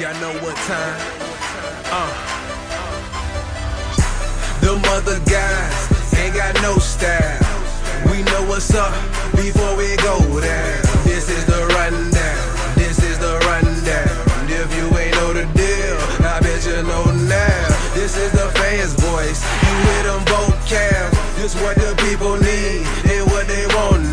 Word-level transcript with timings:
Y'all 0.00 0.14
know 0.14 0.32
what 0.40 0.56
time? 0.64 1.00
Uh. 1.92 2.08
The 4.62 4.72
mother 4.88 5.20
guys 5.28 6.14
ain't 6.16 6.34
got 6.34 6.54
no 6.62 6.78
style. 6.78 7.36
We 8.10 8.22
know 8.22 8.48
what's 8.48 8.72
up 8.72 8.94
before 9.36 9.76
we 9.76 9.96
go 9.96 10.16
down. 10.40 10.80
This 11.04 11.28
is 11.28 11.44
the 11.44 11.66
rundown. 11.76 12.76
This 12.76 12.96
is 13.04 13.18
the 13.18 13.36
rundown. 13.44 14.08
If 14.48 14.74
you 14.74 14.88
ain't 14.96 15.14
know 15.16 15.34
the 15.34 15.44
deal, 15.52 15.98
I 16.24 16.40
bet 16.40 16.64
you 16.64 16.80
know 16.82 17.04
now. 17.28 17.68
This 17.92 18.16
is 18.16 18.32
the 18.32 18.48
fans' 18.56 18.94
voice. 18.94 19.44
You 19.68 19.74
hear 19.84 20.02
them 20.04 20.24
vocals. 20.24 21.12
This 21.36 21.54
what 21.60 21.76
the 21.76 21.94
people 22.08 22.36
need 22.40 22.86
and 23.12 23.30
what 23.30 23.46
they 23.48 23.66
want 23.76 24.09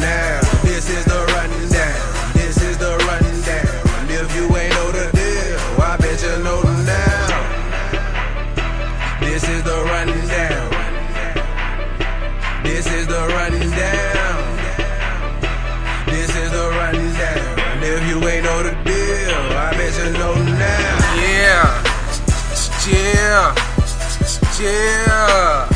Yeah. 24.60 25.68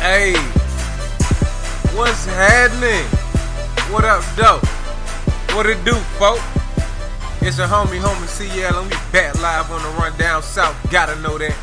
Hey. 0.00 0.32
What's 1.94 2.24
happening? 2.24 3.04
What 3.92 4.06
up, 4.06 4.24
dope? 4.34 4.64
What 5.54 5.66
it 5.66 5.84
do, 5.84 5.92
folk? 6.16 6.40
It's 7.42 7.58
your 7.58 7.66
homie, 7.66 8.00
homie 8.00 8.26
CL, 8.28 8.80
and 8.80 8.90
we 8.90 8.96
back 9.12 9.34
live 9.42 9.70
on 9.70 9.82
the 9.82 9.90
Rundown 10.00 10.42
South. 10.42 10.74
Gotta 10.90 11.20
know 11.20 11.36
that. 11.36 11.54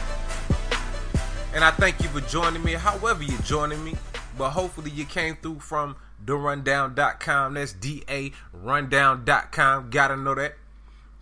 And 1.55 1.63
I 1.63 1.71
thank 1.71 1.99
you 2.03 2.09
for 2.09 2.21
joining 2.21 2.63
me, 2.63 2.73
however 2.73 3.23
you're 3.23 3.41
joining 3.41 3.83
me. 3.83 3.95
But 4.37 4.51
hopefully 4.51 4.91
you 4.91 5.05
came 5.05 5.35
through 5.35 5.61
from 5.61 5.95
therundown.com. 6.23 7.55
That's 7.55 7.73
D-A 7.73 8.33
rundown.com. 8.53 9.89
Gotta 9.89 10.15
know 10.15 10.35
that. 10.35 10.53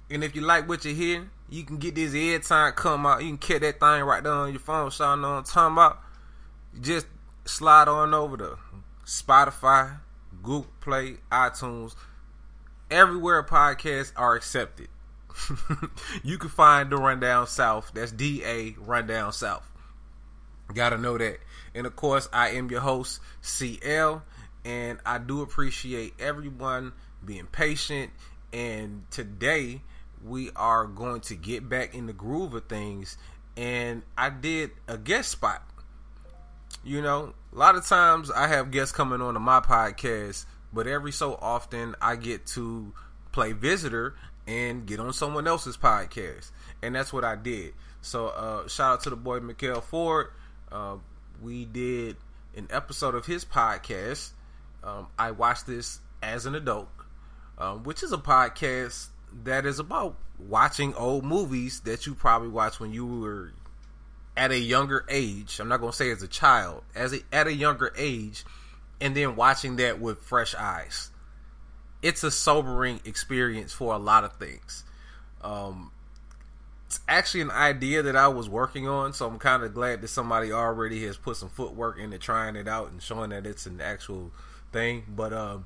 And 0.10 0.22
if 0.22 0.36
you 0.36 0.42
like 0.42 0.68
what 0.68 0.84
you're 0.84 0.94
hearing, 0.94 1.30
you 1.50 1.64
can 1.64 1.78
get 1.78 1.96
this 1.96 2.10
every 2.10 2.40
time 2.40 2.74
come 2.74 3.06
out. 3.06 3.24
You 3.24 3.30
can 3.30 3.38
catch 3.38 3.62
that 3.62 3.80
thing 3.80 4.04
right 4.04 4.24
there 4.24 4.32
on 4.32 4.52
your 4.52 4.60
phone, 4.60 4.92
so 4.92 5.06
I 5.06 5.16
know 5.16 5.30
what 5.30 5.38
I'm 5.38 5.44
talking 5.44 5.74
about. 5.74 6.00
Just 6.80 7.08
slide 7.46 7.88
on 7.88 8.14
over 8.14 8.38
to 8.38 8.58
Spotify, 9.06 10.00
Google 10.44 10.68
Play, 10.82 11.18
iTunes, 11.32 11.96
everywhere 12.92 13.44
podcasts 13.44 14.12
are 14.16 14.36
accepted. 14.36 14.90
you 16.24 16.38
can 16.38 16.50
find 16.50 16.90
the 16.90 16.98
Rundown 16.98 17.48
South. 17.48 17.92
That's 17.94 18.12
D 18.12 18.44
A 18.44 18.76
Rundown 18.80 19.32
South. 19.32 19.64
Gotta 20.74 20.98
know 20.98 21.18
that. 21.18 21.40
And 21.74 21.88
of 21.88 21.96
course, 21.96 22.28
I 22.34 22.50
am 22.50 22.70
your 22.70 22.82
host, 22.82 23.22
CL, 23.42 24.24
and 24.66 25.00
I 25.06 25.18
do 25.18 25.42
appreciate 25.42 26.14
everyone 26.20 26.94
being 27.24 27.46
patient. 27.46 28.12
And 28.52 29.04
today, 29.12 29.82
we 30.26 30.52
are 30.56 30.86
going 30.86 31.22
to 31.22 31.36
get 31.36 31.68
back 31.68 31.94
in 31.94 32.08
the 32.08 32.14
groove 32.14 32.54
of 32.54 32.66
things. 32.66 33.18
And 33.56 34.04
I 34.18 34.30
did 34.30 34.72
a 34.88 34.98
guest 34.98 35.30
spot. 35.32 35.64
You 36.84 37.02
know, 37.02 37.34
a 37.54 37.58
lot 37.58 37.76
of 37.76 37.86
times 37.86 38.30
I 38.32 38.48
have 38.48 38.72
guests 38.72 38.96
coming 38.96 39.22
on 39.22 39.34
to 39.34 39.40
my 39.40 39.60
podcast, 39.60 40.46
but 40.72 40.88
every 40.88 41.12
so 41.12 41.36
often 41.42 41.96
I 42.02 42.16
get 42.16 42.46
to 42.48 42.94
play 43.32 43.54
visitor 43.54 44.16
and 44.48 44.86
get 44.86 45.00
on 45.00 45.12
someone 45.14 45.48
else's 45.48 45.76
podcast. 45.76 46.52
And 46.82 46.96
that's 46.96 47.12
what 47.12 47.24
I 47.24 47.36
did. 47.36 47.74
So 48.02 48.28
uh, 48.28 48.68
shout 48.68 48.94
out 48.94 49.04
to 49.04 49.10
the 49.10 49.16
boy 49.16 49.40
Mikael 49.40 49.82
Ford. 49.82 50.28
Uh, 50.72 50.98
we 51.42 51.66
did 51.66 52.16
an 52.56 52.68
episode 52.70 53.16
of 53.16 53.26
his 53.26 53.44
podcast. 53.44 54.32
Um, 54.84 55.08
I 55.18 55.32
watched 55.32 55.68
this 55.68 56.00
as 56.22 56.46
an 56.46 56.56
adult, 56.56 56.90
um, 57.58 57.84
which 57.84 58.04
is 58.04 58.12
a 58.12 58.18
podcast 58.18 59.08
that 59.44 59.66
is 59.66 59.80
about 59.80 60.16
watching 60.40 60.94
old 60.96 61.24
movies 61.24 61.82
that 61.82 62.06
you 62.06 62.16
probably 62.16 62.50
watched 62.50 62.80
when 62.80 62.94
you 62.94 63.06
were 63.06 63.52
at 64.36 64.52
a 64.52 64.60
younger 64.60 65.06
age. 65.10 65.60
I'm 65.60 65.68
not 65.68 65.80
going 65.80 65.92
to 65.92 65.98
say 65.98 66.12
as 66.12 66.22
a 66.22 66.28
child, 66.28 66.84
as 66.96 67.14
a, 67.14 67.20
at 67.32 67.48
a 67.48 67.54
younger 67.54 67.92
age, 67.98 68.46
and 69.02 69.16
then 69.16 69.36
watching 69.36 69.78
that 69.78 70.00
with 70.00 70.20
fresh 70.20 70.56
eyes. 70.56 71.12
It's 72.02 72.24
a 72.24 72.30
sobering 72.30 73.02
experience 73.06 73.74
for 73.74 73.94
a 73.94 73.98
lot 73.98 74.24
of 74.24 74.34
things. 74.34 74.84
Um, 75.42 75.92
it's 76.86 77.00
actually 77.08 77.42
an 77.42 77.52
idea 77.52 78.04
that 78.04 78.16
I 78.16 78.28
was 78.30 78.48
working 78.48 78.88
on, 78.88 79.14
so 79.14 79.28
I'm 79.28 79.40
kind 79.40 79.64
of 79.64 79.74
glad 79.74 80.02
that 80.02 80.08
somebody 80.08 80.52
already 80.52 81.06
has 81.06 81.18
put 81.18 81.36
some 81.36 81.50
footwork 81.50 82.00
into 82.00 82.18
trying 82.18 82.56
it 82.56 82.68
out 82.68 82.92
and 82.92 83.02
showing 83.02 83.32
that 83.32 83.46
it's 83.46 83.66
an 83.66 83.82
actual 83.82 84.32
thing. 84.72 85.04
But 85.10 85.34
um, 85.34 85.66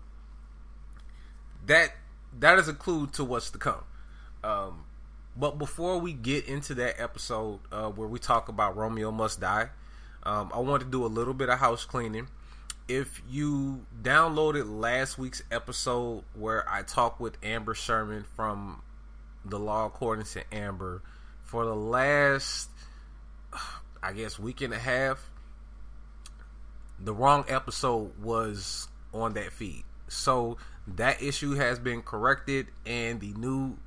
that 1.68 1.92
that 2.40 2.59
is 2.59 2.68
a 2.68 2.74
clue 2.74 3.08
to 3.08 3.24
what's 3.24 3.50
to 3.52 3.58
come. 3.58 3.84
Um, 4.44 4.86
but 5.36 5.58
before 5.58 5.97
we 6.00 6.14
get 6.14 6.46
into 6.46 6.74
that 6.75 7.00
episode 7.00 7.59
uh, 7.72 7.90
where 7.90 8.08
we 8.08 8.19
talk 8.19 8.50
about 8.50 8.75
Romeo 8.75 9.12
Must 9.12 9.40
Die, 9.40 9.69
um, 10.24 10.52
I 10.53 10.59
want 10.59 10.84
to 10.84 10.90
do 10.90 11.06
a 11.06 11.08
little 11.08 11.34
bit 11.34 11.50
of 11.50 11.59
house 11.59 11.86
cleaning. 11.86 12.28
If 12.88 13.22
you 13.30 13.86
downloaded 14.02 14.80
last 14.80 15.18
week's 15.18 15.42
episode 15.52 16.24
where 16.34 16.68
I 16.69 16.81
talked 16.81 17.22
with 17.22 17.38
Amber 17.44 17.74
Sherman 17.74 18.25
from 18.36 18.81
the 19.46 19.58
Law 19.58 19.86
According 19.86 20.25
to 20.25 20.44
Amber 20.53 21.02
for 21.44 21.66
the 21.66 21.75
last, 21.75 22.69
I 24.03 24.12
guess, 24.13 24.38
week 24.38 24.62
and 24.62 24.74
a 24.74 24.80
half, 24.80 25.30
the 27.00 27.13
wrong 27.13 27.46
episode 27.48 28.12
was 28.22 28.88
on 29.13 29.34
that 29.34 29.52
feed. 29.53 29.84
So 30.08 30.58
that 30.88 31.22
issue 31.22 31.56
has 31.56 31.80
been 31.80 32.02
corrected 32.02 32.68
and 32.86 33.19
the 33.19 33.34
new 33.34 33.78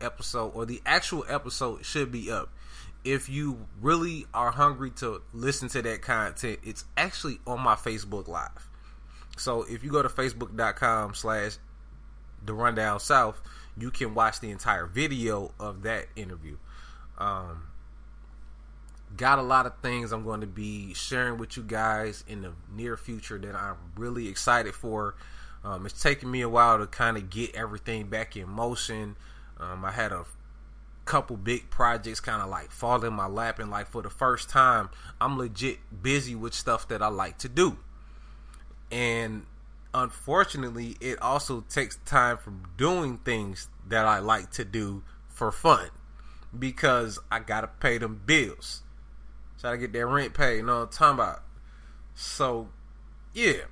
episode 0.00 0.48
or 0.54 0.66
the 0.66 0.82
actual 0.84 1.24
episode 1.28 1.84
should 1.84 2.10
be 2.10 2.30
up. 2.30 2.50
If 3.04 3.28
you 3.28 3.66
really 3.80 4.26
are 4.32 4.52
hungry 4.52 4.90
to 4.96 5.22
listen 5.32 5.68
to 5.70 5.82
that 5.82 6.02
content, 6.02 6.60
it's 6.62 6.84
actually 6.96 7.40
on 7.46 7.60
my 7.60 7.74
Facebook 7.74 8.28
Live. 8.28 8.68
So 9.36 9.62
if 9.62 9.82
you 9.82 9.90
go 9.90 10.02
to 10.02 10.08
facebook.com 10.08 11.14
slash 11.14 11.58
the 12.44 12.52
rundown 12.54 13.00
south, 13.00 13.40
you 13.76 13.90
can 13.90 14.14
watch 14.14 14.40
the 14.40 14.50
entire 14.50 14.86
video 14.86 15.52
of 15.58 15.82
that 15.82 16.06
interview. 16.16 16.58
Um, 17.18 17.68
got 19.16 19.38
a 19.38 19.42
lot 19.42 19.66
of 19.66 19.76
things 19.82 20.12
I'm 20.12 20.24
going 20.24 20.40
to 20.40 20.46
be 20.46 20.94
sharing 20.94 21.38
with 21.38 21.56
you 21.56 21.62
guys 21.62 22.24
in 22.28 22.42
the 22.42 22.52
near 22.74 22.96
future 22.96 23.38
that 23.38 23.54
I'm 23.54 23.76
really 23.96 24.28
excited 24.28 24.74
for. 24.74 25.14
Um, 25.64 25.86
it's 25.86 26.02
taken 26.02 26.30
me 26.30 26.40
a 26.40 26.48
while 26.48 26.78
to 26.78 26.86
kind 26.86 27.16
of 27.16 27.30
get 27.30 27.54
everything 27.54 28.08
back 28.08 28.36
in 28.36 28.48
motion. 28.48 29.16
Um, 29.58 29.84
I 29.84 29.92
had 29.92 30.12
a 30.12 30.24
couple 31.04 31.36
big 31.36 31.70
projects 31.70 32.20
kind 32.20 32.42
of 32.42 32.48
like 32.48 32.70
fall 32.70 33.04
in 33.04 33.12
my 33.12 33.26
lap, 33.26 33.58
and 33.58 33.70
like 33.70 33.88
for 33.88 34.02
the 34.02 34.10
first 34.10 34.48
time, 34.48 34.90
I'm 35.20 35.38
legit 35.38 35.78
busy 36.02 36.34
with 36.34 36.54
stuff 36.54 36.88
that 36.88 37.02
I 37.02 37.08
like 37.08 37.38
to 37.38 37.48
do. 37.48 37.78
And 38.90 39.46
unfortunately, 39.94 40.96
it 41.00 41.20
also 41.22 41.64
takes 41.68 41.96
time 42.04 42.38
from 42.38 42.64
doing 42.76 43.18
things 43.18 43.68
that 43.88 44.06
I 44.06 44.18
like 44.18 44.50
to 44.52 44.64
do 44.64 45.02
for 45.28 45.52
fun 45.52 45.90
because 46.56 47.18
I 47.30 47.38
gotta 47.38 47.68
pay 47.68 47.98
them 47.98 48.20
bills. 48.26 48.82
Try 49.60 49.72
to 49.72 49.78
get 49.78 49.92
that 49.92 50.06
rent 50.06 50.34
paid, 50.34 50.56
you 50.56 50.62
know 50.64 50.80
what 50.80 50.82
I'm 50.82 50.88
talking 50.88 51.14
about? 51.20 51.42
So, 52.14 52.68
yeah. 53.32 53.62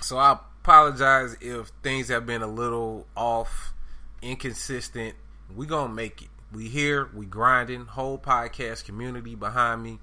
So 0.00 0.16
I 0.16 0.38
apologize 0.62 1.36
if 1.40 1.72
things 1.82 2.08
have 2.08 2.24
been 2.24 2.40
a 2.40 2.46
little 2.46 3.06
off, 3.16 3.74
inconsistent. 4.20 5.14
We 5.54 5.66
gonna 5.66 5.92
make 5.92 6.22
it. 6.22 6.28
We 6.52 6.68
here, 6.68 7.08
we 7.14 7.26
grinding, 7.26 7.86
whole 7.86 8.18
podcast 8.18 8.84
community 8.84 9.34
behind 9.34 9.82
me. 9.82 9.98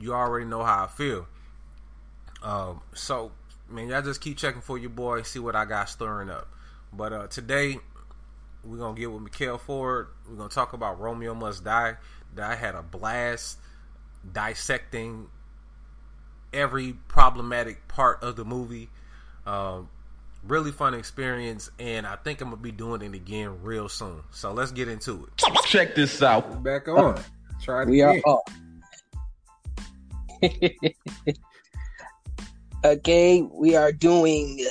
You 0.00 0.14
already 0.14 0.46
know 0.46 0.64
how 0.64 0.84
I 0.84 0.86
feel. 0.88 1.28
Um, 2.42 2.80
so 2.94 3.30
man, 3.68 3.88
y'all 3.88 4.02
just 4.02 4.20
keep 4.20 4.36
checking 4.36 4.62
for 4.62 4.78
your 4.78 4.90
boy, 4.90 5.22
see 5.22 5.38
what 5.38 5.54
I 5.54 5.64
got 5.64 5.88
stirring 5.88 6.28
up. 6.28 6.48
But 6.92 7.12
uh, 7.12 7.26
today 7.28 7.78
we're 8.64 8.78
gonna 8.78 8.98
get 8.98 9.12
with 9.12 9.22
Mikael 9.22 9.58
Ford. 9.58 10.08
We're 10.28 10.36
gonna 10.36 10.48
talk 10.48 10.72
about 10.72 11.00
Romeo 11.00 11.34
Must 11.34 11.62
Die. 11.62 11.96
That 12.34 12.50
I 12.50 12.56
had 12.56 12.74
a 12.74 12.82
blast 12.82 13.58
dissecting 14.30 15.28
every 16.52 16.94
problematic 17.06 17.86
part 17.86 18.22
of 18.22 18.34
the 18.36 18.44
movie. 18.44 18.88
Um, 19.46 19.88
really 20.44 20.72
fun 20.72 20.94
experience, 20.94 21.70
and 21.78 22.06
I 22.06 22.16
think 22.16 22.40
I'm 22.40 22.50
gonna 22.50 22.60
be 22.62 22.72
doing 22.72 23.02
it 23.02 23.14
again 23.14 23.62
real 23.62 23.88
soon. 23.88 24.22
So 24.30 24.52
let's 24.52 24.72
get 24.72 24.88
into 24.88 25.24
it. 25.26 25.42
Check 25.66 25.94
this 25.94 26.22
out. 26.22 26.62
Back 26.62 26.88
on. 26.88 27.20
Try 27.62 27.82
it 27.82 27.88
We 27.88 28.00
again. 28.02 28.22
are 28.26 28.34
up. 28.34 28.50
okay, 32.84 33.42
we 33.52 33.76
are 33.76 33.92
doing 33.92 34.64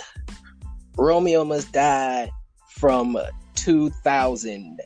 Romeo 0.98 1.44
Must 1.46 1.72
Die 1.72 2.30
from 2.70 3.18
2000. 3.56 4.80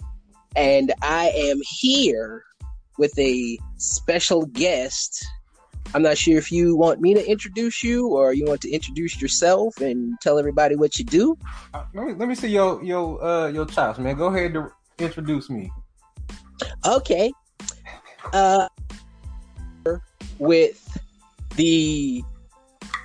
and 0.55 0.93
I 1.01 1.31
am 1.35 1.59
here 1.79 2.43
with 2.97 3.17
a 3.17 3.57
special 3.77 4.45
guest. 4.45 5.25
I'm 5.93 6.01
not 6.01 6.17
sure 6.17 6.37
if 6.37 6.51
you 6.51 6.75
want 6.75 6.99
me 6.99 7.13
to 7.13 7.29
introduce 7.29 7.83
you 7.83 8.07
or 8.09 8.33
you 8.33 8.45
want 8.45 8.61
to 8.61 8.71
introduce 8.71 9.21
yourself 9.21 9.77
and 9.77 10.19
tell 10.21 10.37
everybody 10.37 10.75
what 10.75 10.97
you 10.99 11.05
do. 11.05 11.37
Uh, 11.73 11.83
let 11.93 12.07
me 12.07 12.13
let 12.13 12.27
me 12.27 12.35
see 12.35 12.49
your 12.49 12.83
your 12.83 13.23
uh 13.23 13.47
your 13.47 13.65
chops, 13.65 13.99
man. 13.99 14.15
Go 14.15 14.27
ahead 14.27 14.53
to 14.53 14.71
introduce 14.99 15.49
me. 15.49 15.71
Okay. 16.85 17.31
Uh 18.33 18.67
with 20.39 20.97
the 21.55 22.23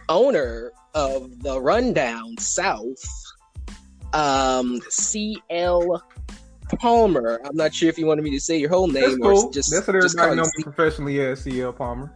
owner 0.09 0.73
of 0.95 1.43
the 1.43 1.61
Rundown 1.61 2.37
South, 2.39 3.03
um, 4.13 4.81
CL 4.89 6.03
Palmer. 6.79 7.41
I'm 7.45 7.57
not 7.57 7.75
sure 7.75 7.89
if 7.89 7.99
you 7.99 8.07
wanted 8.07 8.23
me 8.23 8.31
to 8.33 8.41
say 8.41 8.59
your 8.59 8.71
whole 8.71 8.89
name 8.89 9.21
cool. 9.21 9.47
or 9.47 9.53
just 9.53 9.71
That's 9.71 9.87
what 9.87 10.01
just 10.01 10.19
everybody 10.19 10.41
me 10.57 10.63
professionally 10.63 11.21
as 11.21 11.43
CL 11.43 11.73
Palmer. 11.73 12.13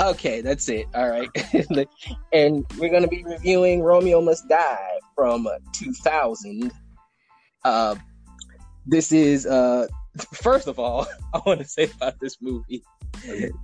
Okay, 0.00 0.40
that's 0.40 0.68
it. 0.68 0.86
All 0.94 1.08
right. 1.08 1.28
and 2.32 2.64
we're 2.78 2.90
going 2.90 3.02
to 3.02 3.08
be 3.08 3.24
reviewing 3.24 3.82
Romeo 3.82 4.20
Must 4.20 4.48
Die 4.48 4.98
from 5.14 5.46
uh, 5.46 5.52
2000. 5.74 6.70
Uh, 7.64 7.94
this 8.86 9.12
is, 9.12 9.46
uh, 9.46 9.86
first 10.34 10.66
of 10.68 10.78
all, 10.78 11.06
I 11.34 11.40
want 11.44 11.60
to 11.60 11.66
say 11.66 11.90
about 11.96 12.18
this 12.20 12.36
movie. 12.40 12.82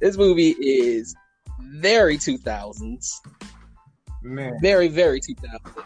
This 0.00 0.16
movie 0.16 0.50
is 0.60 1.14
very 1.60 2.16
2000s. 2.18 3.06
Man, 4.22 4.58
Very, 4.62 4.88
very 4.88 5.20
2000s. 5.20 5.84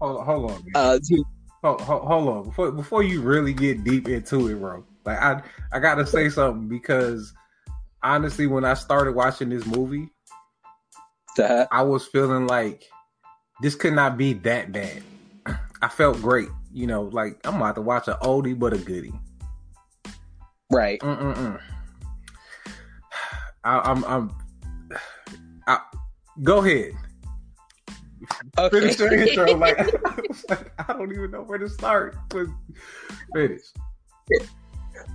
hold, 0.00 0.24
hold 0.24 0.50
on. 0.50 0.56
Man. 0.62 0.70
Uh, 0.74 0.98
to- 0.98 1.24
Hold, 1.62 1.80
hold, 1.82 2.02
hold 2.04 2.28
on 2.28 2.44
before 2.44 2.72
before 2.72 3.02
you 3.02 3.20
really 3.20 3.52
get 3.52 3.84
deep 3.84 4.08
into 4.08 4.48
it, 4.48 4.54
bro. 4.54 4.82
Like 5.04 5.18
I 5.20 5.42
I 5.72 5.78
gotta 5.78 6.06
say 6.06 6.30
something 6.30 6.68
because 6.68 7.34
honestly, 8.02 8.46
when 8.46 8.64
I 8.64 8.74
started 8.74 9.14
watching 9.14 9.48
this 9.48 9.66
movie, 9.66 10.08
that 11.36 11.68
I 11.70 11.82
was 11.82 12.06
feeling 12.06 12.46
like 12.46 12.88
this 13.62 13.74
could 13.74 13.94
not 13.94 14.16
be 14.16 14.34
that 14.34 14.72
bad. 14.72 15.02
I 15.82 15.88
felt 15.88 16.20
great, 16.20 16.48
you 16.72 16.86
know, 16.86 17.02
like 17.02 17.38
I'm 17.44 17.56
about 17.56 17.76
to 17.76 17.82
watch 17.82 18.08
an 18.08 18.14
oldie 18.22 18.58
but 18.58 18.72
a 18.72 18.78
goodie. 18.78 19.14
right. 20.70 21.00
Mm-mm-mm. 21.00 21.60
I, 23.64 23.78
I'm 23.78 24.04
I'm. 24.04 24.30
I, 25.66 25.80
go 26.42 26.58
ahead. 26.58 26.92
Okay. 28.58 28.80
Finish 28.80 28.98
your 28.98 29.12
intro. 29.12 29.56
Like, 29.56 29.78
I 29.78 29.84
like, 30.48 30.72
I 30.88 30.92
don't 30.92 31.12
even 31.12 31.30
know 31.30 31.42
where 31.42 31.58
to 31.58 31.68
start. 31.68 32.16
But 32.28 32.46
finish. 33.34 33.62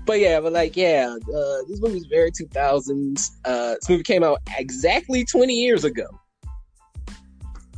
But 0.05 0.19
yeah, 0.19 0.39
but 0.39 0.53
like, 0.53 0.77
yeah, 0.77 1.15
uh, 1.15 1.57
this 1.67 1.81
movie's 1.81 2.05
very 2.05 2.31
2000s. 2.31 3.31
Uh, 3.43 3.75
this 3.75 3.89
movie 3.89 4.03
came 4.03 4.23
out 4.23 4.39
exactly 4.57 5.25
20 5.25 5.53
years 5.53 5.83
ago. 5.83 6.05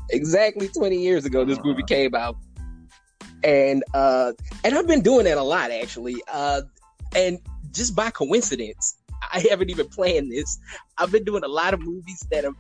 Exactly 0.10 0.68
20 0.70 0.98
years 0.98 1.26
ago, 1.26 1.44
this 1.44 1.60
movie 1.64 1.84
came 1.84 2.16
out, 2.16 2.38
and 3.44 3.84
uh, 3.94 4.32
and 4.64 4.78
I've 4.78 4.88
been 4.88 5.02
doing 5.02 5.26
that 5.26 5.38
a 5.38 5.44
lot 5.44 5.70
actually. 5.70 6.16
Uh, 6.32 6.62
and 7.14 7.40
just 7.72 7.94
by 7.94 8.10
coincidence, 8.10 8.96
I 9.34 9.46
haven't 9.50 9.70
even 9.70 9.88
planned 9.90 10.32
this. 10.32 10.60
I've 10.98 11.12
been 11.12 11.24
doing 11.24 11.44
a 11.44 11.48
lot 11.48 11.74
of 11.74 11.82
movies 11.82 12.26
that 12.32 12.44
have 12.44 12.56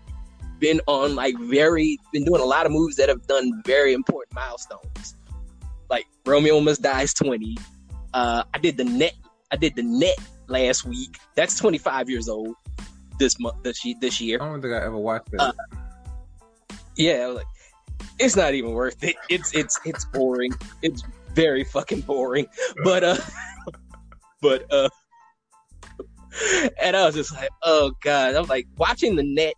been 0.59 0.81
on 0.87 1.15
like 1.15 1.37
very, 1.39 1.97
been 2.11 2.23
doing 2.23 2.41
a 2.41 2.45
lot 2.45 2.65
of 2.65 2.71
movies 2.71 2.95
that 2.97 3.09
have 3.09 3.25
done 3.27 3.61
very 3.65 3.93
important 3.93 4.33
milestones, 4.33 5.15
like 5.89 6.05
Romeo 6.25 6.59
Must 6.59 6.81
Die's 6.81 7.13
20. 7.13 7.57
Uh, 8.13 8.43
I 8.53 8.57
did 8.57 8.77
the 8.77 8.83
net 8.83 9.13
I 9.51 9.55
did 9.55 9.75
the 9.75 9.83
net 9.83 10.17
last 10.47 10.85
week. 10.85 11.17
That's 11.35 11.57
25 11.57 12.09
years 12.09 12.27
old 12.27 12.55
this 13.19 13.39
month 13.39 13.63
this 13.63 13.83
year. 13.85 13.95
This 13.99 14.19
year. 14.19 14.39
I 14.41 14.45
don't 14.45 14.61
think 14.61 14.73
I 14.73 14.83
ever 14.83 14.97
watched 14.97 15.31
that. 15.31 15.41
Uh, 15.41 15.53
Yeah, 16.95 17.27
like, 17.27 17.45
it's 18.19 18.35
not 18.35 18.53
even 18.53 18.71
worth 18.71 19.03
it. 19.03 19.15
It's 19.29 19.53
it's 19.53 19.79
it's 19.85 20.05
boring. 20.05 20.51
It's 20.81 21.03
very 21.33 21.63
fucking 21.63 22.01
boring. 22.01 22.47
But 22.83 23.03
uh, 23.03 23.17
but 24.41 24.71
uh, 24.71 24.89
and 26.81 26.95
I 26.95 27.05
was 27.05 27.15
just 27.15 27.33
like, 27.33 27.49
oh 27.63 27.91
god. 28.03 28.35
I'm 28.35 28.47
like 28.47 28.67
watching 28.77 29.15
the 29.15 29.23
net. 29.23 29.53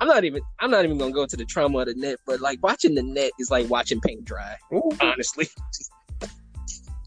I'm 0.00 0.08
not 0.08 0.24
even. 0.24 0.42
I'm 0.60 0.70
not 0.70 0.84
even 0.84 0.98
gonna 0.98 1.12
go 1.12 1.22
into 1.22 1.36
the 1.36 1.44
trauma 1.44 1.78
of 1.78 1.86
the 1.86 1.94
net. 1.94 2.18
But 2.26 2.40
like 2.40 2.62
watching 2.62 2.94
the 2.94 3.02
net 3.02 3.32
is 3.38 3.50
like 3.50 3.68
watching 3.70 4.00
paint 4.00 4.24
dry. 4.24 4.56
Ooh. 4.72 4.90
honestly. 5.00 5.48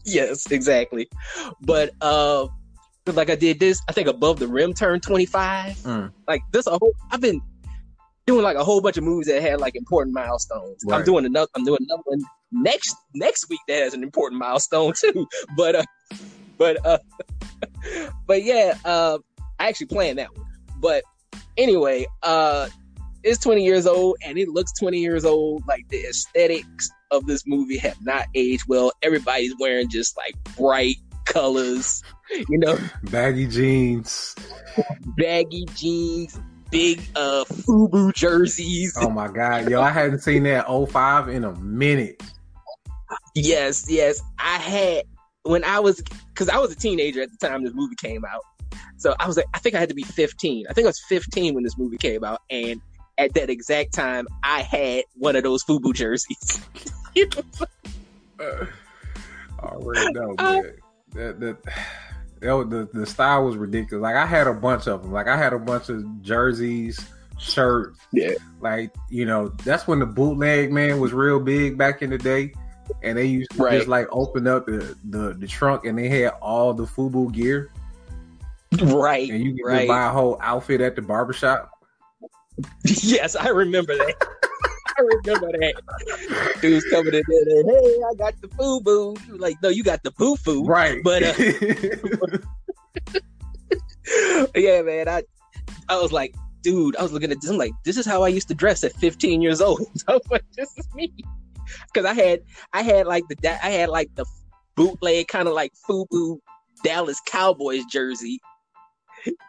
yes, 0.06 0.50
exactly. 0.50 1.08
But 1.60 1.90
uh 2.00 2.48
like 3.06 3.30
I 3.30 3.36
did 3.36 3.60
this, 3.60 3.80
I 3.88 3.92
think 3.92 4.08
above 4.08 4.38
the 4.40 4.48
rim 4.48 4.74
turned 4.74 5.02
25. 5.02 5.76
Mm. 5.76 6.12
Like 6.26 6.42
this 6.52 6.66
a 6.66 6.78
whole 6.78 6.92
I've 7.10 7.20
been 7.20 7.40
doing 8.26 8.42
like 8.42 8.56
a 8.56 8.64
whole 8.64 8.80
bunch 8.80 8.96
of 8.96 9.04
movies 9.04 9.28
that 9.28 9.40
had 9.42 9.60
like 9.60 9.76
important 9.76 10.14
milestones. 10.14 10.82
I'm 10.90 11.04
doing 11.04 11.24
another 11.24 11.50
I'm 11.54 11.64
doing 11.64 11.78
another 11.88 12.02
one 12.04 12.22
next 12.52 12.96
next 13.14 13.48
week 13.48 13.60
that 13.68 13.82
has 13.82 13.94
an 13.94 14.02
important 14.02 14.40
milestone 14.40 14.92
too. 15.00 15.26
But 15.56 15.76
uh 15.76 15.84
but 16.58 16.84
uh 16.84 16.98
but 18.26 18.42
yeah, 18.42 18.76
uh 18.84 19.18
I 19.58 19.68
actually 19.68 19.86
planned 19.86 20.18
that 20.18 20.36
one. 20.36 20.46
But 20.80 21.04
anyway, 21.56 22.06
uh 22.22 22.68
it's 23.22 23.38
20 23.42 23.64
years 23.64 23.86
old 23.88 24.16
and 24.24 24.38
it 24.38 24.48
looks 24.48 24.72
20 24.78 24.98
years 24.98 25.24
old. 25.24 25.62
Like 25.66 25.88
the 25.88 26.04
aesthetics 26.06 26.90
of 27.10 27.26
this 27.26 27.46
movie 27.46 27.78
have 27.78 28.00
not 28.04 28.26
aged 28.34 28.64
well. 28.68 28.92
Everybody's 29.02 29.54
wearing 29.58 29.88
just 29.88 30.16
like 30.16 30.34
bright 30.56 30.96
colors, 31.24 32.02
you 32.30 32.58
know, 32.58 32.78
Baggy 33.04 33.46
jeans. 33.46 34.34
baggy 35.16 35.66
jeans, 35.74 36.40
big 36.70 37.00
uh 37.14 37.44
FUBU 37.44 38.14
jerseys. 38.14 38.96
Oh 39.00 39.10
my 39.10 39.28
god, 39.28 39.68
yo! 39.70 39.80
I 39.80 39.90
hadn't 39.90 40.20
seen 40.20 40.44
that 40.44 40.66
05 40.66 41.28
in 41.28 41.44
a 41.44 41.54
minute. 41.56 42.22
Yes, 43.34 43.86
yes. 43.88 44.20
I 44.38 44.56
had 44.56 45.04
when 45.44 45.64
I 45.64 45.80
was 45.80 46.02
because 46.28 46.48
I 46.48 46.58
was 46.58 46.72
a 46.72 46.76
teenager 46.76 47.22
at 47.22 47.30
the 47.30 47.46
time 47.46 47.64
this 47.64 47.74
movie 47.74 47.96
came 47.96 48.24
out. 48.24 48.42
So 48.98 49.14
I 49.20 49.26
was 49.26 49.36
like, 49.36 49.46
I 49.52 49.58
think 49.58 49.74
I 49.74 49.78
had 49.78 49.90
to 49.90 49.94
be 49.94 50.04
15. 50.04 50.66
I 50.68 50.72
think 50.72 50.86
I 50.86 50.88
was 50.88 51.00
15 51.08 51.54
when 51.54 51.64
this 51.64 51.76
movie 51.76 51.98
came 51.98 52.24
out, 52.24 52.40
and 52.50 52.80
at 53.18 53.34
that 53.34 53.50
exact 53.50 53.92
time, 53.92 54.26
I 54.42 54.62
had 54.62 55.04
one 55.14 55.36
of 55.36 55.42
those 55.42 55.64
FUBU 55.64 55.94
jerseys. 55.94 56.60
I 58.40 58.66
already 59.62 60.12
know, 60.12 60.34
Uh. 60.38 60.62
That 61.12 61.40
that. 61.40 61.56
That 62.40 62.52
was, 62.52 62.68
the 62.68 62.88
the 62.92 63.06
style 63.06 63.44
was 63.44 63.56
ridiculous. 63.56 64.02
Like 64.02 64.14
I 64.16 64.26
had 64.26 64.46
a 64.46 64.52
bunch 64.52 64.86
of 64.86 65.02
them. 65.02 65.10
Like 65.10 65.26
I 65.26 65.38
had 65.38 65.54
a 65.54 65.58
bunch 65.58 65.88
of 65.88 66.22
jerseys, 66.22 67.00
shirts. 67.38 67.98
Yeah. 68.12 68.34
Like 68.60 68.94
you 69.08 69.24
know, 69.24 69.48
that's 69.64 69.86
when 69.86 70.00
the 70.00 70.06
bootleg 70.06 70.70
man 70.70 71.00
was 71.00 71.14
real 71.14 71.40
big 71.40 71.78
back 71.78 72.02
in 72.02 72.10
the 72.10 72.18
day, 72.18 72.52
and 73.02 73.16
they 73.16 73.24
used 73.24 73.50
to 73.52 73.62
Right. 73.62 73.78
just 73.78 73.88
like 73.88 74.06
open 74.10 74.46
up 74.46 74.66
the, 74.66 74.94
the 75.08 75.32
the 75.32 75.46
trunk 75.46 75.86
and 75.86 75.98
they 75.98 76.08
had 76.10 76.32
all 76.42 76.74
the 76.74 76.84
FUBU 76.84 77.32
gear, 77.32 77.70
right, 78.82 79.30
and 79.30 79.42
you 79.42 79.54
could 79.54 79.66
right. 79.66 79.88
buy 79.88 80.06
a 80.06 80.10
whole 80.10 80.36
outfit 80.42 80.82
at 80.82 80.94
the 80.94 81.02
barbershop. 81.02 81.70
yes, 82.84 83.34
I 83.34 83.48
remember 83.48 83.96
that. 83.96 84.14
I 84.98 85.02
remember 85.02 85.52
that. 85.52 85.74
Dude's 86.60 86.84
coming 86.90 87.14
in 87.14 87.22
there, 87.26 87.60
and, 87.60 87.70
hey, 87.70 88.02
I 88.02 88.14
got 88.14 88.40
the 88.40 88.48
FUBU. 88.48 89.26
You 89.26 89.32
were 89.32 89.38
Like, 89.38 89.56
no, 89.62 89.68
you 89.68 89.84
got 89.84 90.02
the 90.02 90.10
boo 90.12 90.36
foo. 90.36 90.64
Right, 90.64 91.02
But, 91.02 91.22
uh, 91.22 91.34
yeah, 94.54 94.82
man. 94.82 95.08
I 95.08 95.22
I 95.88 96.00
was 96.00 96.12
like, 96.12 96.34
dude, 96.62 96.96
I 96.96 97.02
was 97.02 97.12
looking 97.12 97.30
at 97.30 97.40
this. 97.40 97.50
I'm 97.50 97.56
like, 97.56 97.72
this 97.84 97.96
is 97.96 98.06
how 98.06 98.22
I 98.22 98.28
used 98.28 98.48
to 98.48 98.54
dress 98.54 98.84
at 98.84 98.92
15 98.94 99.42
years 99.42 99.60
old. 99.60 99.86
I 100.08 100.12
was 100.12 100.30
like, 100.30 100.44
this 100.56 100.70
is 100.76 100.88
me. 100.94 101.12
Because 101.92 102.04
I 102.04 102.14
had 102.14 102.40
I 102.72 102.82
had 102.82 103.06
like 103.06 103.24
the 103.28 103.36
I 103.64 103.70
had 103.70 103.88
like 103.88 104.14
the 104.14 104.24
bootleg 104.76 105.28
kind 105.28 105.48
of 105.48 105.54
like 105.54 105.72
FUBU 105.88 106.38
Dallas 106.82 107.20
Cowboys 107.26 107.84
jersey. 107.86 108.40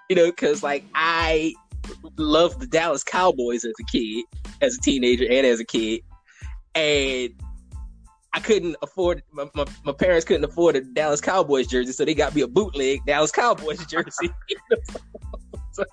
You 0.09 0.15
know, 0.15 0.25
because 0.27 0.63
like 0.63 0.83
I 0.95 1.53
loved 2.17 2.59
the 2.59 2.67
Dallas 2.67 3.03
Cowboys 3.03 3.65
as 3.65 3.73
a 3.79 3.83
kid, 3.91 4.25
as 4.61 4.77
a 4.77 4.81
teenager, 4.81 5.25
and 5.29 5.45
as 5.45 5.59
a 5.59 5.65
kid, 5.65 6.01
and 6.75 7.33
I 8.33 8.39
couldn't 8.39 8.75
afford 8.81 9.23
my, 9.31 9.49
my, 9.55 9.65
my 9.83 9.93
parents 9.93 10.25
couldn't 10.25 10.43
afford 10.43 10.75
a 10.75 10.81
Dallas 10.81 11.21
Cowboys 11.21 11.67
jersey, 11.67 11.91
so 11.91 12.05
they 12.05 12.13
got 12.13 12.35
me 12.35 12.41
a 12.41 12.47
bootleg 12.47 13.03
Dallas 13.05 13.31
Cowboys 13.31 13.83
jersey. 13.87 14.29
so, 15.71 15.83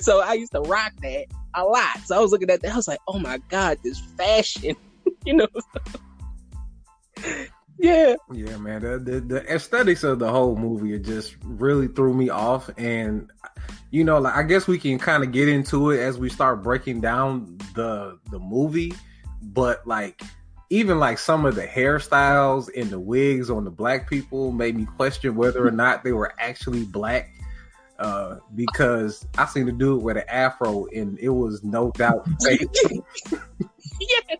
so 0.00 0.20
I 0.22 0.32
used 0.32 0.52
to 0.52 0.60
rock 0.62 0.92
that 1.02 1.26
a 1.54 1.64
lot. 1.64 1.98
So 2.06 2.16
I 2.16 2.20
was 2.20 2.32
looking 2.32 2.48
at 2.50 2.62
that, 2.62 2.72
I 2.72 2.76
was 2.76 2.88
like, 2.88 3.00
oh 3.06 3.18
my 3.18 3.38
god, 3.48 3.78
this 3.84 4.00
fashion, 4.00 4.76
you 5.26 5.34
know. 5.34 5.48
Yeah, 7.82 8.14
Yeah, 8.32 8.56
man. 8.58 8.82
The, 8.82 8.98
the 8.98 9.20
the 9.20 9.52
aesthetics 9.52 10.04
of 10.04 10.20
the 10.20 10.30
whole 10.30 10.54
movie 10.54 10.94
it 10.94 11.02
just 11.02 11.36
really 11.42 11.88
threw 11.88 12.14
me 12.14 12.30
off, 12.30 12.70
and 12.78 13.30
you 13.90 14.04
know, 14.04 14.20
like 14.20 14.36
I 14.36 14.44
guess 14.44 14.68
we 14.68 14.78
can 14.78 15.00
kind 15.00 15.24
of 15.24 15.32
get 15.32 15.48
into 15.48 15.90
it 15.90 15.98
as 15.98 16.16
we 16.16 16.30
start 16.30 16.62
breaking 16.62 17.00
down 17.00 17.58
the 17.74 18.18
the 18.30 18.38
movie. 18.38 18.94
But 19.42 19.84
like, 19.84 20.22
even 20.70 21.00
like 21.00 21.18
some 21.18 21.44
of 21.44 21.56
the 21.56 21.66
hairstyles 21.66 22.70
and 22.76 22.88
the 22.88 23.00
wigs 23.00 23.50
on 23.50 23.64
the 23.64 23.70
black 23.70 24.08
people 24.08 24.52
made 24.52 24.76
me 24.76 24.86
question 24.96 25.34
whether 25.34 25.66
or 25.66 25.72
not 25.72 26.04
they 26.04 26.12
were 26.12 26.34
actually 26.38 26.84
black. 26.84 27.30
Uh, 27.98 28.38
because 28.56 29.26
I 29.38 29.46
seen 29.46 29.66
the 29.66 29.72
dude 29.72 30.02
with 30.02 30.16
an 30.16 30.24
afro 30.28 30.86
and 30.86 31.16
it 31.20 31.28
was 31.28 31.62
no 31.62 31.92
doubt 31.92 32.26
fake. 32.44 32.66
yeah, 33.30 34.36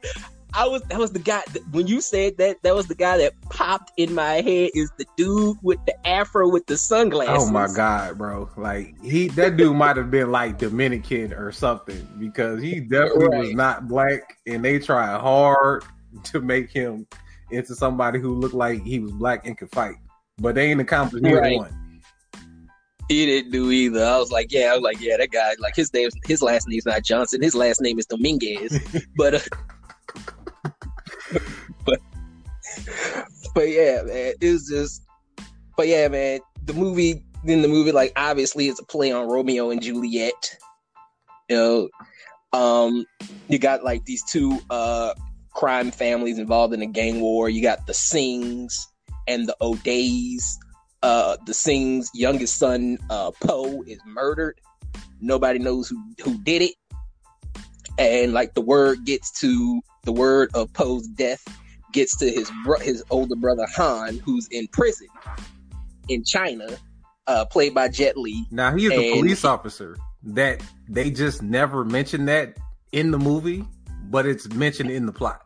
I 0.54 0.66
was 0.68 0.82
that 0.82 0.98
was 0.98 1.12
the 1.12 1.18
guy 1.18 1.42
that, 1.52 1.62
when 1.70 1.86
you 1.86 2.00
said 2.00 2.36
that 2.36 2.62
that 2.62 2.74
was 2.74 2.86
the 2.86 2.94
guy 2.94 3.16
that 3.18 3.32
popped 3.48 3.92
in 3.96 4.14
my 4.14 4.34
head 4.42 4.70
is 4.74 4.90
the 4.98 5.06
dude 5.16 5.56
with 5.62 5.78
the 5.86 6.06
afro 6.06 6.48
with 6.48 6.66
the 6.66 6.76
sunglasses. 6.76 7.48
Oh 7.48 7.50
my 7.50 7.68
god, 7.74 8.18
bro! 8.18 8.50
Like 8.56 8.94
he 9.02 9.28
that 9.28 9.56
dude 9.56 9.76
might 9.76 9.96
have 9.96 10.10
been 10.10 10.30
like 10.30 10.58
Dominican 10.58 11.32
or 11.32 11.52
something 11.52 12.06
because 12.18 12.62
he 12.62 12.80
definitely 12.80 13.28
right. 13.28 13.38
was 13.40 13.54
not 13.54 13.88
black, 13.88 14.38
and 14.46 14.64
they 14.64 14.78
tried 14.78 15.20
hard 15.20 15.84
to 16.24 16.40
make 16.40 16.70
him 16.70 17.06
into 17.50 17.74
somebody 17.74 18.18
who 18.18 18.34
looked 18.34 18.54
like 18.54 18.82
he 18.82 18.98
was 18.98 19.12
black 19.12 19.46
and 19.46 19.56
could 19.56 19.70
fight, 19.70 19.96
but 20.38 20.54
they 20.54 20.70
ain't 20.70 20.80
accomplished 20.80 21.22
neither 21.22 21.40
right. 21.40 21.58
one. 21.58 21.78
He 23.08 23.26
didn't 23.26 23.52
do 23.52 23.70
either. 23.70 24.04
I 24.04 24.16
was 24.16 24.30
like, 24.30 24.52
yeah, 24.52 24.70
I 24.72 24.74
was 24.74 24.82
like, 24.82 25.00
yeah, 25.00 25.16
that 25.18 25.30
guy, 25.30 25.54
like 25.58 25.76
his 25.76 25.92
name, 25.92 26.08
his 26.24 26.40
last 26.40 26.66
name's 26.68 26.86
not 26.86 27.02
Johnson. 27.02 27.42
His 27.42 27.54
last 27.54 27.80
name 27.80 27.98
is 27.98 28.06
Dominguez. 28.06 29.04
but, 29.16 29.34
uh, 29.34 29.40
but, 31.84 32.00
but 33.54 33.68
yeah, 33.68 34.02
man, 34.02 34.34
it's 34.40 34.68
just, 34.68 35.02
but 35.76 35.88
yeah, 35.88 36.08
man, 36.08 36.40
the 36.64 36.74
movie, 36.74 37.24
in 37.44 37.62
the 37.62 37.68
movie, 37.68 37.92
like 37.92 38.12
obviously 38.16 38.68
it's 38.68 38.80
a 38.80 38.84
play 38.84 39.12
on 39.12 39.28
Romeo 39.28 39.70
and 39.70 39.82
Juliet. 39.82 40.56
You 41.48 41.56
know, 41.56 41.88
um, 42.52 43.04
you 43.48 43.58
got 43.58 43.82
like 43.82 44.04
these 44.04 44.22
two 44.22 44.58
uh 44.70 45.14
crime 45.52 45.90
families 45.90 46.38
involved 46.38 46.74
in 46.74 46.82
a 46.82 46.86
gang 46.86 47.20
war. 47.20 47.48
You 47.48 47.62
got 47.62 47.86
the 47.86 47.94
Sings 47.94 48.88
and 49.26 49.46
the 49.46 49.56
O'Days. 49.60 50.58
Uh, 51.02 51.36
the 51.46 51.54
Sings' 51.54 52.10
youngest 52.14 52.58
son, 52.58 52.96
uh, 53.10 53.32
Po, 53.40 53.82
is 53.86 53.98
murdered. 54.06 54.60
Nobody 55.20 55.58
knows 55.58 55.88
who, 55.88 56.00
who 56.22 56.38
did 56.38 56.62
it. 56.62 56.74
And 57.98 58.32
like 58.32 58.54
the 58.54 58.60
word 58.60 59.04
gets 59.04 59.32
to 59.40 59.82
the 60.04 60.12
word 60.12 60.50
of 60.54 60.72
Po's 60.72 61.06
death 61.06 61.44
gets 61.92 62.16
to 62.16 62.30
his 62.30 62.50
bro- 62.64 62.78
his 62.78 63.04
older 63.10 63.36
brother 63.36 63.66
Han, 63.76 64.18
who's 64.18 64.48
in 64.48 64.66
prison 64.68 65.06
in 66.08 66.24
China, 66.24 66.66
uh, 67.26 67.44
played 67.44 67.74
by 67.74 67.88
Jet 67.88 68.16
Li. 68.16 68.44
Now 68.50 68.74
he 68.74 68.86
is 68.86 68.92
a 68.92 69.12
police 69.14 69.44
officer 69.44 69.96
that 70.24 70.62
they 70.88 71.10
just 71.10 71.42
never 71.42 71.84
mentioned 71.84 72.28
that 72.28 72.56
in 72.92 73.10
the 73.10 73.18
movie, 73.18 73.64
but 74.10 74.26
it's 74.26 74.48
mentioned 74.54 74.90
in 74.90 75.06
the 75.06 75.12
plot. 75.12 75.42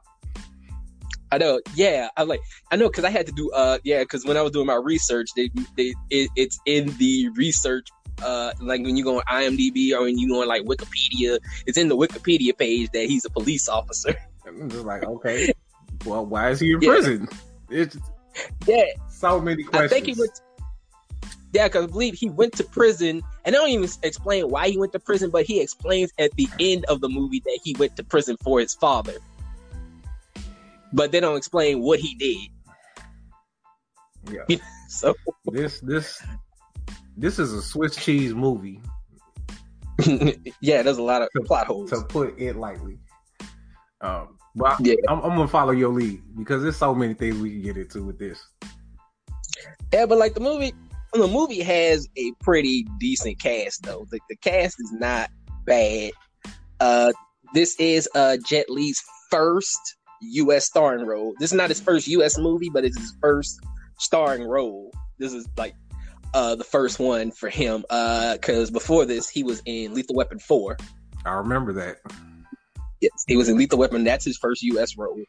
I 1.33 1.39
know. 1.39 1.61
Yeah, 1.75 2.09
I 2.17 2.23
like. 2.23 2.41
I 2.71 2.77
know 2.77 2.89
because 2.89 3.05
I 3.05 3.11
had 3.11 3.27
to 3.27 3.33
do. 3.33 3.51
Uh, 3.51 3.79
yeah, 3.85 4.01
because 4.01 4.25
when 4.25 4.37
I 4.37 4.43
was 4.43 4.53
doing 4.53 4.67
my 4.67 4.77
research, 4.77 5.31
they 5.37 5.51
they 5.77 5.93
it, 6.09 6.31
it's 6.37 6.59
in 6.67 6.97
the 6.99 7.29
research. 7.31 7.89
Uh, 8.23 8.53
like 8.61 8.81
when 8.83 8.97
you 8.97 9.05
go 9.05 9.19
on 9.19 9.23
IMDb 9.25 9.93
or 9.93 10.05
when 10.05 10.17
you 10.17 10.29
go 10.29 10.41
on 10.41 10.49
like 10.49 10.63
Wikipedia, 10.63 11.39
it's 11.67 11.77
in 11.77 11.89
the 11.89 11.97
Wikipedia 11.97 12.57
page 12.57 12.91
that 12.93 13.07
he's 13.07 13.27
a 13.27 13.31
police 13.31 13.69
officer. 13.69 14.15
I'm 14.47 14.71
just 14.71 14.85
like, 14.85 15.05
okay, 15.05 15.53
well, 16.05 16.25
why 16.25 16.51
is 16.51 16.61
he 16.61 16.73
in 16.73 16.81
yeah. 16.81 16.89
prison? 16.89 17.29
It's 17.71 17.97
yeah, 18.67 18.85
so 19.09 19.41
many 19.41 19.65
questions. 19.65 19.93
I 19.93 19.95
think 19.95 20.07
he 20.07 20.21
went. 20.21 20.41
Yeah, 21.53 21.69
because 21.69 21.85
I 21.85 21.87
believe 21.87 22.15
he 22.15 22.29
went 22.29 22.53
to 22.55 22.65
prison, 22.65 23.23
and 23.45 23.55
they 23.55 23.59
don't 23.59 23.71
even 23.71 23.89
explain 24.03 24.51
why 24.51 24.69
he 24.69 24.79
went 24.79 24.93
to 24.93 24.99
prison, 24.99 25.31
but 25.31 25.47
he 25.47 25.61
explains 25.61 26.13
at 26.19 26.31
the 26.33 26.49
end 26.61 26.85
of 26.87 27.01
the 27.01 27.09
movie 27.09 27.41
that 27.41 27.59
he 27.65 27.75
went 27.79 27.97
to 27.97 28.05
prison 28.05 28.37
for 28.43 28.61
his 28.61 28.75
father 28.75 29.15
but 30.93 31.13
they 31.13 31.21
don't 31.21 31.37
explain 31.37 31.83
what 31.83 32.01
he 32.01 32.15
did. 32.15 32.49
Yeah. 34.49 34.57
so 34.89 35.15
this 35.45 35.81
this 35.81 36.23
this 37.17 37.39
is 37.39 37.53
a 37.53 37.63
Swiss 37.63 37.95
cheese 37.97 38.35
movie. 38.35 38.81
yeah, 40.61 40.83
there's 40.83 40.99
a 40.99 41.03
lot 41.03 41.23
of 41.23 41.29
to, 41.37 41.43
plot 41.43 41.67
holes. 41.67 41.91
To 41.91 42.03
put 42.03 42.39
it 42.39 42.57
lightly. 42.57 42.99
Um, 44.01 44.36
but 44.57 44.81
yeah. 44.81 44.95
I'm, 45.09 45.19
I'm, 45.19 45.37
gonna 45.37 45.49
follow 45.49 45.73
your 45.73 45.91
lead 45.91 46.23
because 46.37 46.63
there's 46.63 46.77
so 46.77 46.95
many 46.95 47.13
things 47.13 47.37
we 47.37 47.51
can 47.51 47.63
get 47.63 47.77
into 47.77 48.03
with 48.03 48.19
this. 48.19 48.43
Yeah, 49.93 50.07
but 50.07 50.19
like 50.19 50.35
the 50.35 50.41
movie, 50.41 50.73
the 51.13 51.29
movie 51.29 51.63
has 51.63 52.09
a 52.17 52.33
pretty 52.41 52.87
decent 52.99 53.39
cast 53.39 53.83
though. 53.83 54.07
The, 54.11 54.19
the 54.31 54.37
cast 54.37 54.77
is 54.81 54.93
not 54.93 55.31
bad. 55.67 56.13
Uh, 56.81 57.13
this 57.53 57.77
is 57.79 58.09
uh 58.15 58.39
Jet 58.47 58.71
Li's 58.71 59.03
first 59.31 59.97
U.S. 60.23 60.65
starring 60.65 61.07
role. 61.07 61.35
This 61.39 61.53
is 61.53 61.57
not 61.57 61.69
his 61.69 61.81
first 61.81 62.09
U.S. 62.09 62.39
movie, 62.39 62.71
but 62.71 62.85
it's 62.85 62.99
his 62.99 63.15
first 63.21 63.61
starring 63.99 64.43
role. 64.43 64.91
This 65.19 65.35
is 65.35 65.47
like 65.59 65.75
uh, 66.33 66.55
the 66.55 66.65
first 66.65 66.99
one 66.99 67.31
for 67.31 67.51
him. 67.51 67.83
Because 67.83 68.71
uh, 68.71 68.73
before 68.73 69.05
this, 69.05 69.29
he 69.29 69.43
was 69.43 69.63
in 69.67 69.95
Lethal 69.95 70.17
Weapon 70.17 70.39
Four. 70.39 70.79
I 71.25 71.35
remember 71.35 71.73
that. 71.75 71.99
Yes, 73.01 73.25
he 73.27 73.37
was 73.37 73.49
in 73.49 73.59
Lethal 73.59 73.79
Weapon. 73.79 74.05
That's 74.05 74.25
his 74.25 74.37
first 74.37 74.63
U.S. 74.63 74.97
role. 74.97 75.21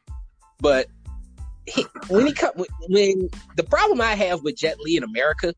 But 0.60 0.88
he, 1.66 1.86
when 2.08 2.26
he 2.26 2.34
cut, 2.34 2.56
when, 2.56 2.68
when 2.90 3.30
the 3.56 3.64
problem 3.64 4.02
I 4.02 4.16
have 4.16 4.44
with 4.44 4.56
Jet 4.56 4.80
Li 4.80 4.98
in 4.98 5.04
America, 5.04 5.54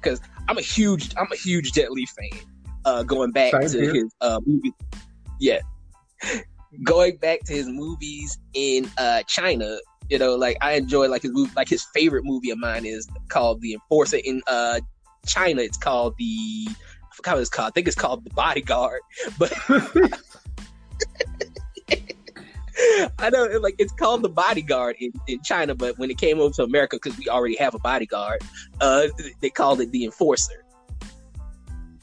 because 0.00 0.20
I'm 0.48 0.58
a 0.58 0.62
huge, 0.62 1.14
I'm 1.16 1.30
a 1.32 1.36
huge 1.36 1.72
Jet 1.72 1.92
Li 1.92 2.06
fan. 2.06 2.40
Uh, 2.84 3.02
going 3.02 3.30
back 3.30 3.52
to 3.52 3.58
his 3.60 4.14
uh, 4.20 4.40
movie, 4.44 4.72
yeah, 5.40 5.60
going 6.82 7.16
back 7.16 7.40
to 7.44 7.52
his 7.52 7.68
movies 7.68 8.38
in 8.52 8.90
uh, 8.98 9.22
China, 9.26 9.78
you 10.10 10.18
know, 10.18 10.34
like 10.34 10.58
I 10.60 10.72
enjoy 10.72 11.08
like 11.08 11.22
his 11.22 11.32
movie, 11.32 11.52
like 11.56 11.68
his 11.68 11.84
favorite 11.94 12.24
movie 12.24 12.50
of 12.50 12.58
mine 12.58 12.84
is 12.84 13.08
called 13.28 13.60
The 13.60 13.74
Enforcer. 13.74 14.18
In 14.22 14.42
uh, 14.46 14.80
China, 15.26 15.62
it's 15.62 15.78
called 15.78 16.14
the 16.18 16.66
I 16.68 17.14
forgot 17.14 17.34
what 17.34 17.40
it's 17.40 17.50
called. 17.50 17.68
I 17.68 17.70
think 17.70 17.86
it's 17.86 17.96
called 17.96 18.24
The 18.24 18.30
Bodyguard, 18.30 19.00
but. 19.38 19.52
I 23.18 23.30
know, 23.30 23.44
like 23.60 23.74
it's 23.78 23.92
called 23.92 24.22
the 24.22 24.28
bodyguard 24.28 24.96
in, 25.00 25.12
in 25.26 25.42
China, 25.42 25.74
but 25.74 25.98
when 25.98 26.10
it 26.10 26.18
came 26.18 26.40
over 26.40 26.52
to 26.54 26.62
America, 26.62 26.96
because 26.96 27.18
we 27.18 27.28
already 27.28 27.56
have 27.56 27.74
a 27.74 27.78
bodyguard, 27.78 28.42
uh, 28.80 29.08
they 29.40 29.50
called 29.50 29.80
it 29.80 29.90
the 29.90 30.04
enforcer. 30.04 30.64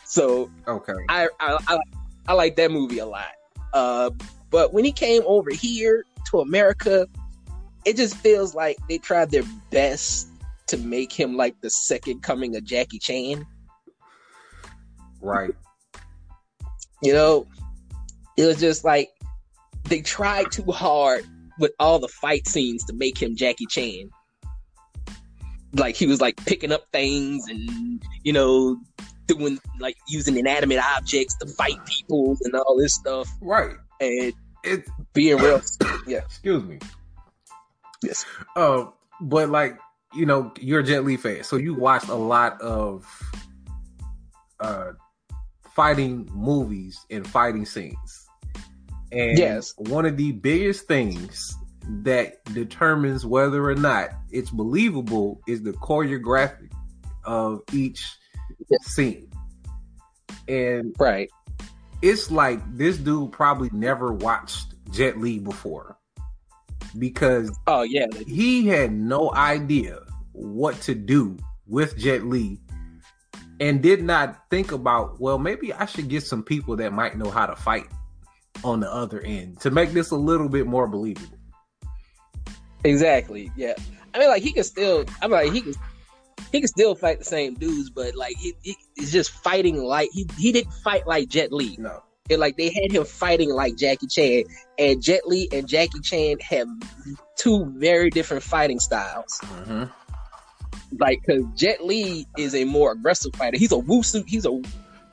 So 0.06 0.50
okay, 0.68 0.94
I 1.10 1.30
I, 1.40 1.58
I, 1.68 1.80
I 2.28 2.34
like 2.34 2.56
that 2.58 2.72
movie 2.72 3.00
a 3.00 3.06
lot. 3.06 3.32
Uh, 3.74 4.10
but 4.50 4.74
when 4.74 4.84
he 4.84 4.92
came 4.92 5.24
over 5.26 5.52
here 5.52 6.06
to 6.32 6.40
America, 6.42 7.08
it 7.86 7.96
just 7.96 8.16
feels 8.18 8.54
like 8.54 8.78
they 8.90 8.98
tried 8.98 9.32
their 9.32 9.46
best 9.70 10.28
to 10.68 10.78
make 10.78 11.12
him 11.12 11.36
like 11.36 11.60
the 11.62 11.70
second 11.70 12.22
coming 12.22 12.56
of 12.56 12.64
Jackie 12.64 13.00
Chan. 13.00 13.46
Right. 15.22 15.54
You 17.02 17.14
know, 17.14 17.48
it 18.38 18.46
was 18.46 18.60
just 18.60 18.84
like 18.84 19.10
they 19.92 20.02
tried 20.02 20.52
too 20.52 20.72
hard 20.72 21.26
with 21.60 21.74
all 21.80 22.00
the 22.00 22.08
fight 22.08 22.48
scenes 22.48 22.84
to 22.86 22.94
make 22.94 23.22
him 23.22 23.36
Jackie 23.36 23.66
Chan. 23.68 24.10
Like 25.74 25.96
he 25.96 26.08
was 26.08 26.22
like 26.22 26.44
picking 26.46 26.72
up 26.72 26.86
things 26.92 27.48
and 27.48 28.02
you 28.24 28.34
know 28.34 28.78
doing 29.28 29.60
like 29.80 29.98
using 30.08 30.38
inanimate 30.38 30.80
objects 30.80 31.36
to 31.38 31.46
fight 31.46 31.86
people 31.86 32.38
and 32.42 32.56
all 32.56 32.78
this 32.78 32.96
stuff. 32.96 33.30
Right 33.42 33.76
and 34.02 34.34
it 34.64 34.90
being 35.14 35.38
real. 35.38 35.62
Yeah. 36.08 36.20
Excuse 36.20 36.64
me. 36.64 36.80
Yes. 38.04 38.26
Uh, 38.56 38.86
but 39.22 39.50
like 39.50 39.78
you 40.14 40.26
know, 40.26 40.52
you're 40.60 40.80
a 40.80 40.84
Jet 40.84 41.06
Li 41.06 41.16
fan, 41.16 41.44
so 41.44 41.56
you 41.56 41.74
watched 41.74 42.10
a 42.10 42.16
lot 42.16 42.60
of 42.60 43.06
uh 44.60 44.92
fighting 45.76 46.30
movies 46.34 47.06
and 47.10 47.26
fighting 47.26 47.66
scenes. 47.66 48.21
And 49.12 49.38
yes, 49.38 49.74
one 49.78 50.06
of 50.06 50.18
the 50.18 50.32
biggest 50.32 50.88
things 50.88 51.56
that 52.04 52.44
determines 52.54 53.26
whether 53.26 53.70
or 53.70 53.76
not 53.76 54.10
it's 54.30 54.50
believable 54.50 55.42
is 55.48 55.64
the 55.64 55.74
choreography 55.74 56.72
of 57.26 57.62
each 57.74 58.06
yes. 58.70 58.86
scene. 58.86 59.30
And 60.48 60.96
right 61.00 61.30
it's 62.02 62.32
like 62.32 62.60
this 62.76 62.98
dude 62.98 63.32
probably 63.32 63.70
never 63.72 64.12
watched 64.12 64.74
Jet 64.92 65.20
Li 65.20 65.40
before 65.40 65.98
because 66.98 67.58
oh 67.68 67.84
yeah, 67.84 68.08
he 68.28 68.68
had 68.68 68.92
no 68.92 69.32
idea 69.34 70.00
what 70.34 70.80
to 70.82 70.96
do 70.96 71.38
with 71.68 71.98
Jet 71.98 72.26
Li 72.26 72.60
and 73.60 73.82
did 73.82 74.04
not 74.04 74.50
think 74.50 74.72
about 74.72 75.20
well 75.20 75.38
maybe 75.38 75.72
I 75.72 75.86
should 75.86 76.10
get 76.10 76.24
some 76.24 76.44
people 76.44 76.76
that 76.78 76.92
might 76.92 77.18
know 77.18 77.30
how 77.30 77.46
to 77.46 77.56
fight 77.56 77.88
on 78.64 78.80
the 78.80 78.92
other 78.92 79.22
end 79.22 79.60
to 79.62 79.72
make 79.72 79.92
this 79.92 80.12
a 80.12 80.16
little 80.16 80.50
bit 80.50 80.68
more 80.68 80.88
believable. 80.88 81.38
Exactly. 82.84 83.52
Yeah. 83.56 83.74
I 84.14 84.20
mean 84.20 84.30
like 84.30 84.44
he 84.44 84.52
can 84.52 84.64
still 84.64 85.06
I'm 85.22 85.32
like 85.32 85.52
he 85.52 85.62
could 85.62 85.76
he 86.52 86.60
can 86.60 86.68
still 86.68 86.96
fight 86.96 87.20
the 87.20 87.26
same 87.26 87.54
dudes, 87.54 87.90
but 87.90 88.16
like 88.16 88.36
he, 88.38 88.54
he, 88.62 88.76
he's 88.96 89.12
just 89.12 89.32
fighting 89.32 89.78
like 89.78 90.10
he 90.12 90.28
he 90.38 90.52
didn't 90.52 90.74
fight 90.74 91.08
like 91.08 91.30
Jet 91.30 91.52
Li. 91.52 91.78
No, 91.80 92.02
like 92.30 92.58
they 92.58 92.70
had 92.70 92.92
him 92.92 93.06
fighting 93.06 93.50
like 93.50 93.76
Jackie 93.76 94.08
Chan, 94.08 94.44
and 94.78 95.02
Jet 95.02 95.28
Li 95.28 95.48
and 95.52 95.68
Jackie 95.68 96.00
Chan 96.02 96.38
have 96.42 96.68
two 97.38 97.72
very 97.78 98.10
different 98.10 98.44
fighting 98.44 98.80
styles. 98.80 99.40
Mm-hmm. 99.44 99.84
Like, 101.00 101.20
cause 101.26 101.44
Jet 101.56 101.86
Li 101.86 102.28
is 102.38 102.54
a 102.54 102.66
more 102.66 102.92
aggressive 102.92 103.34
fighter. 103.36 103.58
He's 103.58 103.72
a 103.72 103.76
wushu. 103.76 104.28
He's 104.28 104.46
a 104.46 104.62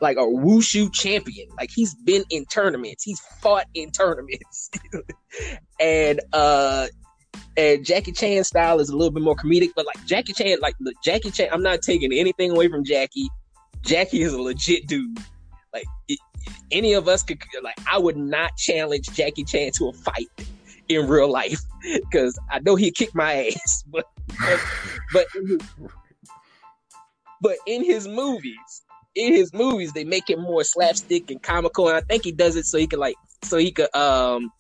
like 0.01 0.17
a 0.17 0.21
wushu 0.21 0.93
champion. 0.93 1.49
Like 1.57 1.71
he's 1.75 1.95
been 1.95 2.25
in 2.31 2.45
tournaments. 2.47 3.05
He's 3.05 3.21
fought 3.41 3.67
in 3.75 3.91
tournaments. 3.91 4.71
and 5.81 6.21
uh 6.33 6.89
and 7.57 7.85
Jackie 7.85 8.13
Chan 8.13 8.45
style 8.45 8.81
is 8.81 8.89
a 8.89 8.97
little 8.97 9.11
bit 9.11 9.23
more 9.23 9.37
comedic, 9.37 9.71
but 9.75 9.85
like 9.85 10.05
Jackie 10.07 10.33
Chan, 10.33 10.59
like 10.61 10.75
the 10.81 10.95
Jackie 11.03 11.31
Chan, 11.31 11.49
I'm 11.53 11.63
not 11.63 11.83
taking 11.83 12.13
anything 12.13 12.51
away 12.51 12.69
from 12.69 12.85
Jackie. 12.85 13.29
Jackie 13.83 14.23
is 14.23 14.33
a 14.33 14.41
legit 14.41 14.87
dude. 14.87 15.19
Like 15.73 15.87
it, 16.09 16.19
any 16.71 16.95
of 16.95 17.09
us 17.09 17.23
could 17.23 17.39
like 17.63 17.79
I 17.91 17.99
would 17.99 18.17
not 18.17 18.57
challenge 18.57 19.11
Jackie 19.11 19.45
Chan 19.45 19.73
to 19.73 19.89
a 19.89 19.93
fight 19.93 20.29
in 20.89 21.07
real 21.07 21.31
life 21.31 21.61
because 21.83 22.39
I 22.51 22.61
know 22.61 22.77
he'd 22.77 22.95
kick 22.95 23.15
my 23.15 23.47
ass. 23.47 23.85
But 23.93 24.05
but 24.43 24.61
but 25.13 25.27
in 25.35 25.47
his, 25.47 25.59
but 27.41 27.57
in 27.67 27.85
his 27.85 28.07
movies, 28.07 28.83
in 29.19 29.35
his 29.35 29.53
movies, 29.53 29.93
they 29.93 30.05
make 30.05 30.31
it 30.31 30.39
more 30.39 30.63
slapstick 30.65 31.31
and 31.31 31.43
comical, 31.43 31.89
and 31.89 31.97
I 31.97 32.01
think 32.03 32.25
he 32.25 32.33
does 32.33 32.57
it 32.57 32.65
so 32.65 32.79
he 32.79 32.87
could 32.87 33.01
like 33.01 33.17
so 33.43 33.57
he 33.59 33.71
could 33.73 33.95
um 33.95 34.51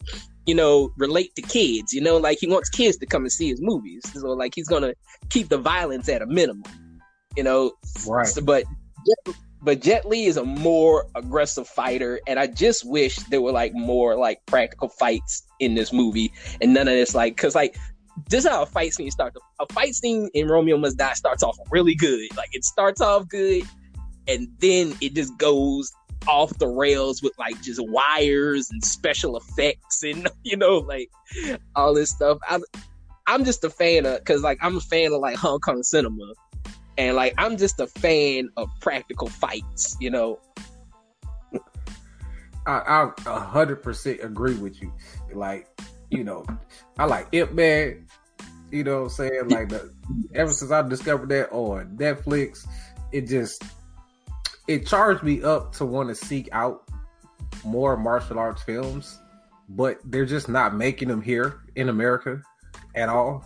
you 0.46 0.54
know 0.54 0.90
relate 0.98 1.34
to 1.36 1.42
kids. 1.42 1.92
You 1.92 2.00
know, 2.00 2.16
like 2.18 2.38
he 2.40 2.46
wants 2.48 2.68
kids 2.68 2.96
to 2.98 3.06
come 3.06 3.22
and 3.22 3.32
see 3.32 3.48
his 3.48 3.60
movies. 3.62 4.02
So 4.12 4.28
like 4.32 4.52
he's 4.54 4.68
gonna 4.68 4.94
keep 5.30 5.48
the 5.48 5.58
violence 5.58 6.08
at 6.08 6.22
a 6.22 6.26
minimum. 6.26 6.64
You 7.36 7.44
know, 7.44 7.72
Right. 8.06 8.26
so, 8.26 8.42
but 8.42 8.64
but 9.62 9.80
Jet 9.80 10.04
Li 10.06 10.26
is 10.26 10.36
a 10.36 10.44
more 10.44 11.06
aggressive 11.14 11.68
fighter, 11.68 12.20
and 12.26 12.38
I 12.38 12.46
just 12.46 12.84
wish 12.84 13.16
there 13.30 13.40
were 13.40 13.52
like 13.52 13.72
more 13.74 14.16
like 14.16 14.44
practical 14.46 14.88
fights 14.88 15.42
in 15.60 15.74
this 15.74 15.92
movie, 15.92 16.32
and 16.60 16.74
none 16.74 16.88
of 16.88 16.94
this 16.94 17.14
like 17.14 17.36
because 17.36 17.54
like 17.54 17.76
this 18.28 18.44
is 18.44 18.50
how 18.50 18.62
a 18.62 18.66
fight 18.66 18.92
scene 18.94 19.10
starts. 19.10 19.36
A 19.60 19.66
fight 19.72 19.94
scene 19.94 20.28
in 20.34 20.48
Romeo 20.48 20.76
Must 20.76 20.96
Die 20.96 21.12
starts 21.12 21.42
off 21.42 21.56
really 21.70 21.94
good. 21.94 22.36
Like 22.36 22.48
it 22.52 22.64
starts 22.64 23.00
off 23.00 23.28
good, 23.28 23.62
and 24.28 24.48
then 24.58 24.94
it 25.00 25.14
just 25.14 25.36
goes 25.38 25.92
off 26.26 26.56
the 26.58 26.68
rails 26.68 27.22
with 27.22 27.32
like 27.38 27.60
just 27.62 27.80
wires 27.88 28.70
and 28.70 28.84
special 28.84 29.36
effects 29.36 30.02
and 30.02 30.28
you 30.44 30.56
know 30.56 30.78
like 30.78 31.10
all 31.74 31.94
this 31.94 32.10
stuff. 32.10 32.38
I'm 32.48 32.62
I'm 33.26 33.44
just 33.44 33.64
a 33.64 33.70
fan 33.70 34.06
of 34.06 34.18
because 34.18 34.42
like 34.42 34.58
I'm 34.62 34.76
a 34.76 34.80
fan 34.80 35.12
of 35.12 35.20
like 35.20 35.36
Hong 35.36 35.60
Kong 35.60 35.82
cinema 35.82 36.32
and 36.96 37.16
like 37.16 37.34
I'm 37.38 37.56
just 37.56 37.80
a 37.80 37.86
fan 37.86 38.50
of 38.56 38.68
practical 38.80 39.28
fights, 39.28 39.96
you 40.00 40.10
know. 40.10 40.40
I, 42.66 42.80
I 42.80 43.12
a 43.26 43.40
hundred 43.40 43.82
percent 43.82 44.20
agree 44.22 44.54
with 44.54 44.82
you. 44.82 44.92
Like, 45.32 45.68
you 46.10 46.24
know, 46.24 46.44
I 46.98 47.06
like 47.06 47.28
Ip 47.32 47.52
Man. 47.52 48.06
You 48.70 48.84
know 48.84 49.04
what 49.04 49.04
I'm 49.04 49.08
saying? 49.10 49.48
Like 49.48 49.70
the 49.70 49.90
ever 50.34 50.52
since 50.52 50.70
I 50.70 50.82
discovered 50.86 51.30
that 51.30 51.50
on 51.50 51.96
Netflix, 51.96 52.66
it 53.12 53.22
just 53.22 53.62
it 54.68 54.86
charged 54.86 55.22
me 55.22 55.42
up 55.42 55.74
to 55.76 55.84
want 55.86 56.10
to 56.10 56.14
seek 56.14 56.48
out 56.52 56.88
more 57.64 57.96
martial 57.96 58.38
arts 58.38 58.62
films, 58.62 59.18
but 59.70 59.98
they're 60.04 60.26
just 60.26 60.48
not 60.48 60.74
making 60.76 61.08
them 61.08 61.22
here 61.22 61.60
in 61.74 61.88
America 61.88 62.40
at 62.94 63.08
all. 63.08 63.44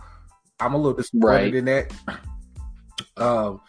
I'm 0.59 0.73
a 0.73 0.77
little 0.77 0.93
disappointed 0.93 1.25
Right. 1.25 1.55
in 1.55 1.65
that. 1.65 1.93
Um, 3.17 3.61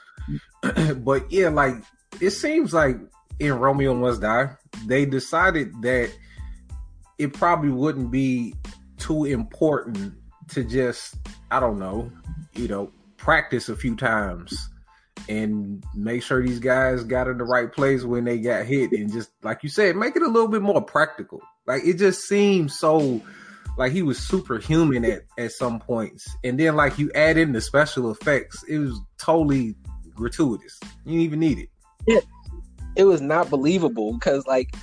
but 1.04 1.30
yeah, 1.30 1.48
like 1.48 1.76
it 2.20 2.30
seems 2.30 2.72
like 2.74 2.96
in 3.38 3.52
Romeo 3.58 3.94
Must 3.94 4.20
Die, 4.20 4.50
they 4.86 5.04
decided 5.06 5.80
that 5.82 6.10
it 7.18 7.32
probably 7.32 7.70
wouldn't 7.70 8.10
be 8.10 8.54
too 8.98 9.24
important 9.24 10.14
to 10.48 10.64
just, 10.64 11.16
I 11.50 11.60
don't 11.60 11.78
know, 11.78 12.10
you 12.54 12.68
know, 12.68 12.90
practice 13.16 13.68
a 13.68 13.76
few 13.76 13.96
times 13.96 14.68
and 15.28 15.84
make 15.94 16.22
sure 16.22 16.42
these 16.42 16.58
guys 16.58 17.04
got 17.04 17.28
in 17.28 17.38
the 17.38 17.44
right 17.44 17.72
place 17.72 18.04
when 18.04 18.24
they 18.24 18.38
got 18.38 18.66
hit 18.66 18.92
and 18.92 19.12
just 19.12 19.30
like 19.42 19.62
you 19.62 19.68
said, 19.68 19.96
make 19.96 20.16
it 20.16 20.22
a 20.22 20.28
little 20.28 20.48
bit 20.48 20.62
more 20.62 20.82
practical. 20.82 21.40
Like 21.66 21.84
it 21.84 21.94
just 21.94 22.22
seems 22.22 22.78
so 22.78 23.22
like 23.76 23.92
he 23.92 24.02
was 24.02 24.18
superhuman 24.18 25.04
at, 25.04 25.22
at 25.38 25.52
some 25.52 25.80
points. 25.80 26.28
And 26.44 26.58
then 26.58 26.76
like 26.76 26.98
you 26.98 27.10
add 27.14 27.36
in 27.36 27.52
the 27.52 27.60
special 27.60 28.10
effects, 28.10 28.62
it 28.68 28.78
was 28.78 29.00
totally 29.18 29.74
gratuitous. 30.14 30.78
You 31.04 31.12
didn't 31.12 31.20
even 31.20 31.40
need 31.40 31.58
it. 32.06 32.24
It 32.96 33.04
was 33.04 33.20
not 33.20 33.50
believable 33.50 34.12
because 34.12 34.46
like 34.46 34.74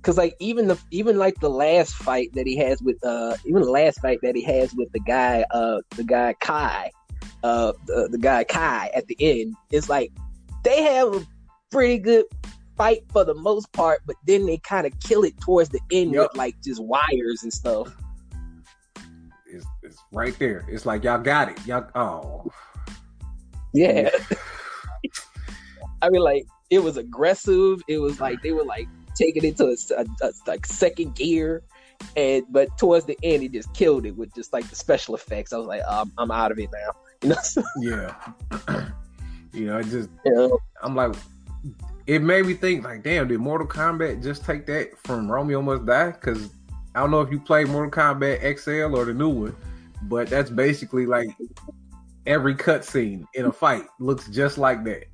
because 0.00 0.16
like 0.16 0.34
even 0.38 0.68
the 0.68 0.78
even 0.90 1.18
like 1.18 1.38
the 1.40 1.50
last 1.50 1.94
fight 1.94 2.30
that 2.34 2.46
he 2.46 2.56
has 2.56 2.80
with 2.80 3.04
uh 3.04 3.36
even 3.44 3.60
the 3.60 3.70
last 3.70 4.00
fight 4.00 4.18
that 4.22 4.34
he 4.34 4.42
has 4.44 4.72
with 4.74 4.90
the 4.92 5.00
guy 5.00 5.44
uh 5.50 5.80
the 5.96 6.04
guy 6.04 6.34
Kai 6.40 6.90
uh 7.42 7.72
the, 7.86 8.08
the 8.10 8.18
guy 8.18 8.44
Kai 8.44 8.90
at 8.94 9.06
the 9.06 9.16
end 9.20 9.54
it's 9.70 9.88
like 9.88 10.12
they 10.64 10.82
have 10.82 11.14
a 11.14 11.26
pretty 11.70 11.98
good 11.98 12.24
fight 12.76 13.02
for 13.12 13.24
the 13.24 13.34
most 13.34 13.72
part 13.72 14.00
but 14.06 14.16
then 14.26 14.46
they 14.46 14.58
kind 14.58 14.86
of 14.86 14.92
kill 15.00 15.22
it 15.24 15.38
towards 15.40 15.68
the 15.70 15.80
end 15.90 16.12
Yep. 16.12 16.28
with 16.30 16.36
like 16.36 16.54
just 16.62 16.82
wires 16.82 17.42
and 17.42 17.52
stuff 17.52 17.94
It's, 19.46 19.66
it's 19.82 19.98
right 20.12 20.38
there. 20.38 20.64
It's 20.68 20.86
like 20.86 21.02
y'all 21.04 21.18
got 21.20 21.48
it. 21.50 21.66
Y'all 21.66 21.86
oh 21.94 22.50
yeah 23.74 24.10
I 26.02 26.08
mean, 26.08 26.22
like 26.22 26.46
it 26.70 26.78
was 26.78 26.96
aggressive. 26.96 27.82
It 27.88 27.98
was 27.98 28.20
like 28.20 28.42
they 28.42 28.52
were 28.52 28.64
like 28.64 28.88
taking 29.14 29.44
it 29.44 29.56
to 29.58 29.66
a, 29.66 29.76
a- 30.02 30.26
a- 30.28 30.32
like 30.46 30.64
second 30.66 31.14
gear, 31.14 31.62
and 32.16 32.44
but 32.50 32.76
towards 32.78 33.04
the 33.06 33.18
end, 33.22 33.42
he 33.42 33.48
just 33.48 33.72
killed 33.74 34.06
it 34.06 34.16
with 34.16 34.34
just 34.34 34.52
like 34.52 34.66
the 34.68 34.76
special 34.76 35.14
effects. 35.14 35.52
I 35.52 35.58
was 35.58 35.66
like, 35.66 35.82
um, 35.82 36.10
I'm 36.16 36.30
out 36.30 36.52
of 36.52 36.58
it 36.58 36.70
now. 36.72 36.92
Yeah. 37.80 38.14
you 39.52 39.66
know, 39.66 39.78
I 39.78 39.82
just 39.82 40.08
know, 40.24 40.58
I'm 40.82 40.94
like 40.94 41.14
it 42.06 42.22
made 42.22 42.46
me 42.46 42.54
think 42.54 42.84
like, 42.84 43.02
damn, 43.02 43.28
did 43.28 43.38
Mortal 43.38 43.68
Kombat 43.68 44.22
just 44.22 44.44
take 44.44 44.66
that 44.66 44.98
from 44.98 45.30
Romeo 45.30 45.62
Must 45.62 45.86
Die? 45.86 46.10
Because 46.10 46.50
I 46.94 47.00
don't 47.00 47.12
know 47.12 47.20
if 47.20 47.30
you 47.30 47.38
played 47.38 47.68
Mortal 47.68 47.90
Kombat 47.90 48.58
XL 48.58 48.96
or 48.96 49.04
the 49.04 49.14
new 49.14 49.28
one, 49.28 49.56
but 50.02 50.28
that's 50.28 50.50
basically 50.50 51.06
like 51.06 51.28
every 52.26 52.54
cutscene 52.54 53.26
in 53.34 53.46
a 53.46 53.52
fight 53.52 53.84
looks 54.00 54.28
just 54.28 54.58
like 54.58 54.82
that. 54.84 55.04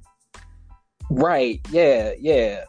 right? 1.11 1.61
Yeah, 1.71 2.13
yeah, 2.19 2.65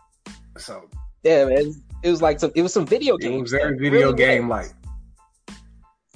So 0.57 0.89
yeah, 1.23 1.45
man. 1.45 1.73
It 2.03 2.11
was 2.11 2.21
like 2.21 2.39
some. 2.39 2.51
It 2.53 2.61
was 2.61 2.73
some 2.73 2.85
video 2.85 3.15
it 3.15 3.29
was 3.29 3.51
very 3.51 3.77
video 3.77 4.11
Really 4.11 4.17
game 4.17 4.49
like. 4.49 4.71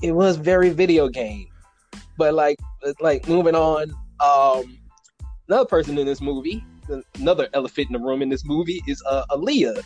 It 0.04 0.12
was 0.12 0.36
very 0.36 0.70
video 0.70 1.08
game, 1.08 1.48
but 2.18 2.34
like, 2.34 2.58
like 3.00 3.28
moving 3.28 3.56
on. 3.56 3.92
Um, 4.20 4.78
another 5.48 5.66
person 5.66 5.98
in 5.98 6.06
this 6.06 6.22
movie, 6.22 6.64
another 7.20 7.48
elephant 7.54 7.88
in 7.88 7.94
the 7.94 8.00
room 8.00 8.22
in 8.22 8.30
this 8.30 8.46
movie 8.46 8.82
is 8.88 9.02
uh 9.10 9.26
Aaliyah. 9.32 9.82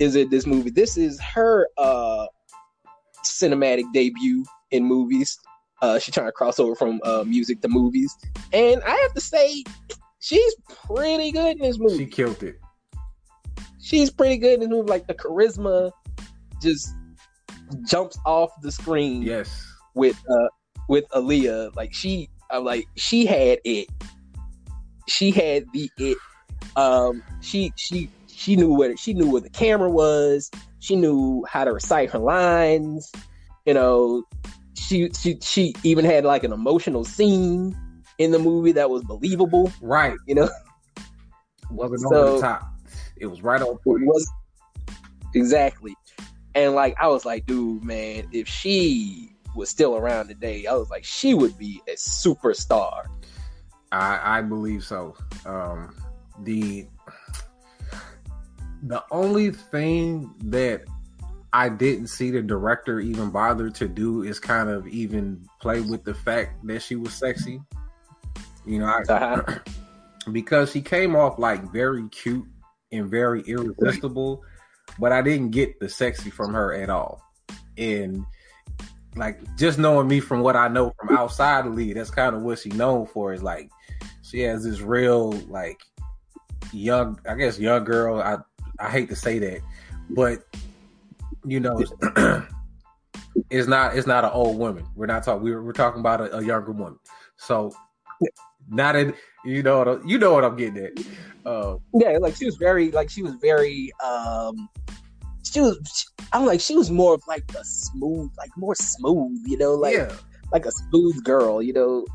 Is 0.00 0.14
it 0.14 0.30
this 0.30 0.46
movie? 0.46 0.70
This 0.70 0.96
is 0.96 1.20
her 1.20 1.66
uh 1.76 2.26
cinematic 3.24 3.84
debut 3.92 4.44
in 4.70 4.84
movies. 4.84 5.36
Uh, 5.80 5.96
she's 5.98 6.12
trying 6.12 6.26
to 6.26 6.32
cross 6.32 6.58
over 6.58 6.74
from 6.74 7.00
uh, 7.04 7.22
music 7.24 7.60
to 7.60 7.68
movies, 7.68 8.12
and 8.52 8.82
I 8.82 8.90
have 8.96 9.14
to 9.14 9.20
say, 9.20 9.62
she's 10.18 10.56
pretty 10.88 11.30
good 11.30 11.56
in 11.56 11.62
this 11.62 11.78
movie 11.78 11.98
She 11.98 12.06
killed 12.06 12.42
it. 12.42 12.56
she's 13.80 14.10
pretty 14.10 14.38
good 14.38 14.54
in 14.54 14.60
this 14.60 14.68
movie. 14.70 14.88
Like 14.88 15.06
the 15.06 15.14
charisma 15.14 15.92
just 16.60 16.88
jumps 17.86 18.18
off 18.26 18.50
the 18.62 18.72
screen 18.72 19.22
Yes. 19.22 19.64
with 19.94 20.18
uh 20.28 20.48
with 20.88 21.04
Aaliyah. 21.10 21.74
Like 21.76 21.94
she, 21.94 22.28
I'm 22.50 22.64
like 22.64 22.86
she 22.96 23.26
had 23.26 23.58
it. 23.64 23.88
She 25.06 25.30
had 25.30 25.64
the 25.72 25.90
it. 25.98 26.18
Um, 26.76 27.22
she 27.40 27.72
she 27.76 28.10
she 28.26 28.56
knew 28.56 28.74
where 28.74 28.96
she 28.96 29.14
knew 29.14 29.30
where 29.30 29.40
the 29.40 29.50
camera 29.50 29.90
was. 29.90 30.50
She 30.80 30.96
knew 30.96 31.44
how 31.48 31.64
to 31.64 31.72
recite 31.72 32.10
her 32.10 32.18
lines. 32.18 33.10
You 33.66 33.74
know, 33.74 34.24
she 34.74 35.10
she 35.18 35.38
she 35.40 35.74
even 35.82 36.04
had 36.04 36.24
like 36.24 36.44
an 36.44 36.52
emotional 36.52 37.04
scene 37.04 37.76
in 38.18 38.30
the 38.32 38.38
movie 38.38 38.72
that 38.72 38.90
was 38.90 39.02
believable. 39.04 39.70
Right. 39.80 40.16
You 40.26 40.34
know, 40.36 40.48
Wasn't 41.70 42.00
So- 42.00 42.14
over 42.14 42.32
the 42.36 42.40
top. 42.40 42.62
It 43.20 43.26
was 43.26 43.42
right 43.42 43.60
on 43.60 43.76
point. 43.78 44.06
was 44.06 44.30
exactly. 45.34 45.94
And 46.54 46.74
like 46.74 46.94
I 47.00 47.08
was 47.08 47.24
like, 47.24 47.46
dude, 47.46 47.82
man, 47.84 48.28
if 48.32 48.46
she 48.48 49.30
was 49.58 49.68
still 49.68 49.96
around 49.96 50.28
today, 50.28 50.66
I 50.66 50.74
was 50.74 50.88
like, 50.88 51.04
she 51.04 51.34
would 51.34 51.58
be 51.58 51.82
a 51.88 51.92
superstar. 51.92 53.06
I, 53.92 54.38
I 54.38 54.42
believe 54.42 54.84
so. 54.84 55.16
Um, 55.44 55.94
the 56.44 56.86
the 58.82 59.02
only 59.10 59.50
thing 59.50 60.32
that 60.44 60.84
I 61.52 61.68
didn't 61.68 62.08
see 62.08 62.30
the 62.30 62.42
director 62.42 63.00
even 63.00 63.30
bother 63.30 63.70
to 63.70 63.88
do 63.88 64.22
is 64.22 64.38
kind 64.38 64.68
of 64.68 64.86
even 64.86 65.44
play 65.60 65.80
with 65.80 66.04
the 66.04 66.14
fact 66.14 66.64
that 66.66 66.82
she 66.82 66.94
was 66.94 67.12
sexy. 67.14 67.60
You 68.64 68.80
know, 68.80 68.86
I, 68.86 69.02
Uh-huh. 69.08 69.58
because 70.32 70.70
she 70.70 70.82
came 70.82 71.16
off 71.16 71.38
like 71.38 71.72
very 71.72 72.06
cute 72.10 72.46
and 72.92 73.10
very 73.10 73.40
irresistible. 73.42 74.44
but 74.98 75.12
I 75.12 75.22
didn't 75.22 75.50
get 75.50 75.80
the 75.80 75.88
sexy 75.88 76.30
from 76.30 76.54
her 76.54 76.72
at 76.72 76.90
all. 76.90 77.22
And 77.76 78.24
like 79.18 79.38
just 79.56 79.78
knowing 79.78 80.08
me 80.08 80.20
from 80.20 80.40
what 80.40 80.56
I 80.56 80.68
know 80.68 80.94
from 80.98 81.16
outside 81.16 81.64
the 81.64 81.70
league, 81.70 81.94
that's 81.94 82.10
kind 82.10 82.34
of 82.34 82.42
what 82.42 82.58
she 82.58 82.70
known 82.70 83.06
for. 83.06 83.32
Is 83.32 83.42
like 83.42 83.70
she 84.22 84.40
has 84.40 84.64
this 84.64 84.80
real 84.80 85.32
like 85.48 85.80
young, 86.72 87.18
I 87.28 87.34
guess 87.34 87.58
young 87.58 87.84
girl. 87.84 88.20
I 88.20 88.38
I 88.78 88.90
hate 88.90 89.08
to 89.10 89.16
say 89.16 89.38
that, 89.38 89.60
but 90.10 90.44
you 91.44 91.60
know, 91.60 91.78
it's 93.50 93.68
not 93.68 93.96
it's 93.96 94.06
not 94.06 94.24
an 94.24 94.30
old 94.32 94.58
woman. 94.58 94.86
We're 94.94 95.06
not 95.06 95.24
talking. 95.24 95.42
We're, 95.42 95.62
we're 95.62 95.72
talking 95.72 96.00
about 96.00 96.20
a, 96.20 96.38
a 96.38 96.44
younger 96.44 96.72
woman. 96.72 96.98
So 97.36 97.72
not 98.68 98.96
in 98.96 99.14
you 99.44 99.62
know 99.62 99.78
what 99.84 100.08
you 100.08 100.18
know 100.18 100.32
what 100.34 100.44
I'm 100.44 100.56
getting 100.56 100.84
at. 100.84 100.92
Uh, 101.46 101.76
Yeah, 101.94 102.18
like 102.20 102.36
she 102.36 102.44
was 102.44 102.56
very 102.56 102.90
like 102.90 103.10
she 103.10 103.22
was 103.22 103.34
very 103.34 103.90
um 104.04 104.68
she 105.52 105.60
was 105.60 106.12
I'm 106.32 106.44
like 106.46 106.60
she 106.60 106.74
was 106.74 106.90
more 106.90 107.14
of 107.14 107.22
like 107.26 107.44
a 107.54 107.64
smooth 107.64 108.30
like 108.36 108.50
more 108.56 108.74
smooth, 108.74 109.38
you 109.46 109.58
know, 109.58 109.74
like 109.74 109.94
yeah, 109.94 110.12
like 110.52 110.66
a 110.66 110.72
smooth 110.72 111.22
girl, 111.24 111.62
you 111.62 111.72
know. 111.72 112.06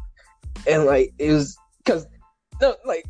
And 0.68 0.86
like 0.86 1.14
it 1.18 1.32
was 1.32 1.58
cuz 1.86 2.06
no 2.62 2.76
like 2.86 3.06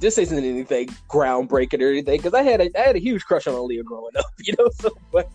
this 0.00 0.18
isn't 0.18 0.44
anything 0.44 0.88
groundbreaking 1.08 1.82
or 1.82 1.88
anything 1.88 2.20
cuz 2.20 2.34
I 2.34 2.42
had 2.42 2.60
a 2.60 2.70
I 2.78 2.86
had 2.86 2.96
a 2.96 3.00
huge 3.00 3.24
crush 3.24 3.46
on 3.46 3.54
Aaliyah 3.54 3.84
growing 3.84 4.16
up, 4.16 4.26
you 4.38 4.54
know, 4.58 4.68
so 4.80 4.90
like, 5.12 5.28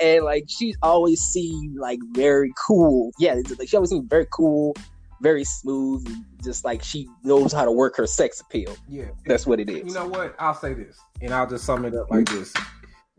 and 0.00 0.24
like 0.24 0.44
she's 0.48 0.76
always 0.82 1.20
seemed 1.20 1.76
like 1.76 1.98
very 2.12 2.52
cool. 2.66 3.12
Yeah, 3.18 3.34
like 3.58 3.68
she 3.68 3.76
always 3.76 3.90
seemed 3.90 4.08
very 4.08 4.26
cool, 4.32 4.74
very 5.20 5.44
smooth, 5.44 6.06
and 6.06 6.24
just 6.42 6.64
like 6.64 6.82
she 6.82 7.08
knows 7.24 7.52
how 7.52 7.64
to 7.64 7.72
work 7.72 7.96
her 7.96 8.06
sex 8.06 8.40
appeal. 8.40 8.76
yeah. 8.88 9.06
That's 9.26 9.46
what 9.46 9.60
it 9.60 9.68
is. 9.68 9.86
You 9.86 9.92
know 9.92 10.06
what? 10.06 10.34
I'll 10.38 10.54
say 10.54 10.74
this, 10.74 10.98
and 11.20 11.34
I'll 11.34 11.48
just 11.48 11.64
sum 11.64 11.84
it 11.84 11.94
up 11.94 12.10
like 12.10 12.28
this. 12.28 12.54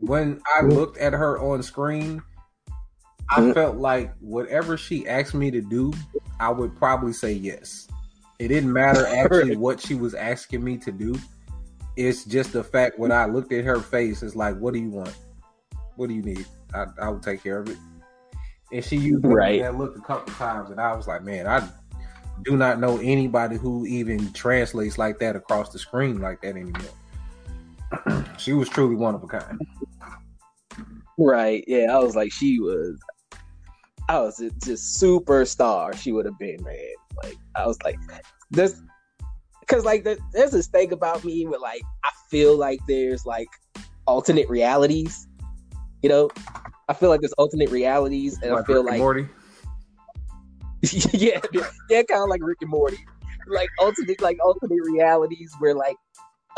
When 0.00 0.40
I 0.56 0.62
looked 0.62 0.98
at 0.98 1.12
her 1.12 1.38
on 1.38 1.62
screen, 1.62 2.22
I 3.30 3.52
felt 3.52 3.76
like 3.76 4.12
whatever 4.20 4.76
she 4.76 5.06
asked 5.06 5.34
me 5.34 5.50
to 5.50 5.60
do, 5.60 5.92
I 6.40 6.50
would 6.50 6.74
probably 6.76 7.12
say 7.12 7.32
yes. 7.32 7.86
It 8.38 8.48
didn't 8.48 8.72
matter 8.72 9.06
actually 9.08 9.56
what 9.56 9.80
she 9.80 9.94
was 9.94 10.14
asking 10.14 10.64
me 10.64 10.78
to 10.78 10.90
do. 10.90 11.14
It's 11.96 12.24
just 12.24 12.52
the 12.52 12.64
fact 12.64 12.98
when 12.98 13.12
I 13.12 13.26
looked 13.26 13.52
at 13.52 13.64
her 13.64 13.80
face, 13.80 14.22
it's 14.22 14.34
like, 14.34 14.56
what 14.58 14.72
do 14.74 14.80
you 14.80 14.90
want? 14.90 15.14
What 15.96 16.08
do 16.08 16.14
you 16.14 16.22
need? 16.22 16.46
I, 16.74 16.86
I 17.00 17.08
will 17.10 17.20
take 17.20 17.42
care 17.42 17.58
of 17.58 17.68
it. 17.68 17.76
And 18.72 18.84
she 18.84 18.96
used 18.96 19.24
Right. 19.24 19.60
that 19.60 19.76
look 19.76 19.96
a 19.96 20.00
couple 20.00 20.32
times, 20.34 20.70
and 20.70 20.80
I 20.80 20.94
was 20.94 21.06
like, 21.06 21.22
man, 21.22 21.46
I 21.46 21.68
do 22.44 22.56
not 22.56 22.80
know 22.80 22.98
anybody 22.98 23.56
who 23.56 23.84
even 23.86 24.32
translates 24.32 24.96
like 24.96 25.18
that 25.18 25.36
across 25.36 25.70
the 25.70 25.78
screen 25.78 26.20
like 26.20 26.40
that 26.42 26.56
anymore. 26.56 28.24
she 28.38 28.52
was 28.52 28.68
truly 28.68 28.94
one 28.94 29.14
of 29.14 29.22
a 29.22 29.26
kind. 29.26 29.60
Right. 31.20 31.64
Yeah. 31.66 31.94
I 31.94 31.98
was 31.98 32.16
like, 32.16 32.32
she 32.32 32.58
was. 32.58 32.98
I 34.08 34.18
was 34.18 34.38
just 34.64 35.00
superstar. 35.00 35.94
She 35.94 36.10
would 36.10 36.24
have 36.24 36.38
been, 36.38 36.62
man. 36.64 36.94
Like 37.22 37.36
I 37.54 37.66
was 37.66 37.78
like, 37.84 37.96
this, 38.50 38.80
because 39.60 39.84
like 39.84 40.02
there's 40.04 40.50
this 40.50 40.66
thing 40.66 40.92
about 40.92 41.22
me 41.24 41.46
where 41.46 41.60
like 41.60 41.82
I 42.04 42.10
feel 42.28 42.56
like 42.56 42.80
there's 42.88 43.24
like 43.24 43.48
alternate 44.06 44.48
realities. 44.48 45.28
You 46.02 46.08
know, 46.08 46.30
I 46.88 46.94
feel 46.94 47.08
like 47.08 47.20
there's 47.20 47.34
alternate 47.34 47.70
realities, 47.70 48.40
and 48.42 48.52
I 48.52 48.64
feel 48.64 48.82
Rick 48.82 48.92
like 48.92 48.98
Morty. 48.98 49.28
yeah, 51.12 51.40
yeah, 51.88 52.02
kind 52.02 52.22
of 52.22 52.28
like 52.28 52.40
Rick 52.42 52.58
and 52.62 52.70
Morty, 52.70 52.98
like 53.46 53.68
alternate, 53.78 54.20
like 54.20 54.38
alternate 54.42 54.80
realities 54.90 55.54
where 55.58 55.74
like 55.74 55.96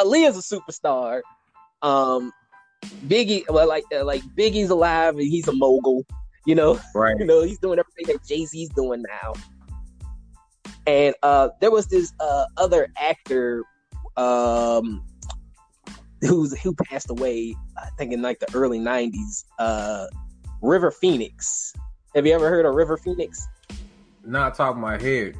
Aaliyah's 0.00 0.38
a 0.38 0.56
superstar, 0.56 1.20
um, 1.82 2.32
Biggie, 3.06 3.44
well, 3.48 3.68
like 3.68 3.84
uh, 3.94 4.04
like 4.04 4.22
Biggie's 4.36 4.70
alive 4.70 5.14
and 5.14 5.22
he's 5.22 5.48
a 5.48 5.52
mogul, 5.52 6.04
you 6.46 6.54
know, 6.54 6.80
Right. 6.94 7.16
you 7.18 7.24
know, 7.24 7.42
he's 7.42 7.58
doing 7.58 7.78
everything 7.78 8.14
that 8.14 8.26
Jay 8.26 8.44
Z's 8.44 8.68
doing 8.70 9.02
now. 9.02 9.34
And 10.86 11.14
uh, 11.22 11.50
there 11.60 11.70
was 11.70 11.86
this 11.86 12.12
uh, 12.18 12.46
other 12.56 12.88
actor, 12.98 13.64
um, 14.16 15.04
who's 16.20 16.58
who 16.60 16.74
passed 16.74 17.10
away, 17.10 17.54
I 17.76 17.88
think 17.98 18.12
in 18.12 18.20
like 18.22 18.40
the 18.40 18.48
early 18.54 18.80
'90s, 18.80 19.44
uh, 19.58 20.06
River 20.60 20.90
Phoenix. 20.90 21.72
Have 22.14 22.26
you 22.26 22.34
ever 22.34 22.48
heard 22.48 22.66
of 22.66 22.74
River 22.74 22.96
Phoenix? 22.96 23.46
Not 24.24 24.54
top 24.54 24.74
of 24.74 24.80
my 24.80 25.00
head. 25.00 25.36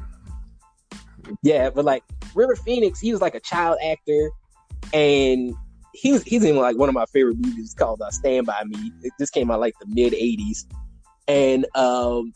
Yeah, 1.41 1.69
but 1.69 1.85
like 1.85 2.03
River 2.35 2.55
Phoenix, 2.55 2.99
he 2.99 3.11
was 3.11 3.21
like 3.21 3.35
a 3.35 3.39
child 3.39 3.77
actor, 3.85 4.31
and 4.93 5.55
he 5.93 6.11
was 6.11 6.23
he's 6.23 6.43
in 6.43 6.55
like 6.55 6.77
one 6.77 6.89
of 6.89 6.95
my 6.95 7.05
favorite 7.13 7.37
movies 7.37 7.73
called 7.77 8.01
uh, 8.01 8.09
Stand 8.11 8.45
by 8.47 8.61
Me. 8.65 8.91
It, 9.03 9.13
this 9.19 9.29
came 9.29 9.51
out 9.51 9.59
like 9.59 9.75
the 9.79 9.85
mid 9.87 10.13
'80s, 10.13 10.65
and 11.27 11.65
um, 11.75 12.33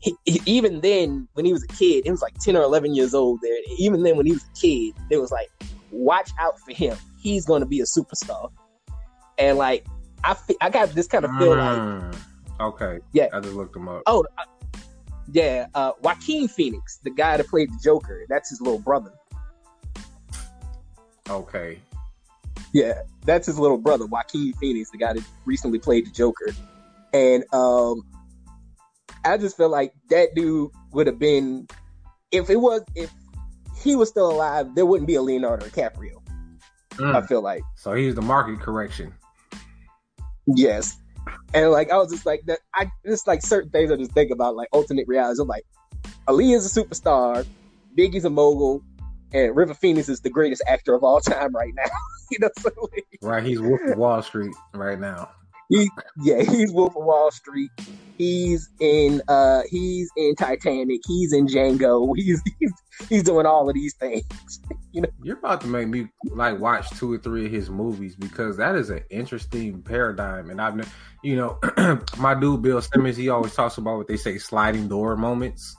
he, 0.00 0.14
he- 0.24 0.42
even 0.46 0.80
then 0.80 1.28
when 1.34 1.44
he 1.46 1.52
was 1.52 1.64
a 1.64 1.68
kid, 1.68 2.04
he 2.04 2.10
was 2.10 2.22
like 2.22 2.34
10 2.38 2.56
or 2.56 2.62
11 2.62 2.94
years 2.94 3.14
old. 3.14 3.40
There, 3.42 3.56
even 3.78 4.02
then 4.02 4.16
when 4.16 4.26
he 4.26 4.32
was 4.32 4.44
a 4.44 4.60
kid, 4.60 4.94
it 5.10 5.18
was 5.18 5.30
like, 5.32 5.50
watch 5.90 6.30
out 6.38 6.58
for 6.60 6.72
him. 6.72 6.96
He's 7.20 7.44
going 7.46 7.60
to 7.60 7.66
be 7.66 7.80
a 7.80 7.84
superstar, 7.84 8.50
and 9.38 9.56
like 9.58 9.86
I 10.24 10.34
fe- 10.34 10.56
I 10.60 10.70
got 10.70 10.90
this 10.90 11.06
kind 11.06 11.24
of 11.24 11.30
feel 11.38 11.56
like 11.56 11.78
Mm. 11.78 12.16
okay. 12.60 12.98
Yeah. 13.12 13.28
I 13.32 13.40
just 13.40 13.54
looked 13.54 13.72
them 13.72 13.88
up. 13.88 14.02
oh. 14.06 14.24
uh, 14.38 14.44
Yeah, 15.32 15.66
uh, 15.74 15.92
Joaquin 16.02 16.46
Phoenix, 16.48 16.98
the 17.02 17.10
guy 17.10 17.36
that 17.36 17.48
played 17.48 17.70
the 17.70 17.78
Joker, 17.82 18.24
that's 18.28 18.50
his 18.50 18.60
little 18.60 18.78
brother. 18.78 19.12
Okay. 21.28 21.80
Yeah, 22.72 23.02
that's 23.24 23.46
his 23.46 23.58
little 23.58 23.78
brother, 23.78 24.06
Joaquin 24.06 24.52
Phoenix, 24.54 24.90
the 24.90 24.98
guy 24.98 25.12
that 25.14 25.24
recently 25.44 25.78
played 25.78 26.06
the 26.06 26.10
Joker. 26.10 26.52
And 27.12 27.44
um 27.52 28.02
I 29.24 29.36
just 29.38 29.56
feel 29.56 29.68
like 29.70 29.92
that 30.10 30.34
dude 30.34 30.70
would 30.92 31.06
have 31.06 31.18
been 31.18 31.66
if 32.30 32.50
it 32.50 32.56
was 32.56 32.82
if 32.94 33.10
he 33.82 33.96
was 33.96 34.08
still 34.08 34.30
alive, 34.30 34.74
there 34.74 34.86
wouldn't 34.86 35.06
be 35.06 35.14
a 35.14 35.22
Leonardo 35.22 35.66
DiCaprio. 35.66 36.22
Mm. 36.92 37.14
I 37.14 37.26
feel 37.26 37.42
like. 37.42 37.62
So 37.74 37.92
he's 37.92 38.14
the 38.14 38.22
market 38.22 38.60
correction. 38.60 39.12
Yes. 40.46 40.96
And 41.54 41.70
like 41.70 41.90
I 41.90 41.96
was 41.96 42.10
just 42.10 42.26
like 42.26 42.42
that 42.46 42.60
I 42.74 42.90
just 43.04 43.26
like 43.26 43.42
certain 43.42 43.70
things 43.70 43.90
I 43.90 43.96
just 43.96 44.12
think 44.12 44.30
about 44.30 44.56
like 44.56 44.68
alternate 44.72 45.08
realities. 45.08 45.38
I'm 45.38 45.48
like 45.48 45.64
Aaliyah's 46.28 46.76
a 46.76 46.80
superstar, 46.80 47.46
Biggie's 47.96 48.24
a 48.24 48.30
mogul, 48.30 48.82
and 49.32 49.56
River 49.56 49.74
Phoenix 49.74 50.08
is 50.08 50.20
the 50.20 50.30
greatest 50.30 50.62
actor 50.66 50.94
of 50.94 51.04
all 51.04 51.20
time 51.22 51.54
right 51.54 51.74
now. 51.74 51.90
you 52.30 52.38
know, 52.40 52.50
so 52.58 52.70
like, 52.92 53.06
Right. 53.22 53.42
He's 53.44 53.60
Wolf 53.60 53.80
of 53.82 53.98
Wall 53.98 54.22
Street 54.22 54.54
right 54.74 54.98
now. 54.98 55.30
He, 55.68 55.90
yeah, 56.22 56.42
he's 56.42 56.72
Wolf 56.72 56.96
of 56.96 57.04
Wall 57.04 57.30
Street. 57.32 57.70
He's 58.18 58.70
in 58.80 59.20
uh 59.28 59.62
he's 59.68 60.08
in 60.16 60.34
Titanic. 60.36 61.00
He's 61.06 61.32
in 61.32 61.46
Django. 61.46 62.12
He's 62.16 62.40
he's, 62.58 62.72
he's 63.08 63.22
doing 63.24 63.46
all 63.46 63.68
of 63.68 63.74
these 63.74 63.94
things. 63.94 64.24
you 64.92 65.02
know, 65.02 65.08
you're 65.22 65.38
about 65.38 65.60
to 65.62 65.66
make 65.66 65.88
me 65.88 66.08
like 66.30 66.58
watch 66.58 66.88
two 66.90 67.12
or 67.12 67.18
three 67.18 67.46
of 67.46 67.52
his 67.52 67.68
movies 67.68 68.16
because 68.16 68.56
that 68.56 68.74
is 68.76 68.90
an 68.90 69.02
interesting 69.10 69.82
paradigm. 69.82 70.50
And 70.50 70.62
I've, 70.62 70.90
you 71.22 71.36
know, 71.36 71.58
my 72.16 72.34
dude 72.34 72.62
Bill 72.62 72.80
Simmons, 72.80 73.16
he 73.16 73.28
always 73.28 73.54
talks 73.54 73.76
about 73.76 73.98
what 73.98 74.08
they 74.08 74.16
say 74.16 74.38
sliding 74.38 74.88
door 74.88 75.16
moments. 75.16 75.76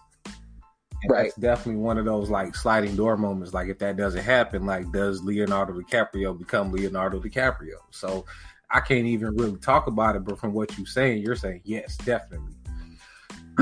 And 1.03 1.11
Right. 1.11 1.23
That's 1.25 1.35
definitely 1.35 1.81
one 1.81 1.97
of 1.97 2.05
those 2.05 2.29
like 2.29 2.55
sliding 2.55 2.95
door 2.95 3.17
moments. 3.17 3.53
Like 3.53 3.67
if 3.67 3.77
that 3.79 3.97
doesn't 3.97 4.23
happen, 4.23 4.65
like 4.65 4.91
does 4.91 5.21
Leonardo 5.21 5.73
DiCaprio 5.73 6.37
become 6.37 6.71
Leonardo 6.71 7.19
DiCaprio? 7.19 7.77
So 7.91 8.25
I 8.69 8.79
can't 8.79 9.05
even 9.05 9.35
really 9.35 9.57
talk 9.57 9.87
about 9.87 10.15
it. 10.15 10.25
But 10.25 10.39
from 10.39 10.53
what 10.53 10.75
you're 10.77 10.87
saying, 10.87 11.21
you're 11.21 11.35
saying 11.35 11.61
yes, 11.65 11.97
definitely. 11.97 12.53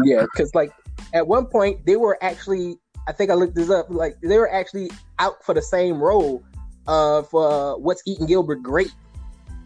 Yeah, 0.04 0.22
because 0.22 0.54
like 0.56 0.72
at 1.14 1.28
one 1.28 1.46
point 1.48 1.86
they 1.86 1.98
were 1.98 2.18
actually 2.22 2.78
I 3.08 3.12
think 3.12 3.30
I 3.30 3.34
looked 3.34 3.56
this 3.56 3.70
up, 3.70 3.88
like 3.90 4.16
they 4.22 4.38
were 4.38 4.52
actually 4.52 4.90
out 5.20 5.44
for 5.44 5.54
the 5.54 5.62
same 5.62 6.02
role 6.02 6.44
of 6.88 7.34
uh, 7.36 7.76
what's 7.76 8.02
eating 8.06 8.28
Gilbert 8.28 8.64
Grape. 8.64 8.92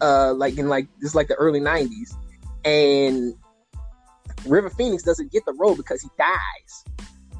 Uh 0.00 0.32
like 0.34 0.58
in 0.58 0.68
like 0.68 0.88
this 0.98 1.10
is 1.10 1.14
like 1.14 1.28
the 1.28 1.34
early 1.36 1.60
nineties. 1.60 2.16
And 2.64 3.34
River 4.46 4.70
Phoenix 4.70 5.02
doesn't 5.02 5.30
get 5.30 5.44
the 5.44 5.52
role 5.52 5.76
because 5.76 6.02
he 6.02 6.08
dies. 6.18 6.84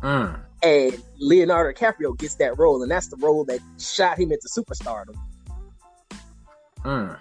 Mm. 0.02 0.40
and 0.62 1.02
Leonardo 1.18 1.78
DiCaprio 1.78 2.16
gets 2.18 2.34
that 2.36 2.58
role, 2.58 2.82
and 2.82 2.90
that's 2.90 3.08
the 3.08 3.16
role 3.16 3.44
that 3.46 3.60
shot 3.78 4.18
him 4.18 4.32
into 4.32 4.48
superstardom. 4.48 5.14
Mm. 6.84 7.18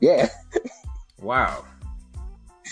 Yeah, 0.00 0.28
Wow. 1.20 1.64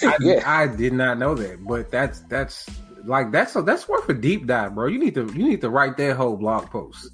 I, 0.02 0.16
yeah, 0.20 0.42
I 0.44 0.66
did 0.66 0.92
not 0.92 1.18
know 1.18 1.34
that, 1.36 1.64
but 1.64 1.90
that's 1.90 2.20
that's 2.22 2.68
like 3.04 3.30
that's 3.32 3.54
a, 3.56 3.62
that's 3.62 3.88
worth 3.88 4.08
a 4.08 4.14
deep 4.14 4.46
dive, 4.46 4.74
bro. 4.74 4.86
You 4.88 4.98
need 4.98 5.14
to 5.14 5.26
you 5.26 5.48
need 5.48 5.60
to 5.60 5.70
write 5.70 5.96
that 5.98 6.16
whole 6.16 6.36
blog 6.36 6.66
post. 6.70 7.10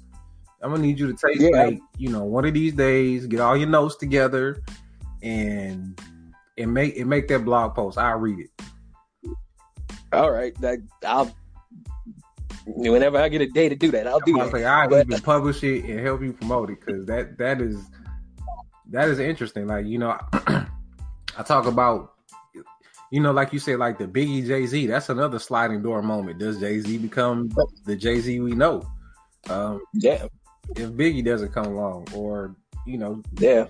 I'm 0.61 0.71
gonna 0.71 0.81
need 0.81 0.99
you 0.99 1.07
to 1.07 1.27
take 1.27 1.39
Yeah. 1.39 1.63
like 1.65 1.79
you 1.97 2.09
know 2.09 2.23
one 2.23 2.45
of 2.45 2.53
these 2.53 2.73
days, 2.73 3.27
get 3.27 3.39
all 3.39 3.55
your 3.55 3.69
notes 3.69 3.95
together, 3.95 4.61
and 5.21 5.99
and 6.57 6.73
make 6.73 6.97
and 6.97 7.09
make 7.09 7.27
that 7.29 7.45
blog 7.45 7.75
post. 7.75 7.97
I'll 7.97 8.17
read 8.17 8.39
it. 8.39 9.35
all 10.11 10.31
right. 10.31 10.53
That 10.61 10.79
I'll 11.05 11.33
whenever 12.65 13.17
I 13.17 13.29
get 13.29 13.41
a 13.41 13.47
day 13.47 13.69
to 13.69 13.75
do 13.75 13.91
that, 13.91 14.07
I'll 14.07 14.19
do 14.19 14.37
it. 14.37 14.41
I'll 14.41 14.51
say 14.51 14.61
that. 14.61 14.83
I 14.83 14.87
But- 14.87 15.07
even 15.07 15.19
publish 15.21 15.63
it 15.63 15.83
and 15.85 15.99
help 15.99 16.21
you 16.21 16.33
promote 16.33 16.69
it 16.69 16.79
because 16.79 17.05
that 17.05 17.37
that 17.37 17.61
is 17.61 17.77
that 18.89 19.09
is 19.09 19.19
interesting. 19.19 19.67
Like 19.67 19.85
you 19.85 19.97
know, 19.97 20.17
I 20.33 21.43
talk 21.45 21.65
about 21.65 22.13
you 23.11 23.19
know, 23.19 23.31
like 23.33 23.51
you 23.51 23.59
said, 23.59 23.77
like 23.77 23.97
the 23.97 24.07
Biggie 24.07 24.45
Jay 24.47 24.65
Z. 24.65 24.87
That's 24.87 25.09
another 25.09 25.37
sliding 25.39 25.81
door 25.81 26.01
moment. 26.01 26.39
Does 26.39 26.59
Jay 26.59 26.79
Z 26.79 26.97
become 26.97 27.49
the 27.85 27.95
Jay 27.95 28.21
Z 28.21 28.39
we 28.39 28.51
know? 28.53 28.83
Um, 29.49 29.81
Yeah, 29.93 30.27
if 30.77 30.89
Biggie 30.91 31.25
doesn't 31.25 31.51
come 31.51 31.65
along, 31.65 32.07
or 32.15 32.55
you 32.85 32.97
know, 32.97 33.21
yeah. 33.39 33.65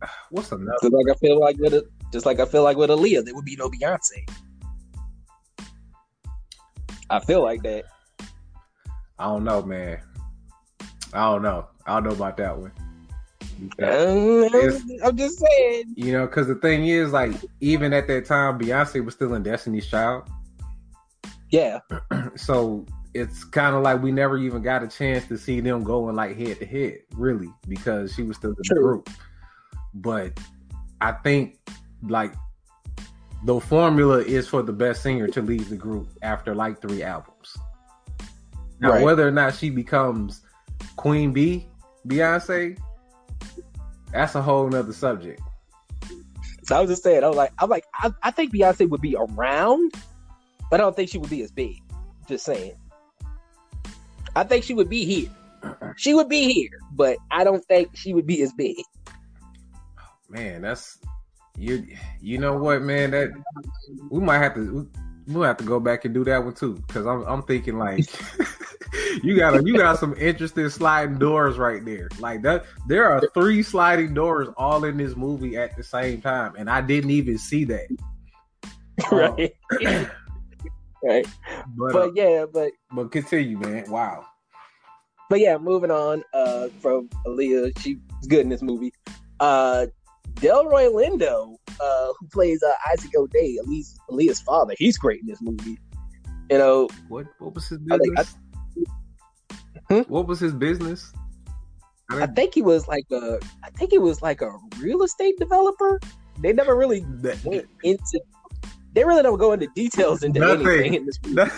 what's 0.30 0.50
another? 0.52 0.72
Just 0.82 0.92
like 0.94 1.14
I 1.14 1.18
feel 1.18 1.38
like 1.38 1.56
with 1.58 1.74
a, 1.74 1.84
just 2.12 2.24
like 2.26 2.40
I 2.40 2.46
feel 2.46 2.62
like 2.62 2.76
with 2.78 2.90
Aaliyah, 2.90 3.24
there 3.24 3.34
would 3.34 3.44
be 3.44 3.56
no 3.56 3.68
Beyonce. 3.68 4.28
I 7.10 7.20
feel 7.20 7.42
like 7.42 7.62
that. 7.64 7.84
I 9.20 9.24
don't 9.24 9.44
know, 9.44 9.62
man. 9.62 10.00
I 11.12 11.30
don't 11.30 11.42
know. 11.42 11.66
I 11.86 11.94
don't 11.94 12.04
know 12.04 12.10
about 12.12 12.36
that 12.38 12.56
one. 12.56 12.72
Uh, 13.78 14.48
it's- 14.56 14.82
I'm 15.04 15.14
just 15.16 15.38
saying. 15.38 15.84
You 15.94 16.12
know, 16.12 16.26
because 16.26 16.46
the 16.46 16.54
thing 16.54 16.86
is, 16.86 17.12
like, 17.12 17.32
even 17.60 17.92
at 17.92 18.06
that 18.06 18.24
time, 18.24 18.58
Beyonce 18.58 19.04
was 19.04 19.12
still 19.12 19.34
in 19.34 19.42
Destiny's 19.42 19.86
Child. 19.86 20.22
Yeah, 21.50 21.80
so 22.36 22.86
it's 23.12 23.44
kind 23.44 23.76
of 23.76 23.82
like 23.82 24.02
we 24.02 24.12
never 24.12 24.38
even 24.38 24.62
got 24.62 24.82
a 24.82 24.88
chance 24.88 25.26
to 25.26 25.36
see 25.36 25.60
them 25.60 25.82
going 25.84 26.16
like 26.16 26.38
head 26.38 26.58
to 26.60 26.64
head, 26.66 27.00
really, 27.14 27.52
because 27.68 28.14
she 28.14 28.22
was 28.22 28.38
still 28.38 28.50
in 28.50 28.56
the 28.56 28.64
True. 28.64 28.82
group. 28.82 29.10
But 29.92 30.38
I 31.02 31.12
think 31.12 31.58
like 32.08 32.32
the 33.44 33.60
formula 33.60 34.20
is 34.20 34.48
for 34.48 34.62
the 34.62 34.72
best 34.72 35.02
singer 35.02 35.26
to 35.28 35.42
leave 35.42 35.68
the 35.68 35.76
group 35.76 36.08
after 36.22 36.54
like 36.54 36.80
three 36.80 37.02
albums. 37.02 37.29
Now, 38.80 38.92
Right. 38.92 39.04
whether 39.04 39.26
or 39.26 39.30
not 39.30 39.54
she 39.54 39.70
becomes 39.70 40.40
Queen 40.96 41.32
Bee, 41.32 41.66
Beyonce, 42.08 42.78
that's 44.12 44.34
a 44.34 44.42
whole 44.42 44.68
nother 44.68 44.92
subject. 44.92 45.40
so 46.64 46.76
I 46.76 46.80
was 46.80 46.90
just 46.90 47.02
saying. 47.02 47.22
I 47.24 47.28
was 47.28 47.36
like, 47.36 47.52
I'm 47.58 47.68
like, 47.68 47.84
I, 47.94 48.12
I 48.22 48.30
think 48.30 48.52
Beyonce 48.54 48.88
would 48.88 49.00
be 49.00 49.16
around, 49.16 49.92
but 50.70 50.80
I 50.80 50.82
don't 50.82 50.96
think 50.96 51.10
she 51.10 51.18
would 51.18 51.30
be 51.30 51.42
as 51.42 51.50
big. 51.50 51.76
Just 52.28 52.44
saying. 52.44 52.74
I 54.36 54.44
think 54.44 54.64
she 54.64 54.74
would 54.74 54.88
be 54.88 55.04
here. 55.04 55.30
She 55.96 56.14
would 56.14 56.28
be 56.30 56.50
here, 56.50 56.70
but 56.92 57.18
I 57.30 57.44
don't 57.44 57.62
think 57.66 57.90
she 57.94 58.14
would 58.14 58.26
be 58.26 58.40
as 58.40 58.52
big. 58.54 58.76
Man, 60.30 60.62
that's 60.62 60.98
you. 61.58 61.86
You 62.22 62.38
know 62.38 62.56
what, 62.56 62.80
man? 62.80 63.10
That 63.10 63.28
we 64.08 64.20
might 64.20 64.38
have 64.38 64.54
to. 64.54 64.60
We 64.72 65.00
might 65.26 65.46
have 65.46 65.56
to 65.58 65.64
go 65.64 65.80
back 65.80 66.04
and 66.04 66.14
do 66.14 66.24
that 66.24 66.42
one 66.42 66.54
too, 66.54 66.74
because 66.86 67.06
I'm 67.06 67.22
I'm 67.24 67.42
thinking 67.42 67.78
like 67.78 68.06
you 69.22 69.36
got 69.36 69.56
a, 69.56 69.62
you 69.64 69.76
got 69.76 69.98
some 69.98 70.14
interesting 70.16 70.68
sliding 70.68 71.18
doors 71.18 71.58
right 71.58 71.84
there. 71.84 72.08
Like 72.18 72.42
that, 72.42 72.64
there 72.86 73.10
are 73.10 73.22
three 73.34 73.62
sliding 73.62 74.14
doors 74.14 74.48
all 74.56 74.84
in 74.84 74.96
this 74.96 75.16
movie 75.16 75.56
at 75.56 75.76
the 75.76 75.82
same 75.82 76.20
time, 76.20 76.54
and 76.56 76.68
I 76.68 76.80
didn't 76.80 77.10
even 77.10 77.38
see 77.38 77.64
that. 77.64 77.86
right. 79.12 79.52
right. 81.02 81.26
But 81.76 81.92
But 81.92 82.08
uh, 82.08 82.12
yeah, 82.14 82.46
but 82.52 82.72
but 82.92 83.10
continue, 83.10 83.58
man. 83.58 83.90
Wow. 83.90 84.26
But 85.28 85.40
yeah, 85.40 85.58
moving 85.58 85.92
on 85.92 86.24
uh, 86.34 86.68
from 86.80 87.08
Aaliyah, 87.26 87.78
she's 87.80 87.98
good 88.28 88.40
in 88.40 88.48
this 88.48 88.62
movie. 88.62 88.92
Uh, 89.38 89.86
Delroy 90.34 90.90
Lindo, 90.92 91.56
uh, 91.80 92.08
who 92.18 92.26
plays 92.28 92.62
uh, 92.62 92.72
Isaac 92.92 93.10
O'Day, 93.16 93.58
Aaliyah's, 93.64 93.98
Aaliyah's 94.10 94.40
father, 94.40 94.74
he's 94.78 94.96
great 94.98 95.20
in 95.20 95.26
this 95.26 95.40
movie. 95.42 95.78
You 96.50 96.58
know, 96.58 96.88
What 97.08 97.26
what 97.38 97.54
was 97.54 97.68
his 97.68 97.78
I 97.90 97.98
think- 97.98 98.16
business? 98.16 98.36
Hmm? 99.88 100.00
What 100.12 100.26
was 100.26 100.38
his 100.40 100.52
business? 100.54 101.12
I 102.10 102.26
think 102.26 102.54
he 102.54 102.62
was 102.62 102.88
like 102.88 103.04
a, 103.12 103.38
I 103.64 103.70
think 103.70 103.92
he 103.92 103.98
was 103.98 104.20
like 104.20 104.40
a 104.42 104.50
real 104.80 105.02
estate 105.02 105.38
developer. 105.38 106.00
They 106.40 106.52
never 106.52 106.74
really 106.76 107.04
That- 107.22 107.44
went 107.44 107.66
into, 107.84 108.20
they 108.94 109.04
really 109.04 109.22
don't 109.22 109.38
go 109.38 109.52
into 109.52 109.68
details 109.76 110.22
into 110.24 110.40
Nothing. 110.40 110.66
anything 110.66 110.94
in 110.94 111.06
this 111.06 111.18
movie. 111.26 111.50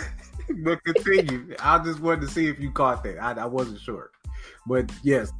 but 0.63 0.83
continue. 0.83 1.55
I 1.59 1.79
just 1.79 1.99
wanted 2.01 2.21
to 2.21 2.27
see 2.27 2.47
if 2.47 2.59
you 2.59 2.69
caught 2.71 3.03
that. 3.03 3.17
I, 3.21 3.31
I 3.33 3.45
wasn't 3.45 3.79
sure, 3.79 4.11
but 4.67 4.91
yes, 5.03 5.31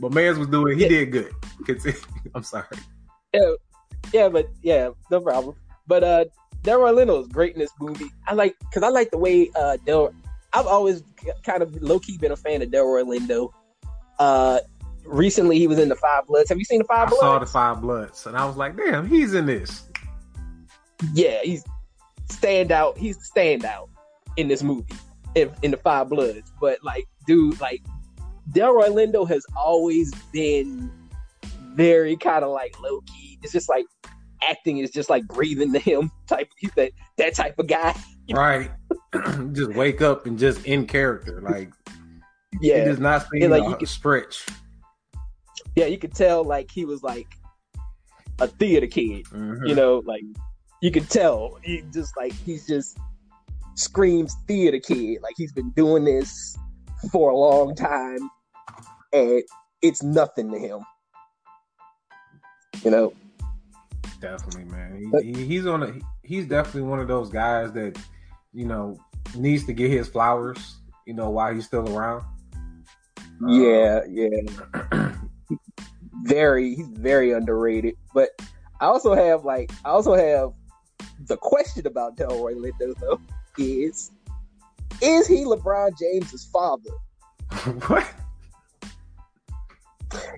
my 0.00 0.08
man's 0.08 0.38
was 0.38 0.48
doing. 0.48 0.78
He 0.78 0.88
did 0.88 1.12
good. 1.12 1.32
I'm 2.34 2.42
sorry. 2.42 2.64
Yeah, 3.32 3.52
yeah, 4.12 4.28
but 4.28 4.48
yeah, 4.62 4.90
no 5.10 5.20
problem. 5.20 5.56
But 5.86 6.04
uh 6.04 6.24
Delroy 6.62 6.92
Lindo 6.92 7.20
is 7.20 7.28
great 7.28 7.54
in 7.54 7.60
this 7.60 7.70
movie. 7.80 8.10
I 8.26 8.34
like 8.34 8.56
because 8.60 8.82
I 8.82 8.88
like 8.88 9.10
the 9.10 9.18
way 9.18 9.50
uh 9.54 9.76
Del. 9.84 10.14
I've 10.52 10.66
always 10.66 11.02
kind 11.44 11.62
of 11.62 11.74
low 11.82 11.98
key 11.98 12.18
been 12.18 12.32
a 12.32 12.36
fan 12.36 12.62
of 12.62 12.70
Delroy 12.70 13.02
Lindo. 13.04 13.52
Uh, 14.18 14.60
recently 15.04 15.58
he 15.58 15.66
was 15.66 15.78
in 15.78 15.88
the 15.88 15.94
Five 15.96 16.26
Bloods. 16.26 16.48
Have 16.48 16.58
you 16.58 16.64
seen 16.64 16.78
the 16.78 16.86
Five 16.86 17.08
I 17.08 17.10
Bloods? 17.10 17.22
I 17.22 17.26
saw 17.26 17.38
the 17.38 17.46
Five 17.46 17.80
Bloods, 17.80 18.26
and 18.26 18.36
I 18.36 18.44
was 18.46 18.56
like, 18.56 18.76
"Damn, 18.76 19.06
he's 19.06 19.34
in 19.34 19.46
this." 19.46 19.84
Yeah, 21.12 21.40
he's 21.42 21.64
stand 22.30 22.72
out. 22.72 22.96
He's 22.96 23.18
the 23.18 23.40
standout 23.40 23.88
in 24.36 24.48
this 24.48 24.62
movie 24.62 24.94
in, 25.34 25.50
in 25.62 25.70
the 25.70 25.76
Five 25.76 26.08
Bloods. 26.08 26.50
But 26.60 26.82
like, 26.82 27.06
dude, 27.26 27.60
like 27.60 27.82
Delroy 28.52 28.88
Lindo 28.88 29.28
has 29.28 29.44
always 29.56 30.12
been 30.32 30.90
very 31.74 32.16
kind 32.16 32.44
of 32.44 32.50
like 32.52 32.78
low 32.80 33.00
key. 33.02 33.38
It's 33.42 33.52
just 33.52 33.68
like 33.68 33.86
acting 34.48 34.78
is 34.78 34.90
just 34.90 35.10
like 35.10 35.26
breathing 35.28 35.72
to 35.72 35.78
him 35.78 36.10
type. 36.26 36.48
That 36.76 36.92
that 37.18 37.34
type 37.34 37.58
of 37.58 37.66
guy. 37.66 37.94
Right. 38.30 38.70
just 39.52 39.72
wake 39.74 40.00
up 40.02 40.26
and 40.26 40.38
just 40.38 40.64
in 40.66 40.86
character. 40.86 41.40
Like 41.40 41.70
he 42.60 42.68
Yeah, 42.70 42.84
does 42.84 42.98
not 42.98 43.26
seem 43.30 43.50
like, 43.50 43.64
you 43.64 43.76
could- 43.76 43.88
stretch. 43.88 44.44
yeah. 45.74 45.86
You 45.86 45.98
could 45.98 46.14
tell 46.14 46.44
like 46.44 46.70
he 46.70 46.84
was 46.84 47.02
like 47.02 47.26
a 48.40 48.46
theater 48.46 48.86
kid. 48.86 49.24
Mhm. 49.26 49.68
You 49.68 49.74
know, 49.74 50.02
like 50.06 50.22
you 50.82 50.90
could 50.90 51.08
tell. 51.10 51.58
He 51.62 51.82
just 51.92 52.16
like 52.16 52.32
he's 52.32 52.66
just 52.66 52.98
screams 53.74 54.34
theater 54.48 54.78
kid. 54.78 55.20
Like 55.22 55.34
he's 55.36 55.52
been 55.52 55.70
doing 55.70 56.04
this 56.04 56.56
for 57.12 57.30
a 57.30 57.36
long 57.36 57.74
time, 57.74 58.18
and 59.16 59.42
it's 59.82 60.02
nothing 60.02 60.50
to 60.52 60.58
him. 60.58 60.80
You 62.84 62.90
know, 62.90 63.12
Definitely, 64.20 64.64
man. 64.64 65.12
He, 65.22 65.32
he, 65.32 65.44
he's 65.46 65.66
on. 65.66 65.82
A, 65.82 65.92
he's 66.22 66.46
definitely 66.46 66.82
one 66.82 67.00
of 67.00 67.08
those 67.08 67.28
guys 67.28 67.72
that 67.72 67.98
you 68.52 68.64
know 68.64 68.98
needs 69.34 69.64
to 69.66 69.72
get 69.72 69.90
his 69.90 70.08
flowers. 70.08 70.76
You 71.06 71.14
know, 71.14 71.30
while 71.30 71.54
he's 71.54 71.66
still 71.66 71.88
around. 71.96 72.24
yeah, 73.46 74.00
um, 74.04 74.10
yeah. 74.10 75.12
Very, 76.22 76.74
he's 76.74 76.88
very 76.88 77.30
underrated. 77.30 77.94
But 78.12 78.30
I 78.80 78.86
also 78.86 79.14
have 79.14 79.44
like, 79.44 79.70
I 79.84 79.90
also 79.90 80.14
have 80.14 80.52
the 81.28 81.36
question 81.36 81.86
about 81.86 82.16
Delroy 82.16 82.54
Lindo 82.54 82.98
though 82.98 83.20
is, 83.58 84.10
is 85.00 85.28
he 85.28 85.44
LeBron 85.44 85.96
James's 85.96 86.46
father? 86.46 86.90
what? 87.86 88.12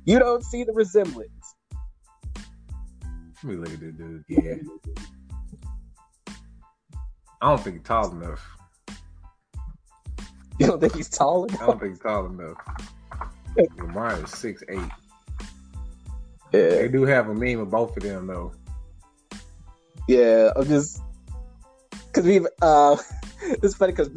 You 0.09 0.19
don't 0.19 0.43
see 0.43 0.65
the 0.65 0.73
resemblance. 0.73 1.55
Let 3.43 3.45
me 3.45 3.57
look 3.57 3.75
at 3.75 3.81
this 3.81 3.95
dude. 3.95 4.25
Yeah. 4.27 4.55
I 7.43 7.51
don't 7.51 7.61
think 7.63 7.77
he's 7.77 7.85
tall 7.85 8.11
enough. 8.13 8.43
You 10.59 10.67
don't 10.67 10.81
think 10.81 10.97
he's 10.97 11.11
tall 11.11 11.45
enough? 11.45 11.61
I 11.61 11.67
don't 11.67 11.79
think 11.79 11.93
he's 11.93 12.01
tall 12.01 12.25
enough. 12.25 12.57
LeBron 13.59 14.25
is 14.25 14.31
six 14.31 14.63
eight. 14.71 14.81
Yeah. 16.55 16.69
They 16.71 16.89
do 16.89 17.03
have 17.03 17.29
a 17.29 17.35
meme 17.35 17.61
of 17.61 17.71
both 17.71 17.95
of 17.95 18.03
them 18.03 18.29
though. 18.29 18.55
Yeah, 20.09 20.53
I'm 20.57 20.65
just 20.65 21.03
because 22.07 22.25
we've 22.25 22.47
uh, 22.63 22.97
it's 23.43 23.75
funny 23.75 23.93
because 23.93 24.09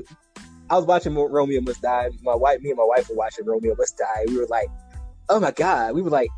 I 0.70 0.78
was 0.78 0.86
watching 0.86 1.16
Romeo 1.16 1.60
Must 1.60 1.82
Die. 1.82 2.12
My 2.22 2.34
wife, 2.34 2.62
me 2.62 2.70
and 2.70 2.78
my 2.78 2.86
wife 2.86 3.10
were 3.10 3.16
watching 3.18 3.46
Romeo 3.46 3.76
Must 3.78 3.98
Die. 3.98 4.24
We 4.28 4.38
were 4.38 4.48
like, 4.48 4.70
oh 5.32 5.40
my 5.40 5.52
god, 5.52 5.96
we 5.96 6.02
were 6.02 6.10
like, 6.10 6.30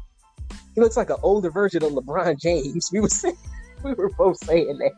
he 0.75 0.81
looks 0.81 0.95
like 0.97 1.09
an 1.09 1.17
older 1.23 1.49
version 1.51 1.83
of 1.83 1.91
LeBron 1.91 2.39
James. 2.39 2.89
We 2.93 2.99
were 3.01 3.09
saying, 3.09 3.35
we 3.83 3.93
were 3.93 4.09
both 4.17 4.37
saying 4.43 4.77
that. 4.79 4.91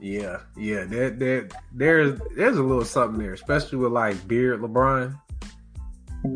Yeah, 0.00 0.40
yeah. 0.56 0.84
There, 0.84 1.10
there, 1.10 1.48
there's 1.74 2.18
there's 2.34 2.56
a 2.56 2.62
little 2.62 2.84
something 2.84 3.18
there, 3.22 3.34
especially 3.34 3.78
with 3.78 3.92
like 3.92 4.26
beard 4.26 4.60
LeBron. 4.60 5.18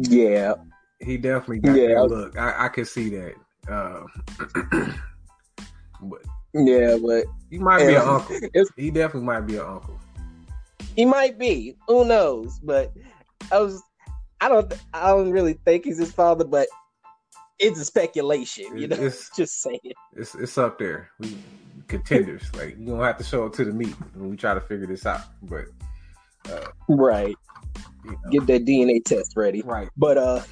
Yeah, 0.03 0.55
He 1.01 1.17
definitely 1.17 1.61
got 1.61 1.77
Yeah. 1.77 1.95
that 1.95 2.05
look. 2.09 2.39
I, 2.39 2.67
I 2.67 2.69
can 2.69 2.85
see 2.85 3.09
that. 3.11 3.35
Uh, 3.69 4.05
but 6.03 6.21
yeah, 6.55 6.97
but 7.03 7.25
he 7.51 7.59
might 7.59 7.87
be 7.87 7.95
an 7.95 8.03
uncle. 8.07 8.37
He 8.77 8.91
definitely 8.91 9.27
might 9.27 9.47
be 9.47 9.57
an 9.57 9.63
uncle. 9.67 9.99
he 10.95 11.05
might 11.07 11.39
be. 11.39 11.77
Who 11.89 12.05
knows? 12.05 12.59
But 12.63 12.93
I 13.51 13.59
was, 13.59 13.83
I 14.41 14.49
don't, 14.49 14.73
I 14.93 15.09
don't 15.09 15.31
really 15.31 15.55
think 15.65 15.85
he's 15.85 15.99
his 15.99 16.13
father, 16.13 16.45
but 16.45 16.69
it's 17.59 17.79
a 17.81 17.85
speculation. 17.85 18.77
You 18.77 18.89
know, 18.89 18.97
It's 18.97 19.31
just 19.37 19.63
saying. 19.63 19.79
it's 20.15 20.35
it's 20.35 20.59
up 20.59 20.79
there. 20.79 21.11
We 21.19 21.37
contenders. 21.89 22.43
Like 22.55 22.77
you 22.79 22.87
don't 22.87 23.01
have 23.01 23.19
to 23.19 23.25
show 23.25 23.47
up 23.47 23.53
to 23.55 23.65
the 23.65 23.73
meet 23.73 23.95
when 24.15 24.31
we 24.31 24.37
try 24.37 24.55
to 24.55 24.61
figure 24.61 24.87
this 24.87 25.07
out. 25.07 25.21
But 25.43 25.65
Right. 26.89 27.35
you 28.05 28.11
know, 28.11 28.31
Get 28.31 28.47
that 28.49 28.65
DNA 28.67 29.03
test 29.05 29.33
ready. 29.37 29.63
right. 29.63 29.89
But 29.97 30.19
uh 30.19 30.43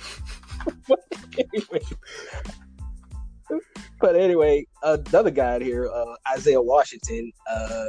anyway, 1.39 1.81
but 4.01 4.17
anyway, 4.17 4.67
another 4.83 5.31
guy 5.31 5.57
in 5.57 5.63
here, 5.63 5.91
uh, 5.93 6.15
Isaiah 6.37 6.61
Washington. 6.63 7.31
Uh, 7.51 7.87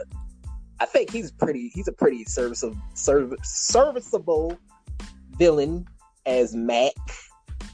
I 0.80 0.86
think 0.86 1.12
he's 1.12 1.32
pretty. 1.32 1.70
He's 1.74 1.88
a 1.88 1.92
pretty 1.94 2.24
serviceable, 2.26 2.78
serv- 2.94 3.36
serviceable 3.44 4.58
villain 5.38 5.86
as 6.26 6.56
Mac. 6.56 6.94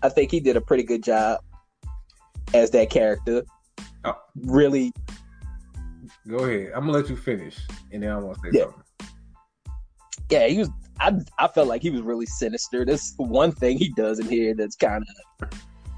I 0.02 0.10
think 0.10 0.32
he 0.32 0.40
did 0.40 0.56
a 0.58 0.62
pretty 0.62 0.84
good 0.84 1.04
job 1.04 1.42
as 2.54 2.72
that 2.72 2.90
character. 2.90 3.44
Oh. 4.06 4.16
Really, 4.36 4.92
Go 6.28 6.38
ahead. 6.40 6.72
I'm 6.76 6.82
gonna 6.86 6.92
let 6.94 7.10
you 7.10 7.16
finish, 7.16 7.58
and 7.92 8.04
then 8.04 8.12
I 8.12 8.18
want 8.18 8.38
to 8.44 8.52
say 8.52 8.58
Yeah. 8.60 8.64
something. 8.66 8.84
yeah, 10.30 10.48
he 10.48 10.58
was. 10.60 10.70
I 11.00 11.14
I 11.38 11.48
felt 11.48 11.68
like 11.68 11.82
he 11.82 11.90
was 11.90 12.02
really 12.02 12.26
sinister. 12.26 12.86
There's 12.86 13.14
one 13.18 13.52
thing 13.52 13.78
he 13.78 13.90
does 13.90 14.20
in 14.20 14.28
here 14.28 14.54
that's 14.54 14.76
kind 14.76 15.04
of, 15.42 15.50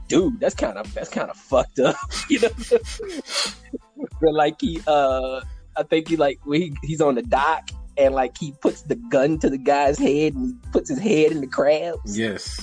dude, 0.07 0.39
that's 0.39 0.55
kind 0.55 0.77
of 0.77 0.93
that's 0.93 1.09
kind 1.09 1.29
of 1.29 1.37
fucked 1.37 1.79
up. 1.79 1.95
You 2.29 2.39
know, 2.41 2.49
but 4.21 4.33
like 4.33 4.59
he, 4.61 4.79
uh, 4.87 5.41
I 5.75 5.83
think 5.83 6.07
he 6.07 6.17
like 6.17 6.39
when 6.45 6.61
he, 6.61 6.73
he's 6.83 7.01
on 7.01 7.15
the 7.15 7.23
dock 7.23 7.69
and 8.01 8.15
like 8.15 8.37
he 8.37 8.51
puts 8.61 8.81
the 8.83 8.95
gun 8.95 9.37
to 9.39 9.49
the 9.49 9.57
guy's 9.57 9.97
head 9.97 10.33
and 10.33 10.47
he 10.63 10.69
puts 10.71 10.89
his 10.89 10.99
head 10.99 11.31
in 11.31 11.41
the 11.41 11.47
crabs. 11.47 12.17
Yes. 12.17 12.59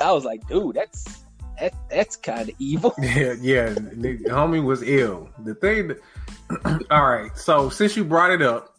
I 0.00 0.12
was 0.12 0.24
like, 0.24 0.46
dude, 0.48 0.76
that's 0.76 1.22
that 1.60 1.74
that's 1.90 2.16
kind 2.16 2.48
of 2.48 2.54
evil. 2.58 2.94
Yeah, 3.02 3.34
yeah. 3.40 3.70
The 3.70 4.18
homie 4.28 4.62
was 4.64 4.82
ill. 4.82 5.28
The 5.44 5.54
thing. 5.54 5.88
That, 5.88 6.86
all 6.90 7.08
right. 7.08 7.36
So 7.36 7.68
since 7.68 7.96
you 7.96 8.04
brought 8.04 8.30
it 8.30 8.42
up, 8.42 8.76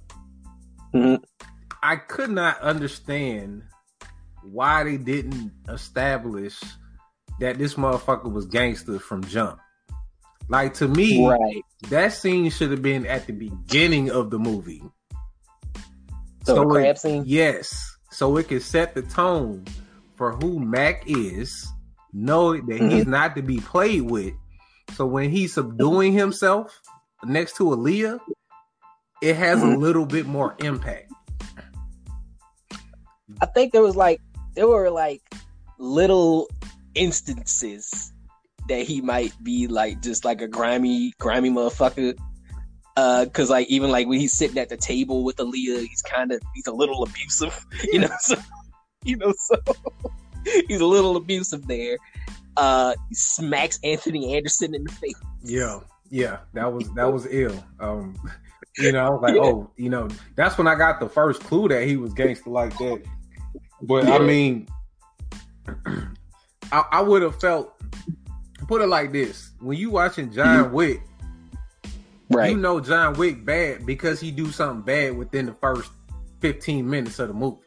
Mhm. 0.93 1.21
I 1.83 1.95
could 1.97 2.29
not 2.31 2.59
understand 2.61 3.63
why 4.43 4.83
they 4.83 4.97
didn't 4.97 5.51
establish 5.69 6.59
that 7.39 7.57
this 7.57 7.75
motherfucker 7.75 8.31
was 8.31 8.45
gangster 8.45 8.99
from 8.99 9.23
jump. 9.23 9.59
Like 10.49 10.73
to 10.75 10.87
me, 10.87 11.25
Right. 11.27 11.61
that 11.89 12.11
scene 12.13 12.49
should 12.49 12.71
have 12.71 12.81
been 12.81 13.05
at 13.05 13.27
the 13.27 13.33
beginning 13.33 14.09
of 14.09 14.29
the 14.31 14.39
movie. 14.39 14.81
So, 16.55 16.63
the 16.69 16.89
it- 16.89 16.97
scene. 16.99 17.23
Yes. 17.25 17.95
So 18.11 18.37
it 18.37 18.47
can 18.47 18.59
set 18.59 18.95
the 18.95 19.03
tone 19.03 19.65
for 20.15 20.31
who 20.33 20.59
Mac 20.59 21.03
is, 21.07 21.67
know 22.11 22.53
that 22.53 22.65
Mm-hmm. 22.65 22.89
he's 22.89 23.05
not 23.07 23.35
to 23.35 23.41
be 23.41 23.59
played 23.59 24.01
with. 24.09 24.33
So 24.95 25.05
when 25.05 25.29
he's 25.29 25.53
subduing 25.53 26.13
himself 26.13 26.81
next 27.23 27.55
to 27.57 27.65
Aaliyah, 27.65 28.19
it 29.21 29.35
has 29.35 29.59
Mm-hmm. 29.59 29.73
a 29.75 29.77
little 29.77 30.05
bit 30.05 30.25
more 30.25 30.55
impact. 30.59 31.11
I 33.41 33.45
think 33.45 33.73
there 33.73 33.81
was 33.83 33.95
like 33.95 34.19
there 34.55 34.67
were 34.67 34.89
like 34.89 35.21
little 35.77 36.49
instances 36.95 38.11
that 38.67 38.81
he 38.81 39.01
might 39.01 39.33
be 39.43 39.67
like 39.67 40.01
just 40.01 40.25
like 40.25 40.41
a 40.41 40.47
grimy, 40.47 41.13
grimy 41.19 41.49
motherfucker. 41.49 42.17
Uh, 42.99 43.25
cause 43.27 43.49
like 43.49 43.65
even 43.69 43.89
like 43.89 44.07
when 44.07 44.19
he's 44.19 44.33
sitting 44.33 44.57
at 44.57 44.67
the 44.67 44.75
table 44.75 45.23
with 45.23 45.37
Aaliyah, 45.37 45.87
he's 45.87 46.01
kind 46.01 46.33
of 46.33 46.41
he's 46.53 46.67
a 46.67 46.73
little 46.73 47.01
abusive, 47.01 47.65
you 47.93 47.99
know. 47.99 48.09
So 48.19 48.35
you 49.05 49.15
know, 49.15 49.33
so 49.37 49.55
he's 50.67 50.81
a 50.81 50.85
little 50.85 51.15
abusive 51.15 51.65
there. 51.65 51.97
Uh, 52.57 52.95
he 53.07 53.15
smacks 53.15 53.79
Anthony 53.85 54.35
Anderson 54.35 54.75
in 54.75 54.83
the 54.83 54.91
face. 54.91 55.15
Yeah, 55.41 55.79
yeah, 56.09 56.39
that 56.51 56.73
was 56.73 56.93
that 56.95 57.05
was 57.05 57.25
ill. 57.31 57.63
Um, 57.79 58.17
you 58.77 58.91
know, 58.91 59.17
like 59.21 59.35
Yeah. 59.35 59.43
oh, 59.43 59.71
you 59.77 59.89
know, 59.89 60.09
that's 60.35 60.57
when 60.57 60.67
I 60.67 60.75
got 60.75 60.99
the 60.99 61.07
first 61.07 61.41
clue 61.45 61.69
that 61.69 61.87
he 61.87 61.95
was 61.95 62.11
gangster 62.11 62.49
like 62.49 62.77
that. 62.79 63.01
But 63.81 64.09
I 64.09 64.19
mean, 64.19 64.67
I, 66.73 66.83
I 66.91 67.01
would 67.01 67.21
have 67.21 67.39
felt. 67.39 67.75
Put 68.67 68.81
it 68.81 68.87
like 68.87 69.13
this: 69.13 69.51
when 69.61 69.77
you 69.77 69.89
watching 69.89 70.33
John 70.33 70.73
Wick, 70.73 71.01
Right. 72.31 72.51
you 72.51 72.57
know 72.57 72.79
John 72.79 73.13
Wick 73.13 73.43
bad 73.43 73.85
because 73.85 74.19
he 74.19 74.29
do 74.31 74.51
something 74.51 74.81
bad 74.83 75.17
within 75.17 75.47
the 75.47 75.53
first 75.53 75.89
fifteen 76.41 76.89
minutes 76.89 77.17
of 77.19 77.27
the 77.29 77.33
movie. 77.33 77.57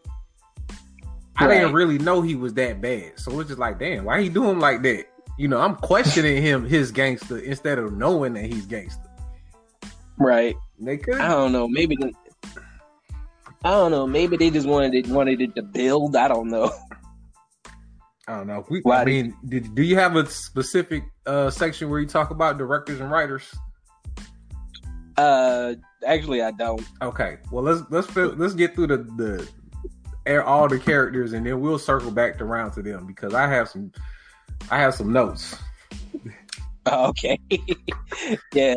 I 1.37 1.47
Right. 1.47 1.55
didn't 1.61 1.73
really 1.75 1.99
know 1.99 2.21
he 2.23 2.35
was 2.37 2.55
that 2.55 2.81
bad, 2.81 3.19
so 3.19 3.41
it's 3.41 3.49
just 3.49 3.59
like, 3.59 3.79
damn, 3.79 4.05
why 4.05 4.21
he 4.23 4.29
do 4.29 4.49
him 4.49 4.61
like 4.61 4.83
that? 4.83 5.07
You 5.39 5.49
know, 5.49 5.59
I'm 5.59 5.75
questioning 5.77 6.41
him, 6.43 6.65
his 6.65 6.93
gangster, 6.93 7.39
instead 7.39 7.79
of 7.79 7.93
knowing 7.97 8.35
that 8.35 8.45
he's 8.45 8.67
gangster. 8.67 9.03
right. 10.19 10.55
They 10.79 10.97
could, 10.99 11.15
I 11.15 11.29
don't 11.29 11.53
know. 11.53 11.67
Maybe 11.69 11.97
the, 11.97 12.13
I 13.65 13.71
don't 13.71 13.91
know. 13.93 14.07
Maybe 14.07 14.37
they 14.37 14.51
just 14.51 14.67
wanted 14.67 14.95
it 14.95 15.07
wanted 15.09 15.41
it 15.41 15.55
to 15.57 15.63
build. 15.63 16.17
I 16.17 16.29
don't 16.29 16.49
know. 16.49 16.71
I 18.29 18.37
don't 18.37 18.47
know. 18.47 18.65
We, 18.71 18.81
Why 18.81 19.01
I 19.03 19.05
mean, 19.05 19.35
did, 19.49 19.75
do 19.75 19.83
you 19.83 19.97
have 19.97 20.17
a 20.17 20.27
specific 20.29 21.05
uh, 21.27 21.51
section 21.51 21.89
where 21.91 21.99
you 22.01 22.07
talk 22.07 22.31
about 22.31 22.59
directors 22.59 23.01
and 23.01 23.11
writers? 23.11 23.53
Uh, 25.23 25.75
actually, 26.05 26.43
I 26.43 26.51
don't. 26.51 26.85
Okay, 27.01 27.39
well 27.51 27.63
let's 27.63 27.83
let's 27.91 28.15
let's 28.17 28.55
get 28.55 28.75
through 28.75 28.89
the 28.89 28.97
the 28.97 29.49
air 30.27 30.45
all 30.45 30.69
the 30.69 30.79
characters 30.79 31.33
and 31.33 31.45
then 31.47 31.61
we'll 31.61 31.79
circle 31.79 32.11
back 32.11 32.41
around 32.41 32.73
to 32.73 32.83
them 32.83 33.07
because 33.07 33.35
I 33.35 33.47
have 33.47 33.69
some 33.69 33.93
I 34.71 34.79
have 34.79 34.95
some 34.95 35.13
notes. 35.13 35.57
Okay. 36.85 37.39
yeah. 38.53 38.75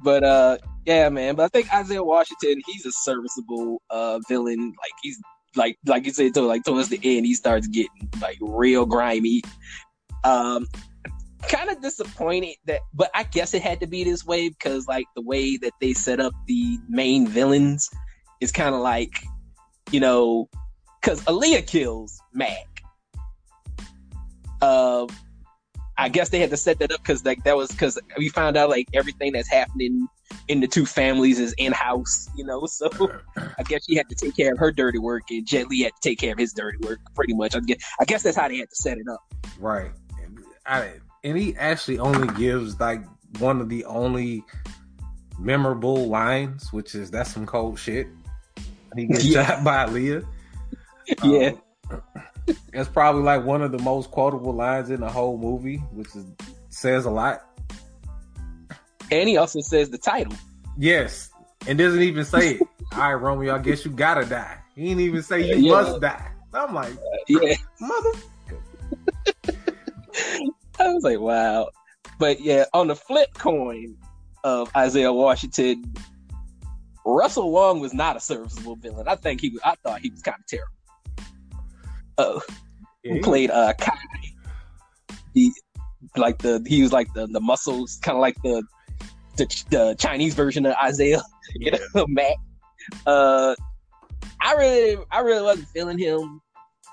But 0.00 0.24
uh 0.24 0.58
yeah, 0.84 1.08
man. 1.10 1.36
But 1.36 1.44
I 1.44 1.48
think 1.48 1.72
Isaiah 1.72 2.02
Washington, 2.02 2.60
he's 2.66 2.84
a 2.84 2.90
serviceable 2.90 3.80
uh 3.88 4.18
villain. 4.28 4.58
Like 4.58 4.92
he's 5.00 5.22
like 5.54 5.78
like 5.86 6.06
you 6.06 6.12
said, 6.12 6.34
to 6.34 6.42
like 6.42 6.64
towards 6.64 6.88
the 6.88 6.98
end, 7.04 7.26
he 7.26 7.34
starts 7.34 7.68
getting 7.68 8.10
like 8.20 8.36
real 8.40 8.84
grimy. 8.84 9.42
Um 10.24 10.66
kind 11.48 11.70
of 11.70 11.80
disappointed 11.80 12.56
that 12.66 12.80
but 12.94 13.10
I 13.14 13.22
guess 13.24 13.54
it 13.54 13.62
had 13.62 13.80
to 13.80 13.86
be 13.86 14.04
this 14.04 14.24
way 14.24 14.48
because 14.48 14.86
like 14.86 15.06
the 15.16 15.22
way 15.22 15.56
that 15.58 15.72
they 15.80 15.92
set 15.92 16.20
up 16.20 16.32
the 16.46 16.78
main 16.88 17.26
villains 17.26 17.88
is 18.40 18.52
kind 18.52 18.74
of 18.74 18.80
like, 18.80 19.12
you 19.90 20.00
know, 20.00 20.48
because 21.00 21.22
Aaliyah 21.24 21.66
kills 21.66 22.20
Mac. 22.32 22.66
Uh, 24.60 25.06
I 25.96 26.08
guess 26.08 26.30
they 26.30 26.40
had 26.40 26.50
to 26.50 26.56
set 26.56 26.78
that 26.78 26.90
up 26.92 27.02
because 27.02 27.24
like 27.24 27.44
that 27.44 27.56
was 27.56 27.70
because 27.70 27.98
we 28.16 28.30
found 28.30 28.56
out 28.56 28.70
like 28.70 28.88
everything 28.94 29.32
that's 29.32 29.50
happening 29.50 30.08
in 30.48 30.60
the 30.60 30.66
two 30.66 30.86
families 30.86 31.38
is 31.38 31.54
in 31.58 31.72
house, 31.72 32.28
you 32.36 32.44
know. 32.44 32.64
So 32.66 32.88
I 33.36 33.62
guess 33.64 33.84
she 33.84 33.96
had 33.96 34.08
to 34.08 34.14
take 34.14 34.36
care 34.36 34.52
of 34.52 34.58
her 34.58 34.72
dirty 34.72 34.98
work, 34.98 35.24
and 35.30 35.46
Jet 35.46 35.68
Li 35.68 35.82
had 35.82 35.92
to 35.92 36.08
take 36.08 36.18
care 36.18 36.32
of 36.32 36.38
his 36.38 36.52
dirty 36.54 36.78
work. 36.86 37.00
Pretty 37.14 37.34
much, 37.34 37.54
I 37.54 37.60
guess. 37.60 37.78
I 38.00 38.04
guess 38.04 38.22
that's 38.22 38.36
how 38.36 38.48
they 38.48 38.58
had 38.58 38.70
to 38.70 38.76
set 38.76 38.98
it 38.98 39.06
up. 39.10 39.20
Right. 39.58 39.90
I, 40.66 40.92
and 41.24 41.36
he 41.36 41.54
actually 41.56 41.98
only 41.98 42.28
gives 42.34 42.78
like 42.80 43.02
one 43.38 43.60
of 43.60 43.68
the 43.68 43.84
only 43.84 44.42
memorable 45.38 46.08
lines, 46.08 46.72
which 46.72 46.94
is 46.94 47.10
that's 47.10 47.32
some 47.32 47.46
cold 47.46 47.78
shit. 47.78 48.06
He 48.96 49.06
gets 49.06 49.24
Yeah. 49.24 49.46
shot 49.46 49.64
by 49.64 49.86
Aaliyah. 49.86 50.24
Yeah. 51.24 51.52
Um, 51.90 52.02
that's 52.72 52.88
probably 52.88 53.22
like 53.22 53.44
one 53.44 53.62
of 53.62 53.72
the 53.72 53.78
most 53.80 54.10
quotable 54.12 54.52
lines 54.54 54.90
in 54.90 55.00
the 55.00 55.08
whole 55.10 55.36
movie, 55.38 55.78
which 55.92 56.14
is, 56.14 56.24
says 56.68 57.04
a 57.04 57.10
lot. 57.10 57.44
And 59.10 59.28
he 59.28 59.36
also 59.36 59.60
says 59.60 59.90
the 59.90 59.98
title. 59.98 60.32
Yes, 60.78 61.30
and 61.66 61.76
doesn't 61.78 62.02
even 62.02 62.24
say 62.24 62.52
it. 62.54 62.60
All 62.92 62.98
right, 63.00 63.14
Romeo, 63.14 63.54
I 63.56 63.58
guess 63.58 63.84
you 63.84 63.90
gotta 63.90 64.24
die. 64.24 64.58
He 64.76 64.84
didn't 64.88 65.00
even 65.00 65.22
say 65.22 65.40
you 65.48 65.56
Yeah. 65.56 65.72
must 65.82 66.00
die. 66.00 66.30
I'm 66.54 66.74
like, 66.74 66.92
Yeah, 67.28 67.54
mother. 67.80 68.10
I 70.80 70.92
was 70.92 71.04
like, 71.04 71.20
wow. 71.20 71.68
But 72.18 72.40
yeah, 72.40 72.64
on 72.72 72.88
the 72.88 72.96
flip 72.96 73.32
coin 73.34 73.96
of 74.44 74.70
Isaiah 74.76 75.12
Washington, 75.12 75.84
Russell 77.04 77.50
Wong 77.52 77.80
was 77.80 77.92
not 77.94 78.16
a 78.16 78.20
serviceable 78.20 78.76
villain. 78.76 79.06
I 79.08 79.16
think 79.16 79.40
he 79.40 79.50
was. 79.50 79.60
I 79.64 79.74
thought 79.84 80.00
he 80.00 80.10
was 80.10 80.22
kind 80.22 80.36
of 80.38 80.46
terrible. 80.46 80.72
Uh, 82.18 82.40
Yeah, 83.02 83.14
he- 83.14 83.20
played 83.20 83.50
uh 83.50 83.72
Kai. 83.74 83.92
He 85.34 85.52
like 86.16 86.38
the 86.38 86.62
he 86.66 86.82
was 86.82 86.92
like 86.92 87.12
the 87.14 87.26
the 87.26 87.40
muscles, 87.40 87.98
kind 88.02 88.16
of 88.16 88.20
like 88.20 88.36
the, 88.42 88.62
the 89.36 89.64
the 89.70 89.96
Chinese 89.98 90.34
version 90.34 90.66
of 90.66 90.74
Isaiah, 90.82 91.22
you 91.54 91.72
know, 91.94 92.06
Matt. 92.08 92.36
Uh, 93.06 93.54
I 94.42 94.54
really 94.54 95.02
I 95.10 95.20
really 95.20 95.42
wasn't 95.42 95.68
feeling 95.68 95.98
him. 95.98 96.40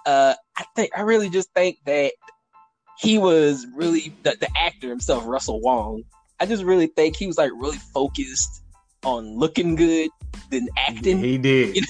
Uh, 0.05 0.36
I 0.57 0.66
think 0.76 0.91
I 0.97 1.01
really 1.01 1.30
just 1.30 1.49
think 1.53 1.78
that 1.86 2.14
he 3.00 3.18
was 3.18 3.66
really 3.76 4.14
the, 4.24 4.36
the 4.39 4.50
actor 4.58 4.89
himself, 4.89 5.26
Russell 5.26 5.62
Wong. 5.62 6.04
I 6.39 6.45
just 6.45 6.64
really 6.64 6.88
think 6.88 7.16
he 7.16 7.28
was 7.28 7.38
like 7.38 7.52
really 7.56 7.78
focused 7.78 8.64
on 9.04 9.38
looking 9.38 9.76
good 9.76 10.10
than 10.52 10.68
acting. 10.78 11.20
He 11.20 11.38
did. 11.38 11.76
You 11.76 11.84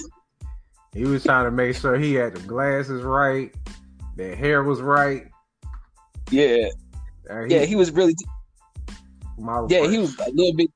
He 0.94 1.04
was 1.04 1.24
trying 1.24 1.44
to 1.44 1.50
make 1.50 1.76
sure 1.76 1.98
he 1.98 2.14
had 2.14 2.34
the 2.34 2.40
glasses 2.40 3.02
right, 3.02 3.54
the 4.16 4.34
hair 4.34 4.62
was 4.62 4.80
right. 4.80 5.28
Yeah, 6.30 6.68
Uh, 7.30 7.44
yeah, 7.44 7.64
he 7.64 7.76
was 7.76 7.90
really 7.90 8.14
Yeah, 9.70 9.86
he 9.86 9.98
was 9.98 10.18
a 10.18 10.30
little 10.30 10.54
bit. 10.54 10.70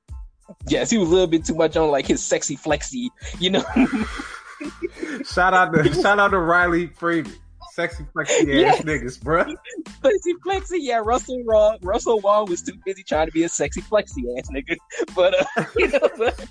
Yes, 0.69 0.91
he 0.91 0.99
was 0.99 1.09
a 1.09 1.13
little 1.13 1.27
bit 1.27 1.45
too 1.45 1.55
much 1.55 1.77
on 1.77 1.91
like 1.91 2.07
his 2.07 2.25
sexy 2.25 2.57
flexy, 2.57 3.11
you 3.39 3.51
know. 3.51 3.65
shout 5.25 5.55
out 5.55 5.75
to 5.75 5.93
shout 6.03 6.19
out 6.19 6.29
to 6.29 6.39
Riley 6.39 6.87
Freeman. 6.87 7.33
Sexy 7.75 8.05
flexy 8.13 8.35
ass 8.43 8.47
Yes. 8.49 8.81
niggas, 8.83 9.19
bruh. 9.19 9.47
Sexy 10.05 10.35
flexy, 10.43 10.79
yeah. 10.81 11.01
Russell 11.03 11.43
Wong, 11.45 11.79
Russell 11.81 12.21
Wong 12.21 12.45
was 12.51 12.61
too 12.63 12.75
busy 12.85 13.03
trying 13.03 13.27
to 13.27 13.33
be 13.33 13.45
a 13.45 13.49
sexy 13.49 13.81
flexy 13.81 14.23
ass 14.39 14.49
nigga. 14.51 14.77
But 15.15 15.35
uh, 15.41 15.65
you 15.77 15.89
know, 15.89 16.01
but, 16.19 16.45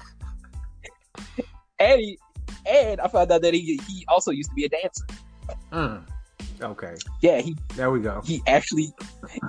and 1.80 2.00
he, 2.00 2.18
and 2.68 3.00
I 3.02 3.08
found 3.08 3.32
out 3.32 3.42
that 3.44 3.54
he 3.54 3.80
he 3.88 4.06
also 4.08 4.32
used 4.32 4.50
to 4.50 4.56
be 4.56 4.66
a 4.66 4.70
dancer. 4.70 5.06
Mm. 5.72 6.04
Okay, 6.62 6.96
Yeah, 7.22 7.40
he 7.42 7.56
there 7.76 7.90
we 7.92 8.00
go. 8.02 8.22
he 8.24 8.42
actually, 8.48 8.92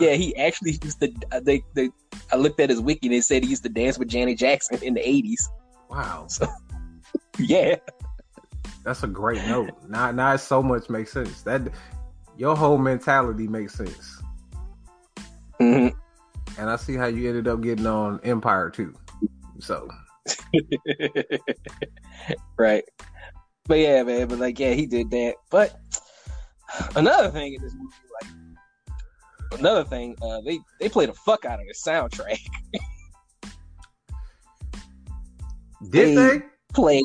yeah, 0.00 0.14
he 0.14 0.34
actually 0.36 0.78
used 0.82 1.00
to. 1.00 1.12
Uh, 1.30 1.40
they 1.40 1.62
they 1.74 1.90
I 2.32 2.36
looked 2.36 2.58
at 2.60 2.70
his 2.70 2.80
wiki 2.80 3.06
and 3.08 3.14
it 3.14 3.24
said 3.24 3.44
he 3.44 3.50
used 3.50 3.62
to 3.64 3.68
dance 3.68 3.98
with 3.98 4.08
Janet 4.08 4.38
Jackson 4.38 4.78
in 4.82 4.94
the 4.94 5.06
eighties. 5.06 5.46
Wow, 5.90 6.26
So, 6.28 6.46
Yeah, 7.38 7.76
that's 8.84 9.02
a 9.02 9.06
great 9.06 9.44
note. 9.46 9.70
Now, 9.88 10.10
now 10.10 10.36
so 10.36 10.62
much 10.62 10.88
makes 10.90 11.12
sense. 11.12 11.42
That 11.42 11.62
your 12.36 12.56
whole 12.56 12.78
mentality 12.78 13.46
makes 13.48 13.74
sense, 13.74 14.20
hmm 15.60 15.88
and 16.58 16.68
I 16.68 16.76
see 16.76 16.94
how 16.96 17.06
you 17.06 17.28
ended 17.28 17.48
up 17.48 17.60
getting 17.62 17.86
on 17.86 18.20
Empire 18.24 18.68
too. 18.70 18.94
So 19.60 19.88
right. 22.58 22.84
But 23.66 23.78
yeah, 23.78 24.02
man. 24.02 24.28
But 24.28 24.38
like, 24.38 24.58
yeah, 24.58 24.72
he 24.72 24.86
did 24.86 25.10
that. 25.10 25.34
But 25.50 25.78
another 26.96 27.30
thing 27.30 27.54
in 27.54 27.62
this 27.62 27.74
movie, 27.74 27.94
like 28.20 29.58
another 29.60 29.84
thing, 29.84 30.16
uh, 30.20 30.40
they 30.44 30.58
they 30.80 30.88
play 30.88 31.06
the 31.06 31.14
fuck 31.14 31.44
out 31.44 31.60
of 31.60 31.66
the 31.66 31.74
soundtrack. 31.74 32.38
did 35.90 35.90
They- 35.90 36.14
they? 36.14 36.40
Played, 36.74 37.04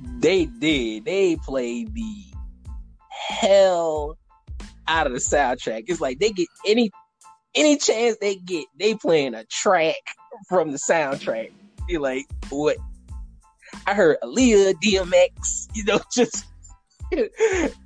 they 0.00 0.46
did. 0.46 1.04
They 1.04 1.36
played 1.36 1.94
the 1.94 2.14
hell 3.10 4.18
out 4.88 5.06
of 5.06 5.12
the 5.12 5.18
soundtrack. 5.18 5.84
It's 5.88 6.00
like 6.00 6.18
they 6.18 6.30
get 6.30 6.48
any 6.66 6.90
any 7.54 7.76
chance 7.78 8.18
they 8.20 8.36
get, 8.36 8.66
they 8.78 8.94
playing 8.94 9.34
a 9.34 9.44
track 9.44 9.94
from 10.48 10.72
the 10.72 10.78
soundtrack. 10.78 11.50
Be 11.88 11.96
like, 11.98 12.26
what? 12.50 12.76
I 13.86 13.94
heard 13.94 14.18
Aaliyah, 14.22 14.74
DMX, 14.84 15.68
you 15.74 15.84
know, 15.84 15.98
just. 16.12 16.44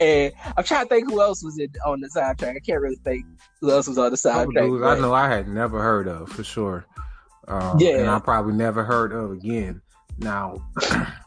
and 0.01 0.33
I'm 0.57 0.65
trying 0.65 0.85
to 0.85 0.89
think 0.89 1.11
who 1.11 1.21
else 1.21 1.45
was 1.45 1.59
in, 1.59 1.69
on 1.87 2.01
the 2.01 2.09
soundtrack. 2.09 2.57
I 2.57 2.61
can't 2.61 2.81
really 2.81 2.97
think 3.05 3.25
who 3.61 3.71
else 3.71 3.87
was 3.87 3.99
on 3.99 4.11
the 4.11 4.17
soundtrack. 4.17 4.67
dudes 4.67 4.83
I 4.83 4.95
but- 4.95 5.01
know 5.01 5.13
I 5.15 5.29
had 5.29 5.47
never 5.47 5.81
heard 5.83 6.09
of 6.09 6.31
for 6.31 6.43
sure. 6.43 6.87
Um, 7.47 7.79
Yeah. 7.79 7.99
and 7.99 8.11
I 8.11 8.19
probably 8.19 8.55
never 8.55 8.83
heard 8.85 9.13
of 9.13 9.33
again. 9.33 9.83
Now, 10.19 10.57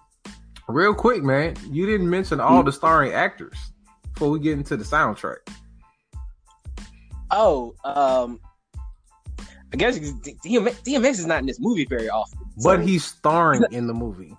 real 0.67 0.93
quick, 0.93 1.23
man, 1.23 1.55
you 1.69 1.85
didn't 1.85 2.09
mention 2.09 2.39
all 2.39 2.63
the 2.63 2.71
starring 2.71 3.13
actors 3.13 3.57
before 4.13 4.29
we 4.29 4.39
get 4.39 4.53
into 4.53 4.77
the 4.77 4.83
soundtrack. 4.83 5.37
Oh, 7.31 7.73
um, 7.83 8.39
I 9.73 9.75
guess 9.77 9.97
DMX, 9.97 11.05
is 11.09 11.25
not 11.25 11.39
in 11.39 11.45
this 11.47 11.59
movie 11.59 11.85
very 11.85 12.09
often. 12.09 12.39
But 12.63 12.81
he's 12.81 13.03
starring 13.03 13.63
in 13.71 13.87
the 13.87 13.93
movie. 13.93 14.35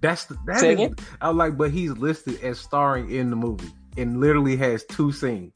That's 0.00 0.24
the 0.26 0.38
that 0.46 0.60
Say 0.60 0.68
is- 0.74 0.80
again? 0.80 0.94
I'm 1.20 1.36
like, 1.36 1.56
but 1.58 1.70
he's 1.72 1.90
listed 1.92 2.42
as 2.42 2.58
starring 2.60 3.10
in 3.10 3.28
the 3.30 3.36
movie 3.36 3.70
and 3.96 4.20
literally 4.20 4.56
has 4.56 4.84
two 4.84 5.10
scenes. 5.12 5.52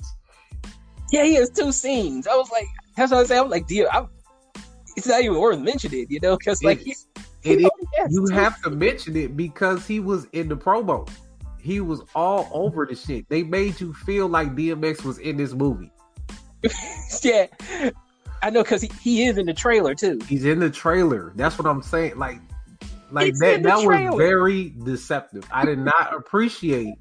yeah, 1.13 1.23
he 1.25 1.35
has 1.35 1.51
two 1.51 1.71
scenes. 1.73 2.27
I 2.27 2.35
was 2.35 2.51
like, 2.51 2.67
that's 2.97 3.13
what 3.13 3.21
I 3.21 3.25
said. 3.27 3.39
I 3.39 3.43
was 3.43 3.51
like, 3.53 3.67
dear, 3.69 3.89
I, 3.93 4.05
it's 4.97 5.07
not 5.07 5.23
even 5.23 5.39
worth 5.41 5.61
mentioning, 5.61 6.07
you 6.11 6.19
know, 6.21 6.37
because 6.37 6.63
like 6.65 6.87
It- 6.87 6.97
he's, 7.45 7.53
It 7.53 7.59
he 7.61 7.65
is- 7.67 7.71
only 7.73 7.89
has 7.99 8.13
you 8.13 8.27
have 8.35 8.61
to 8.63 8.71
mention 8.71 9.17
it 9.17 9.37
because 9.37 9.87
he 9.87 10.01
was 10.01 10.27
in 10.33 10.49
the 10.49 10.57
promo. 10.57 11.09
He 11.61 11.81
was 11.81 12.03
all 12.15 12.49
over 12.53 12.85
the 12.85 12.95
shit. 12.95 13.27
They 13.29 13.43
made 13.43 13.81
you 13.81 13.95
feel 13.95 14.29
like 14.29 14.55
DMX 14.55 15.03
was 15.05 15.19
in 15.19 15.37
this 15.39 15.53
movie. 15.55 15.91
yeah, 17.23 17.47
I 18.43 18.51
know 18.51 18.63
because 18.63 18.83
he, 18.83 18.91
he 19.01 19.25
is 19.27 19.39
in 19.39 19.47
the 19.47 19.55
trailer 19.55 19.95
too. 19.95 20.19
He's 20.29 20.45
in 20.45 20.59
the 20.59 20.71
trailer. 20.71 21.33
That's 21.37 21.59
what 21.59 21.67
I'm 21.67 21.83
saying. 21.83 22.19
Like, 22.19 22.41
like 23.11 23.29
It's 23.29 23.41
that. 23.41 23.63
That 23.63 23.77
was 23.87 24.17
very 24.19 24.71
deceptive. 24.85 25.47
I 25.53 25.65
did 25.65 25.79
not 25.79 26.15
appreciate 26.15 26.95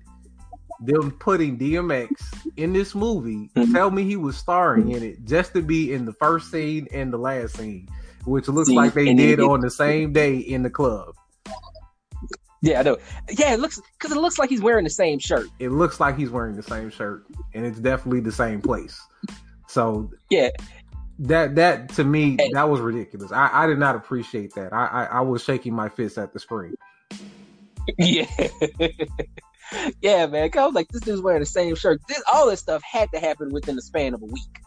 them 0.81 1.11
putting 1.11 1.57
DMX 1.57 2.09
in 2.57 2.73
this 2.73 2.93
movie. 2.95 3.49
Mhm. 3.55 3.71
Tell 3.73 3.91
me 3.91 4.03
he 4.03 4.15
was 4.17 4.35
starring 4.37 4.91
in 4.91 5.03
it 5.03 5.23
just 5.25 5.53
to 5.53 5.61
be 5.61 5.93
in 5.93 6.05
the 6.05 6.13
first 6.13 6.51
scene 6.51 6.87
and 6.93 7.11
the 7.11 7.17
last 7.17 7.57
scene, 7.57 7.87
which 8.25 8.47
looks 8.47 8.69
See, 8.69 8.75
like 8.75 8.93
they 8.93 9.13
did 9.13 9.39
it- 9.39 9.43
on 9.43 9.61
the 9.61 9.69
same 9.71 10.13
day 10.13 10.37
in 10.37 10.63
the 10.63 10.69
club. 10.69 11.15
Yeah, 12.61 12.79
I 12.79 12.83
know. 12.83 12.97
Yeah, 13.29 13.53
it 13.53 13.59
looks 13.59 13.81
because 13.99 14.15
it 14.15 14.19
looks 14.21 14.39
like 14.39 14.49
he's 14.49 14.61
wearing 14.61 14.85
the 14.85 14.89
same 14.89 15.19
shirt. 15.19 15.47
It 15.59 15.69
looks 15.69 15.99
like 15.99 16.17
he's 16.17 16.29
wearing 16.29 16.55
the 16.55 16.63
same 16.63 16.89
shirt, 16.89 17.25
and 17.53 17.65
it's 17.65 17.77
definitely 17.79 18.21
the 18.21 18.31
same 18.31 18.61
place. 18.61 19.01
So 19.67 20.09
Yeah, 20.29 20.49
that 21.19 21.55
that 21.55 21.89
to 21.95 22.05
me 22.05 22.37
Hey. 22.39 22.51
that 22.53 22.69
was 22.69 22.79
ridiculous. 22.79 23.33
I, 23.33 23.49
I 23.51 23.67
did 23.67 23.79
not 23.79 23.95
appreciate 23.97 24.53
that. 24.55 24.71
I, 24.71 24.85
I 24.85 25.03
I 25.05 25.19
was 25.19 25.43
shaking 25.43 25.73
my 25.73 25.89
fist 25.89 26.17
at 26.17 26.31
the 26.31 26.39
screen. 26.39 26.75
yeah, 27.97 28.25
yeah, 30.01 30.25
man. 30.27 30.49
I 30.55 30.65
was 30.65 30.73
like, 30.73 30.87
this 30.87 31.01
dude's 31.01 31.21
wearing 31.21 31.41
the 31.41 31.45
same 31.45 31.75
shirt. 31.75 31.99
This 32.07 32.23
all 32.31 32.49
this 32.49 32.61
stuff 32.61 32.81
had 32.89 33.09
to 33.13 33.19
happen 33.19 33.49
within 33.51 33.75
the 33.75 33.81
span 33.81 34.13
of 34.13 34.21
a 34.21 34.25
week. 34.25 34.61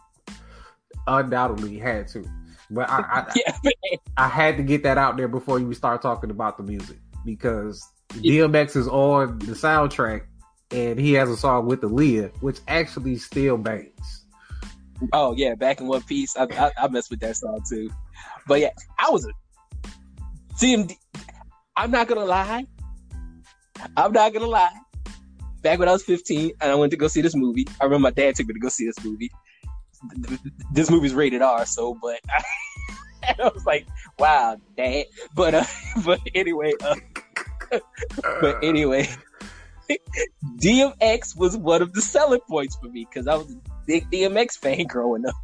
Undoubtedly 1.07 1.79
had 1.79 2.07
to, 2.09 2.23
but 2.71 2.89
I 2.89 2.99
I, 2.99 3.33
Yeah. 3.63 3.97
I 4.17 4.27
had 4.27 4.57
to 4.57 4.63
get 4.63 4.83
that 4.83 4.97
out 4.97 5.17
there 5.17 5.27
before 5.27 5.59
you 5.59 5.73
start 5.73 6.01
talking 6.01 6.29
about 6.29 6.57
the 6.57 6.63
music 6.63 6.97
because 7.25 7.87
DMX 8.09 8.75
is 8.75 8.87
on 8.87 9.39
the 9.39 9.53
soundtrack 9.53 10.23
and 10.71 10.99
he 10.99 11.13
has 11.13 11.29
a 11.29 11.37
song 11.37 11.65
with 11.65 11.81
Aaliyah, 11.81 12.31
which 12.41 12.59
actually 12.67 13.17
still 13.17 13.57
bangs. 13.57 14.25
Oh 15.13 15.33
yeah, 15.35 15.55
back 15.55 15.79
in 15.79 15.87
One 15.87 16.01
Piece, 16.03 16.35
I, 16.35 16.47
I 16.51 16.71
I 16.77 16.87
messed 16.87 17.09
with 17.11 17.19
that 17.19 17.37
song 17.37 17.61
too. 17.69 17.89
But 18.47 18.61
yeah, 18.61 18.71
I 18.97 19.09
was 19.09 19.25
a 19.25 19.31
CMD. 20.55 20.95
I'm 21.75 21.91
not 21.91 22.07
gonna 22.07 22.25
lie. 22.25 22.65
I'm 23.95 24.11
not 24.11 24.33
gonna 24.33 24.47
lie. 24.47 24.71
Back 25.61 25.79
when 25.79 25.89
I 25.89 25.91
was 25.91 26.03
15 26.03 26.51
and 26.61 26.71
I 26.71 26.75
went 26.75 26.91
to 26.91 26.97
go 26.97 27.07
see 27.07 27.21
this 27.21 27.35
movie, 27.35 27.67
I 27.79 27.83
remember 27.83 28.03
my 28.03 28.11
dad 28.11 28.35
took 28.35 28.47
me 28.47 28.53
to 28.53 28.59
go 28.59 28.69
see 28.69 28.85
this 28.85 29.03
movie. 29.03 29.31
This 30.71 30.89
movie's 30.89 31.13
rated 31.13 31.41
R, 31.41 31.65
so 31.65 31.97
but 32.01 32.19
I, 32.29 33.35
I 33.43 33.49
was 33.49 33.65
like, 33.65 33.87
"Wow, 34.19 34.57
dad!" 34.75 35.05
But 35.35 35.55
uh, 35.55 35.65
but 36.05 36.19
anyway, 36.35 36.73
uh, 36.81 36.95
but 38.41 38.63
anyway, 38.63 39.09
DMX 40.57 41.37
was 41.37 41.57
one 41.57 41.81
of 41.81 41.93
the 41.93 42.01
selling 42.01 42.41
points 42.41 42.75
for 42.75 42.89
me 42.89 43.07
because 43.09 43.27
I 43.27 43.35
was 43.35 43.51
a 43.51 43.57
big 43.85 44.09
DMX 44.11 44.57
fan 44.57 44.85
growing 44.85 45.25
up. 45.25 45.35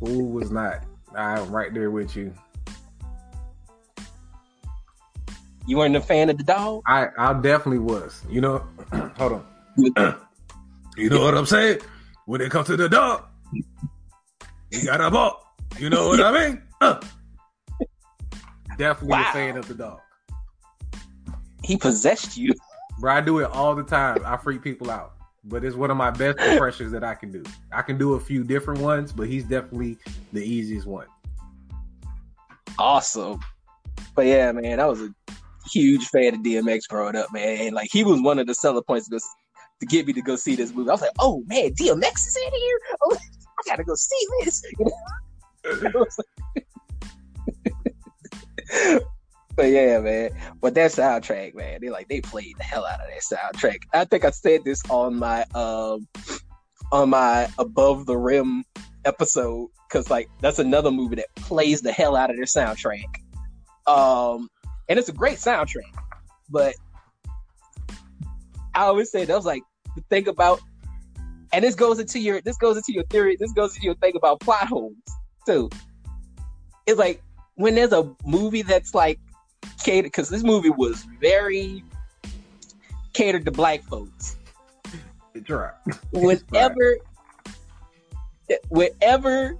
Who 0.00 0.24
was 0.24 0.50
not? 0.50 0.84
I'm 1.14 1.50
right 1.50 1.72
there 1.72 1.90
with 1.90 2.16
you. 2.16 2.32
You 5.66 5.76
weren't 5.76 5.94
a 5.94 6.00
fan 6.00 6.30
of 6.30 6.38
the 6.38 6.44
dog? 6.44 6.82
I 6.86 7.08
I 7.16 7.32
definitely 7.34 7.78
was. 7.78 8.22
You 8.28 8.40
know, 8.40 8.66
hold 9.16 9.44
on. 9.96 10.16
You 10.96 11.08
know 11.08 11.22
what 11.22 11.34
I'm 11.34 11.46
saying? 11.46 11.78
When 12.26 12.40
it 12.40 12.50
comes 12.50 12.66
to 12.66 12.76
the 12.76 12.88
dog, 12.88 13.24
you 14.70 14.84
got 14.84 15.00
a 15.00 15.10
ball. 15.10 15.44
You 15.78 15.90
know 15.90 16.08
what 16.08 16.20
I 16.20 16.48
mean? 16.48 16.62
Uh. 16.80 17.00
Definitely 18.78 19.08
Wow. 19.10 19.30
a 19.30 19.32
fan 19.32 19.56
of 19.56 19.68
the 19.68 19.74
dog. 19.74 20.00
He 21.62 21.76
possessed 21.76 22.36
you. 22.36 22.54
Bro, 22.98 23.14
I 23.14 23.20
do 23.20 23.38
it 23.40 23.50
all 23.50 23.74
the 23.74 23.82
time. 23.82 24.22
I 24.24 24.36
freak 24.36 24.62
people 24.62 24.90
out. 24.90 25.12
But 25.44 25.64
it's 25.64 25.76
one 25.76 25.90
of 25.90 25.96
my 25.96 26.10
best 26.10 26.38
impressions 26.40 26.92
that 26.92 27.02
I 27.04 27.14
can 27.14 27.30
do. 27.30 27.42
I 27.72 27.82
can 27.82 27.96
do 27.98 28.14
a 28.14 28.20
few 28.20 28.44
different 28.44 28.80
ones, 28.80 29.12
but 29.12 29.26
he's 29.28 29.44
definitely 29.44 29.96
the 30.32 30.42
easiest 30.42 30.86
one. 30.86 31.06
Awesome. 32.78 33.40
But 34.14 34.26
yeah, 34.26 34.52
man, 34.52 34.80
I 34.80 34.86
was 34.86 35.00
a 35.00 35.08
huge 35.70 36.06
fan 36.08 36.34
of 36.34 36.40
DMX 36.40 36.88
growing 36.88 37.16
up, 37.16 37.32
man. 37.32 37.58
And 37.60 37.74
like 37.74 37.88
he 37.90 38.04
was 38.04 38.20
one 38.22 38.38
of 38.38 38.46
the 38.46 38.54
selling 38.54 38.82
points 38.82 39.08
to, 39.08 39.16
go, 39.16 39.18
to 39.80 39.86
get 39.86 40.06
me 40.06 40.12
to 40.14 40.22
go 40.22 40.36
see 40.36 40.56
this 40.56 40.74
movie. 40.74 40.90
I 40.90 40.92
was 40.92 41.00
like, 41.02 41.10
oh 41.18 41.42
man, 41.46 41.70
DMX 41.74 42.26
is 42.26 42.36
in 42.36 42.52
here. 42.52 42.78
I 43.60 43.70
gotta 43.70 43.84
go 43.84 43.94
see 43.94 44.26
this. 44.44 44.62
But 49.56 49.70
yeah, 49.72 49.98
man. 49.98 50.30
But 50.62 50.74
that 50.74 50.92
soundtrack, 50.92 51.54
man, 51.54 51.80
they 51.82 51.90
like 51.90 52.08
they 52.08 52.22
played 52.22 52.56
the 52.56 52.64
hell 52.64 52.86
out 52.86 53.00
of 53.00 53.08
that 53.08 53.20
soundtrack. 53.20 53.80
I 53.92 54.06
think 54.06 54.24
I 54.24 54.30
said 54.30 54.64
this 54.64 54.82
on 54.88 55.16
my 55.16 55.44
um 55.54 56.08
on 56.92 57.10
my 57.10 57.46
above 57.58 58.06
the 58.06 58.16
rim 58.16 58.64
episode 59.04 59.68
because 59.88 60.08
like 60.08 60.30
that's 60.40 60.60
another 60.60 60.90
movie 60.90 61.16
that 61.16 61.26
plays 61.36 61.82
the 61.82 61.92
hell 61.92 62.16
out 62.16 62.30
of 62.30 62.36
their 62.36 62.46
soundtrack. 62.46 63.04
Um, 63.86 64.48
and 64.88 64.98
it's 64.98 65.08
a 65.08 65.12
great 65.12 65.36
soundtrack, 65.36 65.92
but 66.48 66.74
I 68.74 68.84
always 68.84 69.10
say 69.10 69.24
that 69.24 69.36
was 69.36 69.46
like 69.46 69.62
the 69.96 70.02
thing 70.08 70.28
about, 70.28 70.60
and 71.52 71.64
this 71.64 71.74
goes 71.74 71.98
into 71.98 72.18
your 72.18 72.40
this 72.40 72.56
goes 72.56 72.76
into 72.76 72.92
your 72.92 73.04
theory. 73.04 73.36
This 73.38 73.52
goes 73.52 73.74
into 73.74 73.86
your 73.86 73.94
thing 73.96 74.14
about 74.16 74.40
plot 74.40 74.66
holes 74.66 74.94
too. 75.46 75.70
It's 76.86 76.98
like 76.98 77.22
when 77.54 77.74
there's 77.74 77.92
a 77.92 78.10
movie 78.24 78.62
that's 78.62 78.94
like 78.94 79.18
catered 79.82 80.10
because 80.12 80.28
this 80.28 80.42
movie 80.42 80.70
was 80.70 81.06
very 81.20 81.84
catered 83.12 83.44
to 83.44 83.50
black 83.50 83.82
folks. 83.82 84.36
It 85.34 85.44
dropped. 85.44 85.88
whenever 86.12 86.98
whenever 88.68 89.56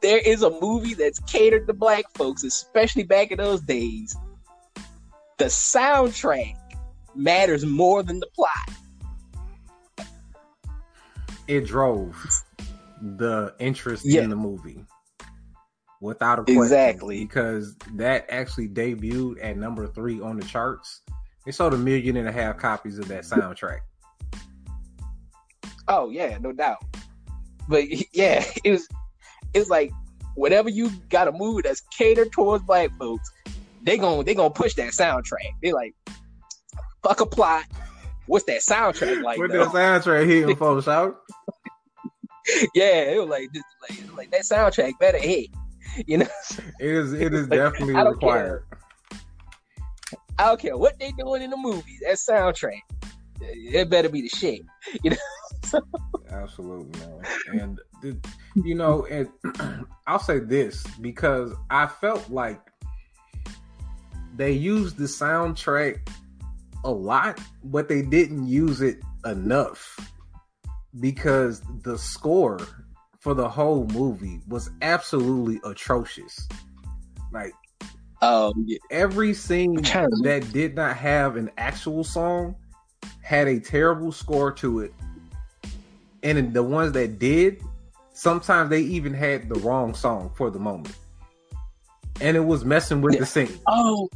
there 0.00 0.18
is 0.18 0.42
a 0.42 0.50
movie 0.60 0.94
that's 0.94 1.18
catered 1.20 1.66
to 1.66 1.72
black 1.72 2.04
folks, 2.14 2.44
especially 2.44 3.02
back 3.02 3.30
in 3.30 3.38
those 3.38 3.60
days, 3.62 4.16
the 5.38 5.46
soundtrack 5.46 6.56
matters 7.14 7.64
more 7.64 8.02
than 8.02 8.20
the 8.20 8.28
plot. 8.34 8.70
It 11.48 11.66
drove 11.66 12.14
the 13.00 13.54
interest 13.58 14.04
Yeah. 14.06 14.22
in 14.22 14.30
the 14.30 14.36
movie. 14.36 14.84
Without 16.00 16.38
a 16.38 16.42
question. 16.44 16.62
Exactly. 16.62 17.24
Because 17.24 17.74
that 17.94 18.26
actually 18.28 18.68
debuted 18.68 19.42
at 19.42 19.56
number 19.56 19.86
three 19.88 20.20
on 20.20 20.36
the 20.38 20.44
charts. 20.44 21.00
They 21.44 21.50
sold 21.52 21.74
a 21.74 21.78
million 21.78 22.16
and 22.16 22.28
a 22.28 22.32
half 22.32 22.58
copies 22.58 22.98
of 22.98 23.08
that 23.08 23.24
soundtrack. 23.24 23.78
Oh 25.88 26.10
yeah, 26.10 26.38
no 26.40 26.52
doubt. 26.52 26.78
But 27.68 27.84
yeah, 28.14 28.44
it 28.62 28.70
was 28.70 28.86
it's 29.54 29.70
like 29.70 29.90
whenever 30.36 30.68
you 30.68 30.90
got 31.08 31.26
a 31.28 31.32
movie 31.32 31.62
that's 31.62 31.80
catered 31.96 32.30
towards 32.32 32.62
black 32.64 32.90
folks, 32.98 33.30
they 33.82 33.96
gon' 33.96 34.24
they 34.24 34.34
gonna 34.34 34.50
push 34.50 34.74
that 34.74 34.92
soundtrack. 34.92 35.54
They 35.62 35.72
like 35.72 35.94
fuck 37.02 37.20
a 37.20 37.26
plot. 37.26 37.64
What's 38.26 38.44
that 38.44 38.60
soundtrack 38.60 39.22
like? 39.22 39.38
Though? 39.38 39.64
that 39.64 39.68
soundtrack 40.02 40.26
hitting 40.26 40.54
folks 40.56 40.86
out. 40.88 41.16
yeah, 42.74 43.02
it 43.02 43.20
was 43.20 43.28
like 43.28 43.50
like, 43.88 44.16
like 44.16 44.30
that 44.30 44.42
soundtrack 44.42 44.98
better 44.98 45.18
hit. 45.18 45.48
You 46.06 46.18
know, 46.18 46.26
It 46.80 46.90
is 46.90 47.12
it 47.12 47.34
is 47.34 47.48
Like, 47.48 47.58
definitely 47.58 47.94
I 47.94 48.02
required. 48.02 48.64
I 50.38 50.46
don't 50.46 50.60
care 50.60 50.76
what 50.76 50.98
they 50.98 51.12
doing 51.12 51.42
in 51.42 51.50
the 51.50 51.56
movie. 51.56 51.98
That 52.02 52.16
soundtrack, 52.16 52.80
it 53.40 53.90
better 53.90 54.08
be 54.08 54.22
the 54.22 54.28
shit. 54.28 54.62
You 55.02 55.10
know. 55.10 55.16
so. 55.64 55.80
Absolutely, 56.30 57.00
man. 57.00 57.60
And 57.60 57.80
the, 58.02 58.16
you 58.62 58.74
know, 58.74 59.06
and 59.06 59.28
I'll 60.06 60.18
say 60.18 60.38
this 60.38 60.86
because 61.00 61.52
I 61.70 61.86
felt 61.86 62.30
like 62.30 62.60
they 64.36 64.52
used 64.52 64.96
the 64.96 65.04
soundtrack 65.04 66.08
a 66.84 66.90
lot, 66.90 67.40
but 67.64 67.88
they 67.88 68.02
didn't 68.02 68.46
use 68.46 68.80
it 68.80 69.00
enough 69.24 69.98
because 71.00 71.62
the 71.82 71.98
score 71.98 72.58
for 73.20 73.34
the 73.34 73.48
whole 73.48 73.84
movie 73.88 74.40
was 74.48 74.70
absolutely 74.82 75.60
atrocious. 75.64 76.48
Like 77.32 77.52
Um, 78.22 78.52
yeah. 78.66 78.78
every 78.90 79.34
scene 79.34 79.74
that 79.74 80.48
did 80.52 80.74
not 80.74 80.96
have 80.96 81.36
an 81.36 81.50
actual 81.58 82.04
song 82.04 82.56
had 83.22 83.46
a 83.48 83.60
terrible 83.60 84.12
score 84.12 84.50
to 84.52 84.80
it. 84.80 84.92
And 86.22 86.52
the 86.52 86.62
ones 86.62 86.92
that 86.92 87.18
did, 87.18 87.62
sometimes 88.12 88.70
they 88.70 88.80
even 88.80 89.14
had 89.14 89.48
the 89.48 89.54
wrong 89.60 89.94
song 89.94 90.30
for 90.34 90.50
the 90.50 90.58
moment. 90.58 90.96
And 92.20 92.36
it 92.36 92.40
was 92.40 92.64
messing 92.64 93.00
with 93.02 93.14
Yeah. 93.14 93.20
the 93.20 93.26
scene. 93.26 93.58
Oh, 93.68 94.08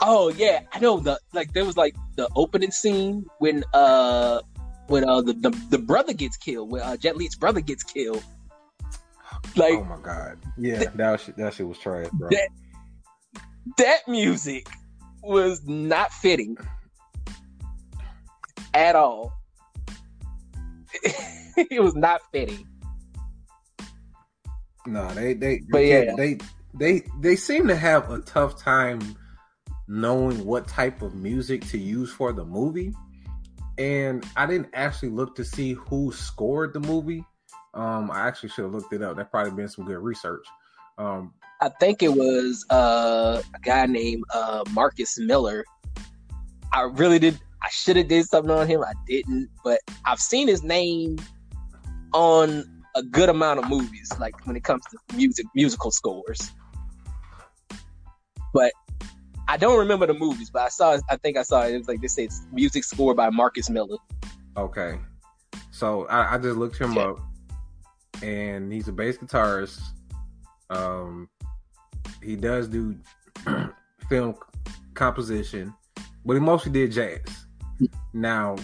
oh 0.00 0.28
yeah, 0.30 0.62
I 0.72 0.80
know. 0.80 0.98
The 0.98 1.18
like 1.32 1.52
there 1.52 1.64
was 1.64 1.76
like 1.76 1.94
the 2.16 2.28
opening 2.34 2.72
scene 2.72 3.24
when 3.38 3.62
uh 3.72 4.40
when 4.88 5.08
uh 5.08 5.20
the 5.22 5.32
the, 5.34 5.50
the 5.70 5.78
brother 5.78 6.12
gets 6.12 6.36
killed 6.36 6.70
when 6.70 6.82
uh, 6.82 6.96
Jet 6.96 7.16
Li's 7.16 7.36
brother 7.36 7.60
gets 7.60 7.82
killed. 7.82 8.22
Like 9.56 9.74
oh 9.74 9.84
my 9.84 9.98
god. 10.02 10.38
Yeah, 10.56 10.84
that 10.94 11.20
shit, 11.20 11.36
that 11.36 11.54
shit 11.54 11.66
was 11.66 11.78
trash, 11.78 12.08
bro. 12.12 12.28
That- 12.30 12.48
that 13.78 14.00
music 14.08 14.66
was 15.22 15.62
not 15.64 16.12
fitting 16.12 16.56
at 18.74 18.96
all. 18.96 19.32
it 21.56 21.82
was 21.82 21.94
not 21.94 22.20
fitting. 22.32 22.66
No, 24.86 25.12
they 25.14 25.34
they 25.34 25.60
But 25.70 25.78
they, 25.78 26.04
yeah. 26.06 26.14
they 26.16 26.38
they 26.74 27.02
they 27.20 27.36
seem 27.36 27.68
to 27.68 27.76
have 27.76 28.10
a 28.10 28.18
tough 28.20 28.60
time 28.60 29.00
knowing 29.86 30.44
what 30.44 30.66
type 30.66 31.02
of 31.02 31.14
music 31.14 31.64
to 31.68 31.78
use 31.78 32.10
for 32.10 32.32
the 32.32 32.44
movie. 32.44 32.92
And 33.78 34.24
I 34.36 34.46
didn't 34.46 34.68
actually 34.74 35.10
look 35.10 35.34
to 35.36 35.44
see 35.44 35.72
who 35.72 36.12
scored 36.12 36.72
the 36.72 36.80
movie. 36.80 37.24
Um, 37.74 38.10
I 38.10 38.26
actually 38.26 38.50
should 38.50 38.64
have 38.64 38.74
looked 38.74 38.92
it 38.92 39.02
up. 39.02 39.16
That 39.16 39.30
probably 39.30 39.52
been 39.52 39.68
some 39.68 39.86
good 39.86 39.98
research. 39.98 40.44
Um, 40.98 41.32
I 41.60 41.70
think 41.80 42.02
it 42.02 42.12
was 42.12 42.66
uh, 42.70 43.40
a 43.54 43.58
guy 43.60 43.86
named 43.86 44.24
uh, 44.34 44.64
Marcus 44.72 45.18
Miller. 45.18 45.64
I 46.72 46.82
really 46.82 47.18
did. 47.18 47.38
I 47.62 47.68
should 47.70 47.96
have 47.96 48.08
did 48.08 48.26
something 48.26 48.50
on 48.50 48.66
him. 48.66 48.82
I 48.82 48.92
didn't, 49.06 49.48
but 49.64 49.80
I've 50.04 50.18
seen 50.18 50.48
his 50.48 50.62
name 50.62 51.18
on 52.12 52.64
a 52.94 53.02
good 53.02 53.28
amount 53.28 53.60
of 53.60 53.68
movies, 53.68 54.12
like 54.18 54.46
when 54.46 54.56
it 54.56 54.64
comes 54.64 54.82
to 54.90 55.16
music 55.16 55.46
musical 55.54 55.90
scores. 55.90 56.50
But 58.52 58.72
I 59.52 59.58
don't 59.58 59.78
remember 59.78 60.06
the 60.06 60.14
movies. 60.14 60.48
But 60.50 60.62
I 60.62 60.68
saw. 60.70 60.98
I 61.10 61.16
think 61.18 61.36
I 61.36 61.42
saw 61.42 61.62
it. 61.66 61.74
It 61.74 61.78
was 61.78 61.88
like 61.88 62.00
they 62.00 62.08
said 62.08 62.30
music 62.52 62.84
score 62.84 63.14
by 63.14 63.28
Marcus 63.28 63.68
Miller. 63.68 63.98
okay, 64.56 64.98
so 65.70 66.06
I, 66.06 66.34
I 66.34 66.38
just 66.38 66.56
looked 66.56 66.78
him 66.78 66.96
Okay. 66.96 67.02
up, 67.10 67.20
and 68.22 68.72
he's 68.72 68.88
a 68.88 68.92
bass 68.92 69.18
guitarist. 69.18 69.78
Um, 70.70 71.28
he 72.22 72.34
does 72.34 72.66
do 72.68 72.96
film 74.08 74.34
composition, 74.94 75.74
but 76.24 76.32
he 76.32 76.40
mostly 76.40 76.72
did 76.72 76.92
jazz. 76.92 77.20
Now, 78.14 78.56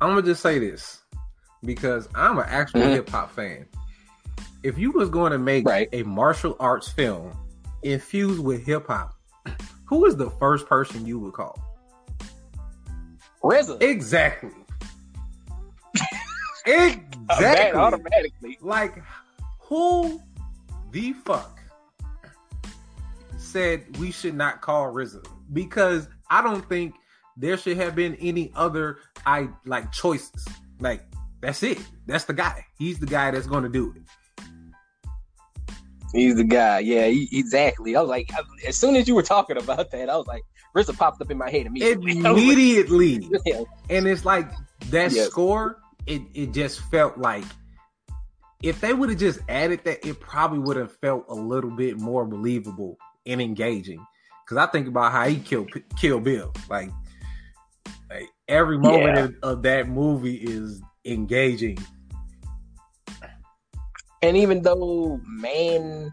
I'm 0.00 0.08
gonna 0.10 0.22
just 0.22 0.40
say 0.42 0.58
this 0.58 1.02
because 1.64 2.08
I'm 2.14 2.38
an 2.38 2.46
actual 2.48 2.80
Mhm. 2.80 2.94
hip 2.94 3.08
hop 3.10 3.30
fan. 3.32 3.66
If 4.62 4.78
you 4.78 4.92
was 4.92 5.10
going 5.10 5.32
to 5.32 5.38
make 5.38 5.66
Right. 5.66 5.88
a 5.92 6.02
martial 6.02 6.56
arts 6.60 6.88
film 6.88 7.32
infused 7.82 8.42
with 8.42 8.64
hip 8.64 8.86
hop, 8.86 9.14
who 9.84 10.06
is 10.06 10.16
the 10.16 10.30
first 10.30 10.66
person 10.66 11.06
you 11.06 11.18
would 11.18 11.34
call? 11.34 11.58
RZA. 13.42 13.82
Exactly. 13.82 14.50
Exactly. 16.66 17.80
automatically. 17.80 18.58
Like, 18.60 19.02
who 19.60 20.20
the 20.90 21.14
fuck 21.24 21.58
said 23.38 23.96
we 23.98 24.10
should 24.10 24.34
not 24.34 24.60
call 24.60 24.92
RZA? 24.92 25.26
Because 25.52 26.06
I 26.28 26.42
don't 26.42 26.68
think 26.68 26.94
there 27.36 27.56
should 27.56 27.78
have 27.78 27.94
been 27.94 28.14
any 28.16 28.52
other 28.54 28.98
I 29.24 29.48
like 29.64 29.90
choices. 29.90 30.46
Like, 30.80 31.02
that's 31.40 31.62
it. 31.62 31.78
That's 32.06 32.24
the 32.24 32.34
guy. 32.34 32.66
He's 32.76 32.98
the 32.98 33.06
guy 33.06 33.30
that's 33.30 33.46
going 33.46 33.62
to 33.62 33.70
do 33.70 33.94
it. 33.96 34.02
He's 36.12 36.36
the 36.36 36.44
guy. 36.44 36.80
Yeah, 36.80 37.06
he, 37.06 37.28
exactly. 37.32 37.94
I 37.96 38.00
was 38.00 38.08
like, 38.10 38.30
as 38.66 38.76
soon 38.76 38.96
as 38.96 39.06
you 39.06 39.14
were 39.14 39.22
talking 39.22 39.56
about 39.56 39.90
that, 39.90 40.08
I 40.10 40.16
was 40.16 40.26
like, 40.26 40.42
RZA 40.76 40.96
popped 40.96 41.20
up 41.20 41.30
in 41.30 41.38
my 41.38 41.50
head 41.50 41.66
immediately. 41.66 42.20
I 42.24 42.32
was 42.32 43.32
like, 43.32 43.42
yeah, 43.46 43.62
And 43.88 44.06
it's 44.06 44.24
like 44.24 44.50
that 44.90 45.12
score, 45.12 45.78
it, 46.06 46.22
it 46.34 46.52
just 46.52 46.80
felt 46.90 47.18
like 47.18 47.44
if 48.62 48.80
they 48.80 48.92
would 48.92 49.08
have 49.08 49.18
just 49.18 49.40
added 49.48 49.80
that, 49.84 50.06
it 50.06 50.20
probably 50.20 50.58
would 50.58 50.76
have 50.76 50.96
felt 50.98 51.24
a 51.28 51.34
little 51.34 51.70
bit 51.70 51.98
more 51.98 52.24
believable 52.26 52.98
and 53.26 53.40
engaging. 53.40 54.04
Because 54.44 54.56
I 54.58 54.70
think 54.70 54.88
about 54.88 55.12
how 55.12 55.28
he 55.28 55.38
killed 55.38 55.70
Kill 55.98 56.20
Bill. 56.20 56.52
Like, 56.68 56.90
like 58.10 58.28
every 58.48 58.78
moment 58.78 59.16
Yeah. 59.16 59.24
of, 59.24 59.34
of 59.42 59.62
that 59.62 59.88
movie 59.88 60.36
is 60.36 60.82
engaging. 61.04 61.78
And 64.22 64.36
even 64.36 64.62
though 64.62 65.20
Man, 65.26 66.12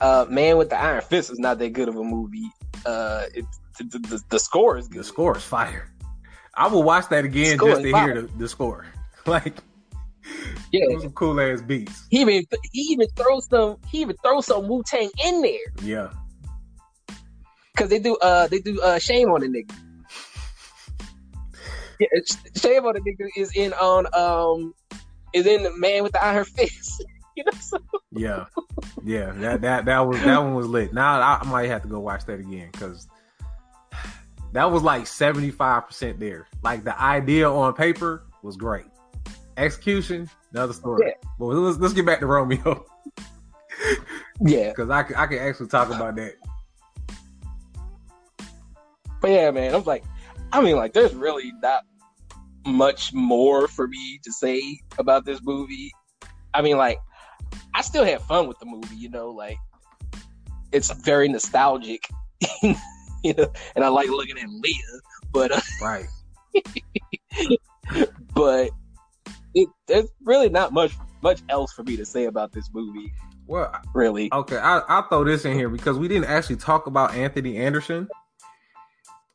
uh, 0.00 0.26
Man 0.28 0.56
with 0.56 0.70
the 0.70 0.80
Iron 0.80 1.02
Fist 1.02 1.30
is 1.30 1.38
not 1.38 1.58
that 1.58 1.72
good 1.72 1.88
of 1.88 1.96
a 1.96 2.04
movie, 2.04 2.48
uh, 2.86 3.24
it, 3.34 3.44
the, 3.78 3.98
the, 3.98 4.22
the 4.28 4.38
score 4.38 4.78
is 4.78 4.88
The 4.88 4.96
good. 4.96 5.04
score 5.06 5.36
is 5.36 5.42
fire. 5.42 5.90
I 6.54 6.68
will 6.68 6.84
watch 6.84 7.08
that 7.08 7.24
again 7.24 7.58
just 7.58 7.82
to 7.82 7.90
fire. 7.90 8.12
hear 8.14 8.22
the, 8.22 8.28
the 8.38 8.48
score. 8.48 8.86
Like, 9.26 9.62
Yeah, 10.70 10.98
some 11.00 11.12
cool 11.12 11.40
ass 11.40 11.62
beats. 11.62 12.06
he 12.10 12.20
even 12.20 12.44
he 12.72 12.80
even 12.92 13.08
throws 13.16 13.48
some 13.48 13.76
he 13.90 14.02
even 14.02 14.16
throws 14.22 14.44
some 14.46 14.68
Wu 14.68 14.82
Tang 14.86 15.10
in 15.24 15.40
there 15.40 15.58
Yeah. 15.82 16.10
because 17.74 17.88
they 17.88 17.98
do 17.98 18.16
uh 18.16 18.46
they 18.48 18.58
do 18.60 18.78
uh 18.82 18.98
shame 18.98 19.30
on 19.30 19.40
the 19.40 19.48
nigga. 19.48 19.72
Yeah, 21.98 22.08
shame 22.54 22.84
on 22.84 22.94
the 22.94 23.00
nigga 23.00 23.28
is 23.34 23.50
in 23.56 23.72
on 23.74 24.06
um 24.12 24.74
is 25.32 25.46
in 25.46 25.62
the 25.62 25.72
Man 25.78 26.02
with 26.02 26.12
the 26.12 26.22
Iron 26.22 26.44
Fist. 26.44 27.02
you 27.36 27.44
know, 27.44 27.52
so 27.60 27.78
Yeah, 28.12 28.46
yeah, 29.04 29.32
that 29.32 29.60
that 29.62 29.84
that 29.86 30.00
was 30.00 30.22
that 30.22 30.38
one 30.38 30.54
was 30.54 30.66
lit. 30.66 30.92
Now 30.92 31.20
I, 31.20 31.40
I 31.42 31.44
might 31.44 31.68
have 31.68 31.82
to 31.82 31.88
go 31.88 32.00
watch 32.00 32.24
that 32.26 32.40
again 32.40 32.68
because 32.72 33.08
that 34.52 34.70
was 34.70 34.82
like 34.82 35.06
seventy 35.06 35.50
five 35.50 35.86
percent 35.86 36.20
there. 36.20 36.46
Like 36.62 36.84
the 36.84 37.00
idea 37.00 37.50
on 37.50 37.74
paper 37.74 38.24
was 38.42 38.56
great, 38.56 38.86
execution 39.56 40.28
another 40.52 40.72
story. 40.72 41.06
Yeah. 41.06 41.28
But 41.38 41.46
let's 41.46 41.78
let's 41.78 41.94
get 41.94 42.06
back 42.06 42.20
to 42.20 42.26
Romeo 42.26 42.86
yeah. 44.40 44.68
because 44.70 44.88
I 44.90 45.00
I 45.00 45.26
can 45.26 45.38
actually 45.38 45.68
talk 45.68 45.88
about 45.88 46.16
that. 46.16 46.34
But 49.20 49.30
yeah, 49.30 49.50
man, 49.50 49.74
I'm 49.74 49.84
like, 49.84 50.04
I 50.52 50.60
mean, 50.60 50.76
like, 50.76 50.92
there's 50.92 51.14
really 51.14 51.50
not 51.62 51.84
much 52.66 53.12
more 53.12 53.68
for 53.68 53.88
me 53.88 54.20
to 54.22 54.32
say 54.32 54.78
about 54.98 55.24
this 55.24 55.40
movie. 55.42 55.92
I 56.52 56.62
mean, 56.62 56.76
like, 56.76 56.98
I 57.74 57.82
still 57.82 58.04
had 58.04 58.20
fun 58.22 58.46
with 58.46 58.58
the 58.60 58.66
movie, 58.66 58.94
you 58.96 59.08
know, 59.10 59.30
like 59.30 59.58
it's 60.72 60.90
very 60.92 61.28
nostalgic, 61.28 62.08
you 62.62 63.34
know, 63.36 63.46
and 63.74 63.84
I 63.84 63.88
like 63.88 64.08
looking 64.08 64.38
at 64.38 64.48
Leah, 64.48 65.00
but 65.32 65.52
uh, 65.52 65.60
Right. 65.82 66.06
but 68.34 68.70
it, 69.54 69.68
there's 69.86 70.08
really 70.24 70.48
not 70.48 70.72
much 70.72 70.92
much 71.22 71.40
else 71.48 71.72
for 71.72 71.82
me 71.84 71.96
to 71.96 72.04
say 72.04 72.26
about 72.26 72.52
this 72.52 72.68
movie, 72.74 73.10
Well, 73.46 73.72
really. 73.94 74.28
okay, 74.32 74.58
I, 74.58 74.78
I'll 74.80 75.08
throw 75.08 75.24
this 75.24 75.44
in 75.44 75.54
here 75.54 75.68
because 75.70 75.98
we 75.98 76.06
didn't 76.06 76.26
actually 76.26 76.56
talk 76.56 76.86
about 76.86 77.14
Anthony 77.14 77.56
Anderson. 77.56 78.08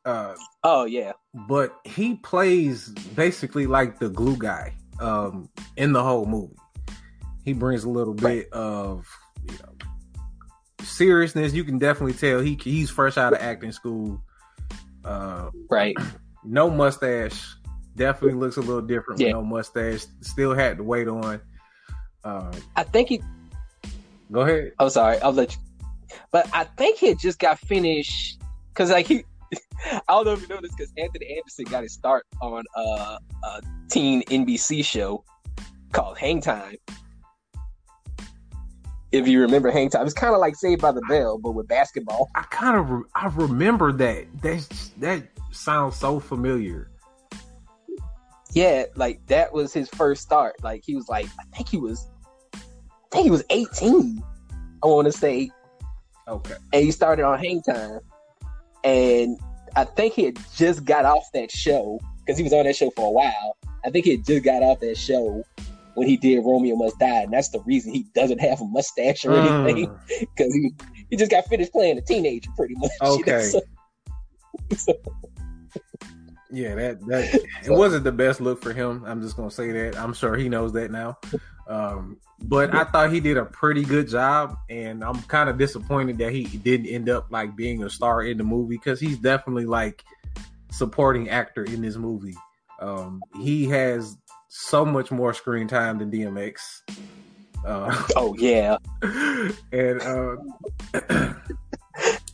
Uh, 0.04 0.34
Oh 0.62 0.84
yeah, 0.84 1.12
but 1.48 1.74
he 1.84 2.14
plays 2.16 2.88
basically 3.16 3.66
like 3.66 3.98
the 3.98 4.08
glue 4.08 4.36
guy 4.36 4.74
um, 5.00 5.48
in 5.76 5.92
the 5.92 6.02
whole 6.02 6.26
movie. 6.26 6.54
He 7.44 7.52
brings 7.52 7.84
a 7.84 7.88
little 7.88 8.14
bit 8.14 8.52
of 8.52 9.06
you 9.48 9.54
know 9.58 9.74
seriousness. 10.84 11.52
You 11.52 11.64
can 11.64 11.78
definitely 11.78 12.14
tell 12.14 12.40
he 12.40 12.58
he's 12.62 12.90
fresh 12.90 13.16
out 13.16 13.32
of 13.32 13.40
acting 13.40 13.72
school. 13.72 14.22
Uh, 15.04 15.50
right. 15.70 15.96
no 16.44 16.68
mustache. 16.70 17.54
Definitely 17.96 18.38
looks 18.38 18.56
a 18.56 18.60
little 18.60 18.82
different 18.82 19.20
Yeah. 19.20 19.28
with 19.28 19.36
no 19.36 19.42
mustache. 19.44 20.04
Still 20.20 20.54
had 20.54 20.76
to 20.78 20.84
wait 20.84 21.08
on. 21.08 21.40
Uh, 22.24 22.52
I 22.76 22.82
think 22.84 23.08
he. 23.08 23.22
go 24.30 24.40
ahead. 24.42 24.72
I'm 24.78 24.90
sorry, 24.90 25.18
I'll 25.20 25.32
let 25.32 25.52
you. 25.54 25.58
But 26.30 26.48
I 26.52 26.64
think 26.64 26.98
he 26.98 27.14
just 27.14 27.38
got 27.38 27.58
finished 27.58 28.40
because, 28.68 28.90
like, 28.90 29.06
he. 29.06 29.24
I 29.84 30.00
don't 30.08 30.26
know 30.26 30.32
if 30.34 30.42
you 30.42 30.48
know 30.48 30.60
this 30.60 30.70
because 30.76 30.92
Anthony 30.98 31.34
Anderson 31.36 31.64
got 31.64 31.82
his 31.82 31.92
start 31.94 32.24
on 32.40 32.62
uh, 32.76 33.18
a 33.44 33.62
teen 33.88 34.22
NBC 34.24 34.84
show 34.84 35.24
called 35.92 36.18
Hang 36.18 36.40
Time. 36.40 36.76
If 39.12 39.26
you 39.26 39.40
remember 39.40 39.70
Hang 39.70 39.90
Time, 39.90 40.04
it's 40.06 40.14
kind 40.14 40.34
of 40.34 40.40
like 40.40 40.54
Saved 40.54 40.80
by 40.80 40.92
the 40.92 41.02
Bell, 41.08 41.36
but 41.38 41.52
with 41.52 41.66
basketball. 41.66 42.28
I 42.34 42.42
kind 42.42 42.76
of 42.76 42.90
re- 42.90 43.04
I 43.14 43.26
remember 43.28 43.92
that. 43.92 44.26
That 44.42 44.90
that 44.98 45.22
sounds 45.50 45.96
so 45.96 46.20
familiar. 46.20 46.90
Yeah, 48.52 48.84
like 48.96 49.24
that 49.26 49.52
was 49.52 49.72
his 49.72 49.88
first 49.90 50.22
start. 50.22 50.62
Like 50.62 50.82
he 50.84 50.94
was 50.94 51.08
like, 51.08 51.26
I 51.38 51.56
think 51.56 51.68
he 51.68 51.76
was, 51.76 52.08
I 52.54 52.58
think 53.12 53.24
he 53.24 53.30
was 53.30 53.44
18. 53.50 54.22
I 54.82 54.86
want 54.86 55.06
to 55.06 55.12
say, 55.12 55.50
Okay. 56.26 56.54
and 56.72 56.82
he 56.84 56.90
started 56.90 57.24
on 57.24 57.38
Hang 57.38 57.62
Time, 57.62 58.00
and 58.84 59.38
I 59.76 59.84
think 59.84 60.14
he 60.14 60.24
had 60.24 60.38
just 60.54 60.84
got 60.84 61.04
off 61.04 61.24
that 61.34 61.50
show 61.50 62.00
because 62.20 62.38
he 62.38 62.44
was 62.44 62.52
on 62.52 62.64
that 62.64 62.76
show 62.76 62.90
for 62.96 63.08
a 63.08 63.10
while. 63.10 63.56
I 63.84 63.90
think 63.90 64.04
he 64.04 64.12
had 64.12 64.24
just 64.24 64.44
got 64.44 64.62
off 64.62 64.80
that 64.80 64.96
show 64.96 65.42
when 65.94 66.06
he 66.06 66.16
did 66.16 66.38
Romeo 66.44 66.76
Must 66.76 66.98
Die, 66.98 67.22
and 67.22 67.32
that's 67.32 67.48
the 67.50 67.60
reason 67.60 67.92
he 67.92 68.04
doesn't 68.14 68.40
have 68.40 68.60
a 68.60 68.64
mustache 68.66 69.24
or 69.24 69.32
anything 69.36 69.86
Mm, 69.88 69.98
because 70.36 70.54
he 70.54 70.72
he 71.10 71.16
just 71.16 71.30
got 71.30 71.44
finished 71.46 71.72
playing 71.72 71.98
a 71.98 72.00
teenager 72.02 72.50
pretty 72.56 72.74
much. 72.76 72.90
you 73.00 73.06
know, 73.06 73.14
Okay. 73.14 73.42
so- 73.42 73.60
so- 74.76 74.94
yeah, 76.52 76.74
that 76.74 77.00
that 77.06 77.34
it 77.64 77.70
wasn't 77.70 78.04
the 78.04 78.12
best 78.12 78.40
look 78.40 78.62
for 78.62 78.72
him. 78.72 79.04
I'm 79.06 79.20
just 79.22 79.36
gonna 79.36 79.50
say 79.50 79.70
that. 79.72 79.96
I'm 79.98 80.12
sure 80.12 80.36
he 80.36 80.48
knows 80.48 80.72
that 80.72 80.90
now. 80.90 81.18
Um, 81.68 82.16
but 82.42 82.74
I 82.74 82.84
thought 82.84 83.12
he 83.12 83.20
did 83.20 83.36
a 83.36 83.44
pretty 83.44 83.84
good 83.84 84.08
job, 84.08 84.56
and 84.68 85.04
I'm 85.04 85.22
kind 85.22 85.48
of 85.48 85.58
disappointed 85.58 86.18
that 86.18 86.32
he 86.32 86.44
didn't 86.44 86.86
end 86.86 87.08
up 87.08 87.26
like 87.30 87.54
being 87.54 87.84
a 87.84 87.90
star 87.90 88.22
in 88.22 88.38
the 88.38 88.44
movie 88.44 88.76
because 88.76 88.98
he's 88.98 89.18
definitely 89.18 89.66
like 89.66 90.02
supporting 90.72 91.28
actor 91.28 91.64
in 91.64 91.82
this 91.82 91.96
movie. 91.96 92.34
Um, 92.80 93.20
he 93.40 93.66
has 93.66 94.16
so 94.50 94.84
much 94.84 95.12
more 95.12 95.32
screen 95.32 95.68
time 95.68 95.98
than 95.98 96.10
DMX. 96.10 96.82
Uh, 97.64 98.04
oh 98.16 98.34
yeah, 98.36 98.76
and 99.72 100.02
uh, 100.02 100.36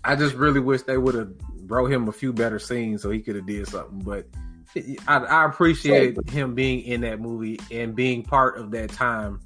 I 0.05 0.17
just 0.17 0.35
really 0.35 0.61
wish 0.61 0.83
they 0.83 0.99
would 0.99 1.15
have 1.15 1.33
wrote 1.67 1.93
him 1.93 2.09
a 2.09 2.13
few 2.13 2.33
better 2.33 2.59
scenes 2.59 3.03
so 3.03 3.11
he 3.11 3.21
could 3.21 3.37
have 3.37 3.47
did 3.47 3.69
something. 3.69 4.01
But 4.01 4.27
I, 5.07 5.19
I 5.19 5.45
appreciate 5.45 6.17
him 6.31 6.55
being 6.55 6.85
in 6.85 7.03
that 7.03 7.21
movie 7.21 7.61
and 7.71 7.95
being 7.95 8.23
part 8.23 8.59
of 8.59 8.71
that 8.71 8.91
time. 8.91 9.41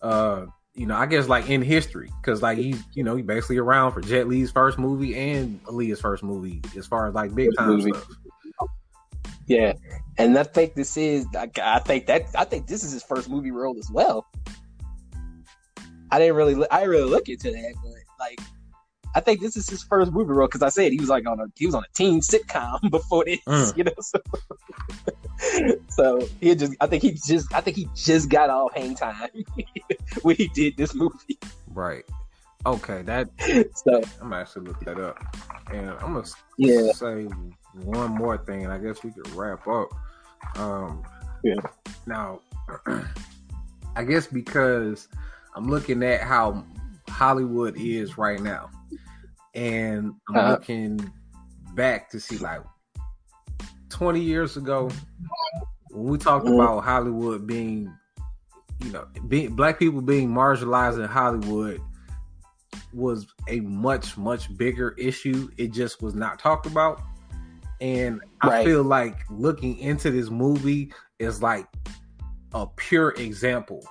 Uh, 0.00 0.46
you 0.74 0.86
know, 0.86 0.94
I 0.94 1.06
guess 1.06 1.28
like 1.28 1.50
in 1.50 1.60
history 1.60 2.10
because 2.22 2.40
like 2.40 2.56
he's 2.56 2.82
you 2.94 3.02
know 3.02 3.16
he 3.16 3.22
basically 3.22 3.58
around 3.58 3.92
for 3.92 4.00
Jet 4.00 4.28
Li's 4.28 4.50
first 4.50 4.78
movie 4.78 5.14
and 5.14 5.62
Aaliyah's 5.64 6.00
first 6.00 6.22
movie 6.22 6.62
as 6.76 6.86
far 6.86 7.08
as 7.08 7.14
like 7.14 7.34
big 7.34 7.50
time 7.58 7.68
Movie. 7.70 7.92
stuff. 7.92 8.08
Yeah, 9.48 9.72
and 10.18 10.38
I 10.38 10.44
think 10.44 10.74
this 10.74 10.96
is. 10.96 11.26
I, 11.36 11.50
I 11.62 11.78
think 11.80 12.06
that 12.06 12.22
I 12.36 12.44
think 12.44 12.66
this 12.66 12.84
is 12.84 12.92
his 12.92 13.02
first 13.02 13.28
movie 13.28 13.50
role 13.50 13.76
as 13.78 13.90
well. 13.90 14.26
I 16.10 16.18
didn't 16.18 16.36
really, 16.36 16.54
I 16.70 16.78
didn't 16.80 16.90
really 16.90 17.10
look 17.10 17.28
into 17.28 17.50
that, 17.50 17.74
but 17.82 17.92
like, 18.18 18.40
I 19.14 19.20
think 19.20 19.40
this 19.40 19.56
is 19.56 19.68
his 19.68 19.82
first 19.82 20.10
movie 20.12 20.30
role 20.32 20.46
because 20.46 20.62
I 20.62 20.70
said 20.70 20.92
he 20.92 20.98
was 21.00 21.08
like 21.10 21.26
on 21.26 21.38
a 21.40 21.46
he 21.56 21.66
was 21.66 21.74
on 21.74 21.82
a 21.82 21.92
teen 21.94 22.20
sitcom 22.20 22.78
before 22.90 23.24
this, 23.26 23.40
Mm. 23.46 23.76
you 23.76 23.84
know. 23.84 23.92
So, 24.00 24.20
so 25.90 26.28
he 26.40 26.54
just, 26.54 26.74
I 26.80 26.86
think 26.86 27.02
he 27.02 27.12
just, 27.12 27.52
I 27.54 27.60
think 27.60 27.76
he 27.76 27.88
just 27.94 28.28
got 28.28 28.50
off 28.50 28.72
Hang 28.74 28.94
Time 28.94 29.28
when 30.22 30.36
he 30.36 30.48
did 30.48 30.76
this 30.76 30.94
movie. 30.94 31.38
Right. 31.68 32.04
Okay, 32.66 33.02
that 33.02 33.28
So 33.74 34.02
I'm 34.20 34.32
actually 34.32 34.66
look 34.66 34.80
that 34.80 34.98
up, 34.98 35.22
and 35.72 35.90
I'm 35.90 36.14
gonna 36.14 36.24
Yeah. 36.56 36.90
say 36.92 37.28
one 37.84 38.10
more 38.12 38.38
thing, 38.38 38.64
and 38.64 38.72
I 38.72 38.78
guess 38.78 39.02
we 39.02 39.10
could 39.10 39.28
wrap 39.32 39.66
up. 39.66 39.88
Um, 40.56 41.02
Yeah. 41.42 41.54
Now, 42.06 42.40
I 43.96 44.04
guess 44.04 44.26
because 44.26 45.08
I'm 45.54 45.68
looking 45.68 46.02
at 46.02 46.20
how 46.22 46.64
Hollywood 47.08 47.76
is 47.76 48.18
right 48.18 48.40
now, 48.40 48.70
and 49.54 50.14
I'm 50.28 50.36
Uh-huh. 50.36 50.48
looking 50.50 51.12
back 51.74 52.10
to 52.10 52.20
see 52.20 52.38
like 52.38 52.62
20 53.90 54.20
years 54.20 54.56
ago 54.56 54.90
when 55.90 56.04
we 56.04 56.18
talked 56.18 56.46
Mhm. 56.46 56.54
about 56.54 56.80
Hollywood 56.84 57.46
being, 57.46 57.92
you 58.80 58.90
know, 58.90 59.06
being 59.28 59.54
black 59.54 59.78
people 59.78 60.00
being 60.00 60.28
marginalized 60.28 60.98
in 61.02 61.08
Hollywood 61.08 61.80
was 62.92 63.26
a 63.48 63.60
much 63.60 64.16
much 64.16 64.56
bigger 64.56 64.90
issue. 64.98 65.50
It 65.56 65.72
just 65.72 66.02
was 66.02 66.14
not 66.14 66.38
talked 66.38 66.66
about, 66.66 67.00
and 67.80 68.20
I 68.40 68.64
feel 68.64 68.82
like 68.82 69.18
looking 69.30 69.78
into 69.78 70.10
this 70.10 70.30
movie 70.30 70.92
is 71.18 71.42
like 71.42 71.66
a 72.54 72.66
pure 72.66 73.10
example 73.12 73.86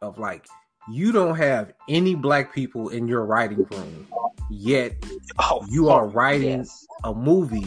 of 0.00 0.18
like 0.18 0.46
you 0.90 1.12
don't 1.12 1.36
have 1.36 1.72
any 1.88 2.14
black 2.14 2.54
people 2.54 2.88
in 2.88 3.06
your 3.06 3.24
writing 3.24 3.64
room 3.70 4.06
yet 4.50 4.94
oh, 5.38 5.64
you 5.68 5.88
are 5.88 6.06
writing 6.06 6.58
yes. 6.58 6.86
a 7.04 7.14
movie 7.14 7.66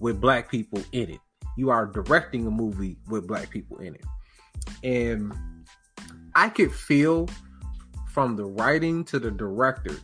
with 0.00 0.20
black 0.20 0.50
people 0.50 0.82
in 0.92 1.10
it. 1.10 1.20
You 1.56 1.70
are 1.70 1.86
directing 1.86 2.46
a 2.46 2.50
movie 2.50 2.98
with 3.08 3.26
black 3.26 3.48
people 3.48 3.78
in 3.78 3.94
it. 3.94 4.04
And 4.82 5.32
I 6.34 6.48
could 6.50 6.72
feel 6.72 7.28
from 8.10 8.36
the 8.36 8.44
writing 8.44 9.04
to 9.04 9.18
the 9.18 9.30
director, 9.30 9.96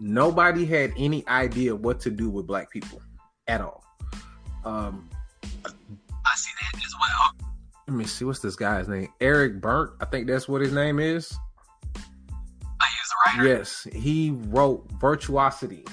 nobody 0.00 0.66
had 0.66 0.92
any 0.96 1.26
idea 1.28 1.74
what 1.74 2.00
to 2.00 2.10
do 2.10 2.30
with 2.30 2.46
black 2.48 2.70
people 2.70 3.00
at 3.46 3.60
all. 3.60 3.84
Um, 4.66 5.08
I 5.64 6.34
see 6.34 6.50
that 6.60 6.76
as 6.84 6.92
well. 7.00 7.48
let 7.86 7.96
me 7.96 8.04
see, 8.04 8.24
what's 8.24 8.40
this 8.40 8.56
guy's 8.56 8.88
name? 8.88 9.08
Eric 9.20 9.60
Bernt, 9.60 9.92
I 10.00 10.06
think 10.06 10.26
that's 10.26 10.48
what 10.48 10.60
his 10.60 10.72
name 10.72 10.98
is. 10.98 11.32
I 11.94 12.86
use 12.88 13.38
the 13.38 13.38
writer. 13.42 13.48
Yes, 13.48 13.86
he 13.92 14.32
wrote 14.48 14.90
Virtuosity. 15.00 15.84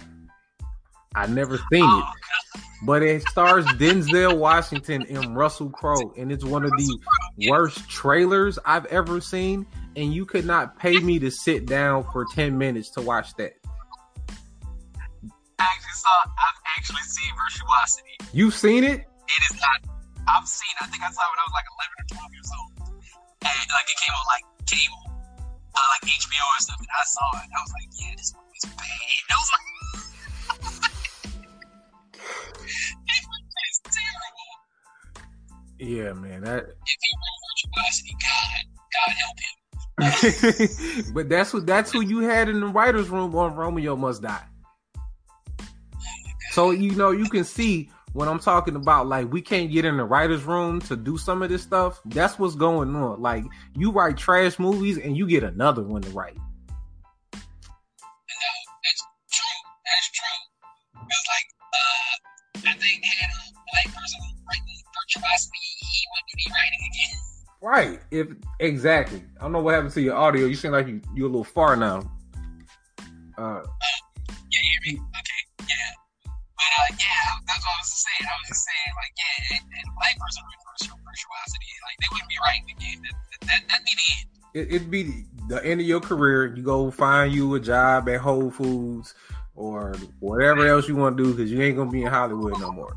I 1.16 1.28
never 1.28 1.58
seen 1.72 1.84
Oh, 1.84 2.12
it, 2.56 2.62
but 2.84 3.04
it 3.04 3.22
stars 3.30 3.64
Denzel 3.78 4.36
Washington 4.40 5.04
and 5.08 5.38
Russell 5.38 5.70
Crowe, 5.70 6.12
and 6.18 6.32
it's 6.32 6.44
one 6.44 6.64
of 6.64 6.72
the 6.72 7.00
worst 7.48 7.88
trailers 7.88 8.58
I've 8.66 8.88
ever 8.88 9.22
seen. 9.22 9.68
And 9.96 10.12
you 10.12 10.26
could 10.26 10.46
not 10.46 10.80
pay 10.80 10.98
me 10.98 11.20
to 11.20 11.30
sit 11.30 11.68
down 11.68 12.04
for 12.12 12.26
ten 12.34 12.58
minutes 12.58 12.90
to 12.92 13.02
watch 13.02 13.36
that. 13.36 13.54
I 15.60 15.64
actually 15.70 15.98
saw. 15.98 16.16
I've 16.26 16.62
actually 16.78 17.06
seen 17.06 17.32
Virtuosity. 17.38 18.16
You've 18.34 18.56
seen 18.56 18.84
it? 18.84 19.00
It 19.02 19.42
is 19.52 19.56
not. 19.62 19.80
I've 20.28 20.48
seen. 20.48 20.74
I 20.82 20.88
think 20.88 21.04
I 21.04 21.12
saw 21.12 21.22
it 21.24 21.32
when 21.32 21.40
I 21.40 21.46
was 21.46 21.56
like 21.56 21.70
11 21.70 21.94
or 22.00 22.06
12 22.18 22.34
years 22.34 22.50
old, 22.58 22.72
and 23.44 23.68
like 23.70 23.88
it 23.88 23.98
came 24.02 24.16
on 24.16 24.26
like 24.32 24.46
cable, 24.66 25.04
uh, 25.76 25.88
like 25.94 26.04
HBO 26.10 26.44
or 26.44 26.62
something. 26.64 26.90
I 26.90 27.04
saw 27.06 27.28
it. 27.38 27.50
I 27.54 27.60
was 27.62 27.74
like, 27.74 27.90
yeah, 28.02 28.14
this 28.18 28.34
movie's 28.34 28.66
bad. 28.74 29.24
I 29.30 29.36
was 29.38 29.52
like, 29.54 29.68
this 33.04 33.22
movie 33.30 33.64
is 33.70 33.78
terrible. 33.94 34.52
Yeah, 35.80 36.14
man. 36.14 36.42
That. 36.44 36.64
If 36.64 37.00
he 37.04 37.12
wrote 37.20 37.40
Virtuosity, 37.46 38.16
God, 38.18 38.64
God 38.90 39.12
help 39.22 39.38
him. 39.40 39.54
but 41.14 41.30
that's 41.30 41.54
what 41.54 41.68
that's 41.68 41.92
who 41.92 42.02
you 42.02 42.20
had 42.20 42.50
in 42.50 42.60
the 42.60 42.66
writers' 42.68 43.10
room 43.10 43.36
on 43.36 43.56
Romeo 43.56 43.96
Must 43.96 44.22
Die. 44.22 44.44
So 46.54 46.70
you 46.70 46.92
know 46.92 47.10
you 47.10 47.26
can 47.26 47.44
see 47.44 47.90
when 48.14 48.30
I'm 48.30 48.38
talking 48.38 48.76
about 48.76 49.08
like 49.08 49.34
we 49.34 49.42
can't 49.42 49.72
get 49.72 49.86
in 49.86 49.98
the 49.98 50.06
writer's 50.06 50.44
room 50.44 50.80
to 50.82 50.96
do 50.96 51.18
some 51.18 51.42
of 51.42 51.50
this 51.50 51.64
stuff, 51.64 52.00
that's 52.06 52.38
what's 52.38 52.54
going 52.54 52.96
on. 52.96 53.20
Like 53.20 53.44
you 53.76 53.92
write 53.92 54.18
trash 54.18 54.60
movies 54.60 55.00
and 55.00 55.18
you 55.18 55.26
get 55.26 55.44
another 55.44 55.82
one 55.82 56.04
to 56.04 56.10
write. 56.12 56.36
No, 56.36 57.40
that's 58.84 59.04
true. 59.32 59.58
That's 59.84 60.12
true. 60.12 60.38
Because 60.94 61.26
like, 61.28 61.48
uh, 61.74 62.70
I 62.70 62.74
think 62.78 63.04
had 63.04 63.30
a 63.32 63.50
black 63.72 63.86
person 63.86 64.20
writing 64.48 64.78
virtuosity, 64.94 65.58
he 65.80 66.06
wouldn't 66.14 66.38
be 66.38 66.52
writing 66.52 66.82
again. 66.94 67.18
Right. 67.64 68.00
If 68.12 68.28
exactly. 68.60 69.24
I 69.40 69.42
don't 69.42 69.54
know 69.54 69.62
what 69.62 69.74
happened 69.74 69.94
to 69.94 70.02
your 70.02 70.16
audio. 70.16 70.46
You 70.46 70.56
seem 70.56 70.72
like 70.72 70.88
you 70.88 71.02
you're 71.16 71.26
a 71.26 71.32
little 71.32 71.44
far 71.44 71.76
now. 71.76 72.12
Uh 73.40 73.64
uh, 76.80 76.90
yeah, 76.98 77.26
that's 77.48 77.64
what 77.64 77.74
I 77.74 77.80
was 77.82 77.92
saying. 77.92 78.26
I 78.26 78.34
was 78.40 78.48
just 78.50 78.64
saying, 78.66 78.94
like, 78.98 79.14
yeah, 79.18 79.58
and, 79.58 79.64
and 79.68 79.88
black 79.98 80.16
person 80.18 80.42
virtuosity, 81.04 81.72
like, 81.86 81.98
they 82.02 82.10
wouldn't 82.12 82.32
be 82.32 82.40
writing 82.42 82.68
again. 82.74 82.98
That, 83.04 83.16
that, 83.48 83.60
that'd 83.70 83.86
be 83.86 83.94
the 83.94 84.08
end. 84.18 84.28
it, 84.54 84.76
it'd 84.76 84.92
be 84.92 85.04
the 85.50 85.60
end 85.66 85.82
of 85.82 85.88
your 85.88 86.02
career. 86.02 86.56
You 86.56 86.64
go 86.64 86.92
find 86.92 87.34
you 87.34 87.54
a 87.56 87.60
job 87.60 88.10
at 88.10 88.20
Whole 88.22 88.50
Foods 88.50 89.14
or 89.56 89.94
whatever 90.20 90.66
else 90.66 90.88
you 90.88 90.96
want 90.96 91.18
to 91.18 91.24
do 91.24 91.32
because 91.34 91.52
you 91.52 91.62
ain't 91.62 91.78
gonna 91.78 91.92
be 91.92 92.04
in 92.04 92.10
Hollywood 92.10 92.60
no 92.60 92.72
more. 92.72 92.96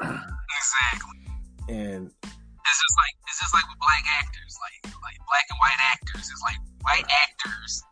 Exactly. 0.00 1.20
And 1.68 2.10
it's 2.10 2.78
just 2.82 2.96
like 2.98 3.14
it's 3.28 3.40
just 3.40 3.54
like 3.54 3.66
with 3.68 3.78
black 3.78 4.04
actors, 4.18 4.58
like 4.58 4.92
like 5.02 5.18
black 5.28 5.46
and 5.50 5.58
white 5.60 5.80
actors. 5.92 6.26
It's 6.30 6.42
like 6.42 6.58
white 6.82 7.06
actors 7.06 7.82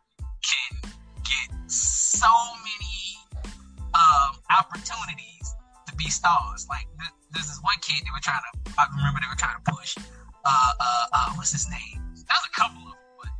can 0.42 0.90
get 1.22 1.70
so 1.70 2.28
many 2.58 2.97
um, 3.98 4.30
opportunities 4.50 5.46
to 5.88 5.92
be 5.96 6.08
stars. 6.08 6.66
Like 6.70 6.86
th- 6.98 7.14
this 7.34 7.50
one 7.62 7.76
kid 7.82 8.00
they 8.06 8.12
were 8.14 8.22
trying 8.22 8.40
to. 8.40 8.72
I 8.78 8.86
remember 8.96 9.18
they 9.20 9.28
were 9.30 9.38
trying 9.38 9.58
to 9.58 9.66
push. 9.72 9.96
Uh, 9.98 10.72
uh, 10.80 11.06
uh, 11.12 11.28
what's 11.34 11.52
his 11.52 11.68
name? 11.68 11.98
That 12.30 12.38
was 12.38 12.48
a 12.48 12.54
couple 12.54 12.78
of 12.86 12.94
them, 12.94 13.02
but 13.18 13.30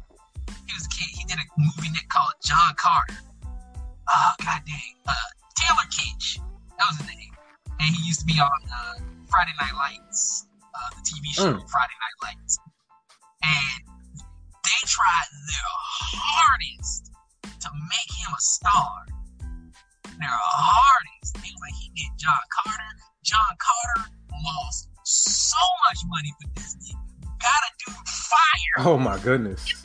he 0.66 0.72
was 0.74 0.84
a 0.86 0.92
kid. 0.92 1.08
He 1.14 1.24
did 1.24 1.38
a 1.38 1.46
movie 1.56 1.90
Nick 1.94 2.08
called 2.10 2.34
John 2.44 2.74
Carter. 2.76 3.16
Oh 4.10 4.32
god 4.44 4.62
dang. 4.66 4.94
Uh, 5.06 5.14
Taylor 5.56 5.86
Kitsch. 5.94 6.40
That 6.78 6.86
was 6.90 6.98
his 6.98 7.06
name. 7.06 7.32
And 7.80 7.94
he 7.94 8.02
used 8.06 8.20
to 8.20 8.26
be 8.26 8.40
on 8.40 8.50
uh, 8.66 8.94
Friday 9.30 9.52
Night 9.60 9.74
Lights 9.74 10.46
uh, 10.74 10.90
the 10.96 11.02
TV 11.02 11.30
show 11.34 11.52
Mm. 11.54 11.70
Friday 11.70 11.94
Night 12.02 12.18
Lights, 12.34 12.58
and 13.42 13.82
they 14.64 14.80
tried 14.86 15.28
their 15.48 15.70
hardest 16.18 17.12
to 17.60 17.68
make 17.88 18.10
him 18.18 18.32
a 18.36 18.40
star. 18.40 19.06
Their 20.18 20.34
hardest. 20.34 21.36
Was 21.36 21.54
like 21.62 21.76
he 21.78 21.88
did 21.94 22.12
John 22.18 22.42
Carter. 22.50 22.90
John 23.22 23.52
Carter 23.58 24.10
lost 24.44 24.90
so 25.04 25.62
much 25.86 25.98
money 26.06 26.32
for 26.42 26.48
Disney. 26.58 26.94
Got 27.38 27.62
a 27.62 27.70
dude 27.78 28.08
fire. 28.08 28.76
oh 28.86 28.98
my 28.98 29.18
goodness. 29.20 29.62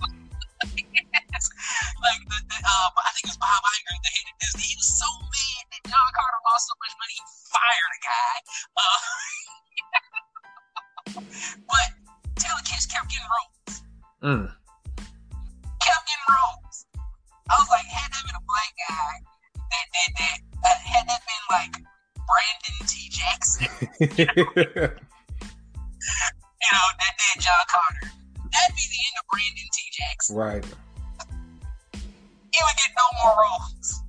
like 2.03 2.21
the, 2.27 2.39
the 2.49 2.57
uh, 2.65 2.89
I 2.97 3.09
think 3.13 3.29
it 3.29 3.35
was 3.35 3.37
Bob 3.37 3.61
Iger, 3.61 3.93
the 3.93 4.11
head 4.13 4.27
of 4.31 4.37
Disney. 4.41 4.65
He 4.73 4.75
was 4.79 4.89
so 4.89 5.09
mad 5.21 5.63
that 5.69 5.81
John 5.85 6.09
Carter 6.17 6.41
lost 6.49 6.65
so 6.67 6.75
much 6.81 6.93
money, 6.97 7.15
he 7.19 7.25
fired 7.53 7.93
a 7.93 8.01
guy. 8.03 8.35
Uh, 8.73 8.99
but 11.71 11.87
Taylor 12.41 12.63
Kitsch 12.65 12.89
kept 12.89 13.07
getting 13.11 13.29
roles. 13.29 13.75
Mm. 14.23 14.47
Kept 15.83 16.03
getting 16.09 16.29
roles. 16.31 16.77
I 17.49 17.55
was 17.59 17.69
like, 17.69 17.85
had 17.85 18.09
that 18.11 18.23
been 18.25 18.39
a 18.39 18.45
black 18.47 18.71
guy, 18.87 19.13
that 19.93 20.09
that 20.17 20.37
uh, 20.65 20.79
had 20.83 21.07
that 21.07 21.21
been 21.21 21.45
like 21.53 21.73
Brandon 22.25 22.79
T. 22.87 23.09
Jackson, 23.13 23.67
you 24.17 24.25
know, 26.71 26.85
that 26.97 27.13
did 27.19 27.37
John 27.41 27.65
Carter, 27.69 28.09
that'd 28.51 28.75
be 28.75 28.85
the 28.89 29.01
end 29.05 29.15
of 29.21 29.25
Brandon 29.29 29.69
T. 29.73 29.77
Jackson. 29.93 30.35
right. 30.35 30.65
he 31.93 32.59
would 32.63 32.77
get 32.77 32.91
no 32.97 33.07
more 33.21 33.35
roles. 33.37 34.03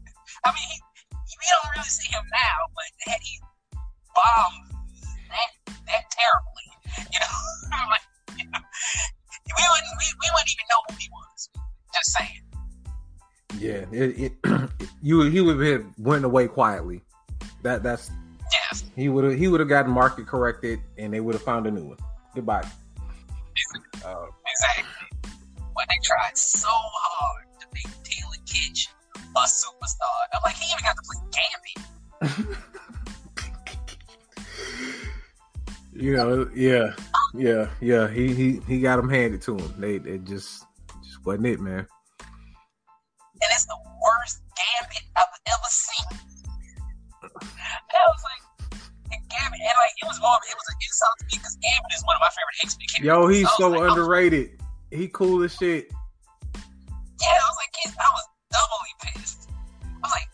I 0.45 0.53
mean, 0.53 0.69
he, 0.69 0.79
we 1.11 1.47
don't 1.51 1.69
really 1.77 1.89
see 1.89 2.11
him 2.13 2.25
now, 2.33 2.59
but 2.73 2.89
had 3.11 3.21
he 3.23 3.41
bombed 4.15 4.71
that 5.29 5.51
that 5.91 6.05
terribly, 6.09 6.69
you 7.13 7.21
know, 7.21 7.37
like, 7.93 8.07
you 8.39 8.47
know, 8.53 8.63
we 8.63 9.65
wouldn't 9.69 9.95
we, 9.99 10.07
we 10.23 10.29
wouldn't 10.33 10.53
even 10.53 10.67
know 10.71 10.81
who 10.89 10.95
he 10.97 11.09
was. 11.11 11.51
Just 11.93 12.11
saying. 12.17 12.54
Yeah. 13.59 13.85
It, 13.93 14.33
it 14.45 14.71
you 15.03 15.23
he 15.23 15.41
would 15.41 15.61
have 15.61 15.85
went 15.99 16.25
away 16.25 16.49
quietly. 16.49 17.03
That 17.63 17.83
that's 17.83 18.11
Yes, 18.53 18.85
he 18.95 19.09
would 19.09 19.25
have 19.25 19.35
he 19.35 19.49
would 19.49 19.61
have 19.61 19.69
gotten 19.69 19.91
market 19.91 20.27
corrected 20.27 20.81
and 20.99 21.13
they 21.13 21.21
would 21.21 21.35
have 21.35 21.43
found 21.43 21.67
a 21.67 21.71
new 21.71 21.87
one. 21.87 21.99
Goodbye. 22.35 22.67
Uh, 24.05 24.27
exactly. 24.47 24.85
But 25.75 25.87
they 25.89 25.97
tried 26.03 26.37
so 26.37 26.69
hard 26.71 27.47
to 27.61 27.67
make 27.75 27.87
Taylor 28.05 28.37
Kitsch 28.47 28.89
a 29.17 29.41
superstar. 29.41 30.29
I'm 30.33 30.41
like, 30.45 30.55
he 30.57 30.73
even 30.73 30.85
got 30.85 30.97
to 30.97 31.03
play 31.03 32.41
Gambit. 32.41 32.59
you 35.93 36.17
know, 36.17 36.49
yeah, 36.55 36.95
yeah, 37.35 37.69
yeah. 37.81 38.09
He 38.09 38.35
he 38.35 38.61
he 38.67 38.81
got 38.81 38.97
them 38.97 39.09
handed 39.09 39.43
to 39.43 39.57
him. 39.57 39.75
They 39.79 39.97
it 39.97 40.25
just 40.25 40.65
just 41.03 41.25
wasn't 41.25 41.47
it, 41.47 41.61
man. 41.61 41.87
And 43.43 43.49
it's 43.53 43.67
the 43.67 43.79
worst 44.03 44.43
gambit 44.55 45.05
I've 45.17 45.35
ever 45.47 45.71
seen. 45.71 46.09
And 47.23 47.99
I 47.99 48.07
was 48.07 48.23
like, 48.25 48.43
Gambit, 49.31 49.61
and 49.61 49.77
like 49.79 49.95
it 50.03 50.07
was 50.07 50.21
more, 50.21 50.37
it 50.47 50.55
was 50.55 50.69
an 50.71 50.77
insult 50.83 51.15
to 51.19 51.25
me 51.27 51.39
because 51.39 51.57
Gambit 51.63 51.93
is 51.97 52.03
one 52.05 52.15
of 52.17 52.23
my 52.23 52.31
favorite 52.31 52.59
X 52.63 52.77
Men 52.79 52.87
characters. 52.91 53.07
Yo, 53.07 53.27
he's 53.31 53.45
was 53.47 53.57
so 53.59 53.69
like, 53.71 53.81
I 53.81 53.85
was- 53.85 53.93
underrated. 53.99 54.47
He 54.91 55.09
cool 55.09 55.43
as 55.43 55.55
shit. 55.55 55.91
yeah, 55.91 57.35
I 57.35 57.47
was 57.51 57.59
like, 57.59 57.73
kids, 57.75 57.95
I 57.99 58.11
was 58.15 58.27
doubly 58.55 58.95
pissed. 59.03 59.51
I 59.83 60.03
was 60.07 60.13
like, 60.15 60.29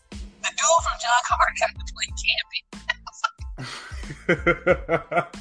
the 0.44 0.50
dude 0.52 0.80
from 0.84 0.96
John 1.00 1.20
Carter 1.24 1.54
got 1.60 1.72
to 1.72 1.84
play 1.96 2.08
Gambit. 2.20 2.64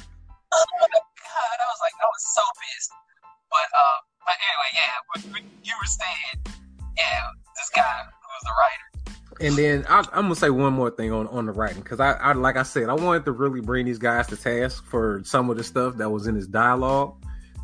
Oh 0.52 0.66
my 0.82 0.88
god, 0.90 1.56
I 1.62 1.66
was 1.70 1.78
like, 1.80 1.94
I 2.02 2.06
was 2.10 2.24
so 2.34 2.42
pissed. 2.58 2.90
But 3.50 3.68
uh, 3.70 3.98
but 4.26 4.34
anyway, 4.34 4.70
yeah, 4.74 4.96
but, 5.06 5.20
but 5.30 5.42
you 5.62 5.74
were 5.78 5.86
saying, 5.86 6.42
yeah, 7.00 7.22
this 7.56 7.70
guy 7.74 7.82
who 7.82 8.28
was 8.28 8.42
the 8.44 8.50
writer. 8.60 8.90
And 9.40 9.56
then 9.56 9.86
I, 9.88 10.00
I'm 10.12 10.24
gonna 10.24 10.34
say 10.34 10.50
one 10.50 10.74
more 10.74 10.90
thing 10.90 11.12
on 11.12 11.26
on 11.28 11.46
the 11.46 11.52
writing 11.52 11.82
because 11.82 12.00
I, 12.00 12.12
I 12.12 12.32
like 12.32 12.56
I 12.56 12.62
said 12.62 12.88
I 12.88 12.94
wanted 12.94 13.24
to 13.24 13.32
really 13.32 13.60
bring 13.60 13.86
these 13.86 13.98
guys 13.98 14.26
to 14.28 14.36
task 14.36 14.84
for 14.86 15.22
some 15.24 15.48
of 15.48 15.56
the 15.56 15.64
stuff 15.64 15.96
that 15.96 16.10
was 16.10 16.26
in 16.26 16.34
his 16.34 16.46
dialogue 16.46 17.14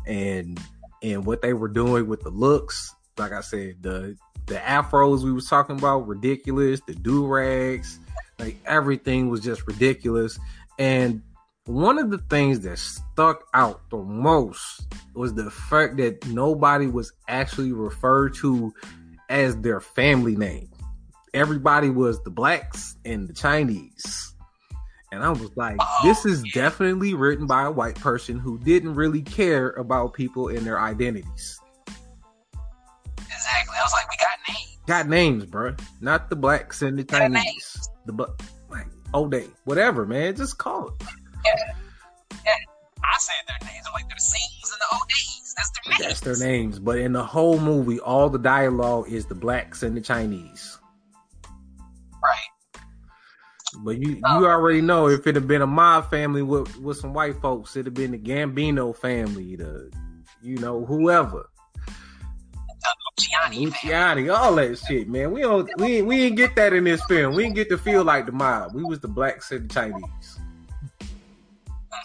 and 0.07 0.59
and 1.03 1.25
what 1.25 1.41
they 1.41 1.53
were 1.53 1.67
doing 1.67 2.07
with 2.07 2.21
the 2.21 2.31
looks. 2.31 2.95
Like 3.17 3.31
I 3.31 3.41
said, 3.41 3.75
the 3.81 4.17
the 4.47 4.55
afros 4.55 5.23
we 5.23 5.31
was 5.31 5.47
talking 5.47 5.77
about 5.77 6.07
ridiculous. 6.07 6.81
The 6.87 6.95
do 6.95 7.27
rags, 7.27 7.99
like 8.39 8.57
everything 8.65 9.29
was 9.29 9.41
just 9.41 9.67
ridiculous. 9.67 10.39
And 10.79 11.21
one 11.65 11.99
of 11.99 12.09
the 12.09 12.17
things 12.17 12.61
that 12.61 12.79
stuck 12.79 13.43
out 13.53 13.81
the 13.89 13.97
most 13.97 14.87
was 15.13 15.33
the 15.33 15.51
fact 15.51 15.97
that 15.97 16.25
nobody 16.27 16.87
was 16.87 17.11
actually 17.27 17.73
referred 17.73 18.33
to 18.35 18.73
as 19.29 19.55
their 19.61 19.79
family 19.79 20.35
name 20.35 20.69
everybody 21.33 21.89
was 21.89 22.21
the 22.23 22.29
blacks 22.31 22.95
and 23.05 23.27
the 23.27 23.33
Chinese. 23.33 24.33
And 25.11 25.23
I 25.23 25.29
was 25.29 25.55
like, 25.55 25.75
Oh, 25.79 25.99
this 26.03 26.25
is 26.25 26.43
yeah. 26.47 26.51
definitely 26.63 27.13
written 27.13 27.45
by 27.45 27.63
a 27.63 27.71
white 27.71 27.95
person 27.95 28.39
who 28.39 28.57
didn't 28.59 28.95
really 28.95 29.21
care 29.21 29.69
about 29.71 30.13
people 30.13 30.47
and 30.47 30.65
their 30.65 30.79
identities. 30.79 31.59
Exactly. 33.17 33.75
I 33.77 33.83
was 33.83 33.93
like, 33.93 34.09
we 34.09 34.15
got 34.19 34.39
names. 34.49 34.77
Got 34.87 35.07
names, 35.09 35.45
bruh. 35.45 35.79
Not 36.01 36.29
the 36.31 36.35
blacks 36.35 36.81
and 36.81 36.97
the 36.97 37.03
Got 37.03 37.19
Chinese. 37.19 37.43
names. 37.43 37.89
The 38.07 38.13
bu- 38.13 38.33
like 38.69 38.87
old 39.13 39.29
day. 39.31 39.45
Whatever, 39.65 40.05
man. 40.07 40.35
Just 40.35 40.57
call 40.57 40.87
it. 40.87 40.93
I 41.03 41.09
said 43.19 43.35
their 43.47 43.59
names. 43.69 43.85
I'm 43.87 43.93
like, 43.93 44.07
they're 44.09 44.15
the 44.15 44.21
Sings 44.21 44.71
and 44.71 44.81
the 44.81 44.95
O'Days. 44.95 45.46
That's 45.57 45.71
their 45.71 45.91
names. 45.91 46.03
That's 46.07 46.19
their 46.39 46.47
names. 46.47 46.79
But 46.79 46.99
in 46.99 47.13
the 47.13 47.23
whole 47.23 47.59
movie, 47.59 47.99
all 47.99 48.29
the 48.29 48.37
dialogue 48.39 49.09
is 49.11 49.25
the 49.25 49.35
blacks 49.35 49.83
and 49.83 49.97
the 49.97 50.01
Chinese. 50.01 50.77
Right. 52.23 52.83
But 53.79 53.97
you 53.97 54.21
Oh. 54.25 54.39
you 54.39 54.47
already 54.47 54.81
know 54.81 55.07
if 55.07 55.27
it 55.27 55.35
had 55.35 55.47
been 55.47 55.61
a 55.61 55.67
mob 55.67 56.09
family 56.09 56.41
with 56.43 56.77
with 56.77 56.97
some 56.97 57.13
white 57.13 57.41
folks, 57.41 57.75
it'd 57.75 57.87
have 57.87 57.93
been 57.93 58.11
the 58.11 58.19
Gambino 58.19 58.95
family, 58.95 59.55
the 59.55 59.91
you 60.41 60.57
know 60.57 60.85
whoever, 60.85 61.49
The 62.67 62.95
Luciani. 63.19 63.67
Luciani, 63.71 64.35
all 64.35 64.55
that 64.55 64.77
shit, 64.77 65.09
man. 65.09 65.31
We 65.31 65.41
don't 65.41 65.69
we 65.79 66.01
we 66.03 66.17
didn't 66.17 66.37
get 66.37 66.55
that 66.55 66.73
in 66.73 66.83
this 66.85 67.03
film. 67.05 67.35
We 67.35 67.43
didn't 67.43 67.55
get 67.55 67.69
to 67.69 67.77
feel 67.77 68.03
like 68.03 68.25
the 68.27 68.31
mob. 68.31 68.73
We 68.75 68.83
was 68.83 68.99
the 68.99 69.07
blacks 69.07 69.51
and 69.51 69.69
the 69.69 69.73
Chinese. 69.73 70.36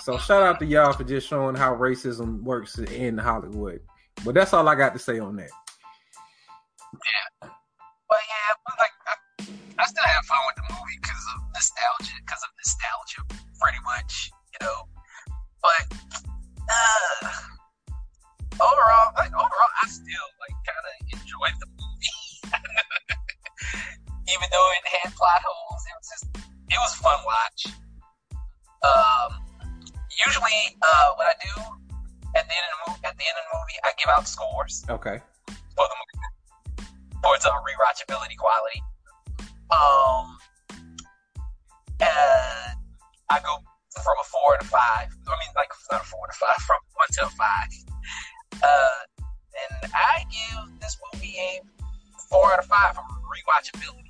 So 0.01 0.18
shout 0.18 0.43
out 0.43 0.59
to 0.61 0.66
y'all 0.66 0.93
for 0.93 1.05
just 1.05 1.28
showing 1.28 1.55
how 1.55 1.74
racism 1.74 2.43
works 2.43 2.78
in 2.78 3.18
Hollywood. 3.18 3.80
But 4.24 4.34
that's 4.34 4.53
all 4.53 4.68
I 4.68 4.74
got 4.74 4.93
to 4.95 4.99
say 4.99 5.18
on 5.18 5.36
that. 5.36 5.51
But 7.40 7.51
yeah, 8.28 8.53
but 8.66 8.74
like, 8.78 8.95
I, 9.09 9.14
I 9.82 9.86
still 9.86 10.05
had 10.05 10.24
fun 10.24 10.38
with 10.47 10.57
the 10.57 10.74
movie 10.74 10.99
because 11.01 11.24
of 11.34 11.43
nostalgia 11.55 12.12
because 12.20 12.43
of 12.45 12.51
nostalgia, 12.61 13.22
pretty 13.61 13.80
much, 13.84 14.30
you 14.53 14.66
know. 14.66 14.78
But 15.62 15.84
uh, 16.68 17.28
overall, 18.61 19.12
like 19.16 19.32
overall, 19.32 19.72
I 19.82 19.88
still 19.88 20.28
like 20.43 20.57
kind 20.66 20.84
of 20.86 20.95
enjoyed 21.16 21.57
the 21.59 21.68
movie, 21.72 22.18
even 24.34 24.47
though 24.53 24.68
it 24.76 24.84
had 25.01 25.14
plot 25.14 25.40
holes. 25.40 25.82
It 25.88 25.95
was 25.97 26.09
just 26.11 26.26
it 26.68 26.78
was 26.78 26.95
fun 27.01 27.18
watch. 27.24 27.74
Um, 28.82 29.41
usually, 30.27 30.77
uh, 30.83 31.09
what 31.16 31.27
I 31.27 31.35
do 31.43 31.55
at 32.37 32.45
the 32.49 32.55
end 32.55 32.66
of 32.68 32.73
the 32.73 32.93
movie, 32.93 33.01
at 33.05 33.16
the 33.16 33.25
end 33.25 33.37
of 33.39 33.45
the 33.51 33.55
movie, 33.59 33.79
I 33.85 33.91
give 33.99 34.09
out 34.16 34.27
scores 34.29 34.85
Okay. 34.89 35.18
for 35.47 35.85
the 35.89 35.97
movie 36.01 36.89
for 37.23 37.35
its 37.37 37.47
uh, 37.47 37.51
rewatchability 37.51 38.37
quality. 38.37 38.83
Um, 39.70 40.37
and 42.01 42.77
I 43.31 43.39
go 43.41 43.57
from 44.03 44.16
a 44.20 44.25
four 44.25 44.59
to 44.59 44.64
five. 44.66 45.09
I 45.27 45.31
mean, 45.31 45.53
like 45.57 45.70
not 45.91 46.03
a 46.03 46.05
four 46.05 46.27
to 46.27 46.33
five, 46.33 46.57
from 46.66 46.77
one 46.95 47.09
to 47.12 47.27
a 47.27 47.31
five. 47.31 47.68
Uh, 48.62 48.89
and 49.83 49.93
I 49.95 50.25
give 50.31 50.81
this 50.81 50.97
movie 51.12 51.35
a 51.39 51.61
four 52.29 52.53
out 52.53 52.59
of 52.59 52.64
five 52.66 52.95
for 52.95 53.03
rewatchability. 53.03 54.09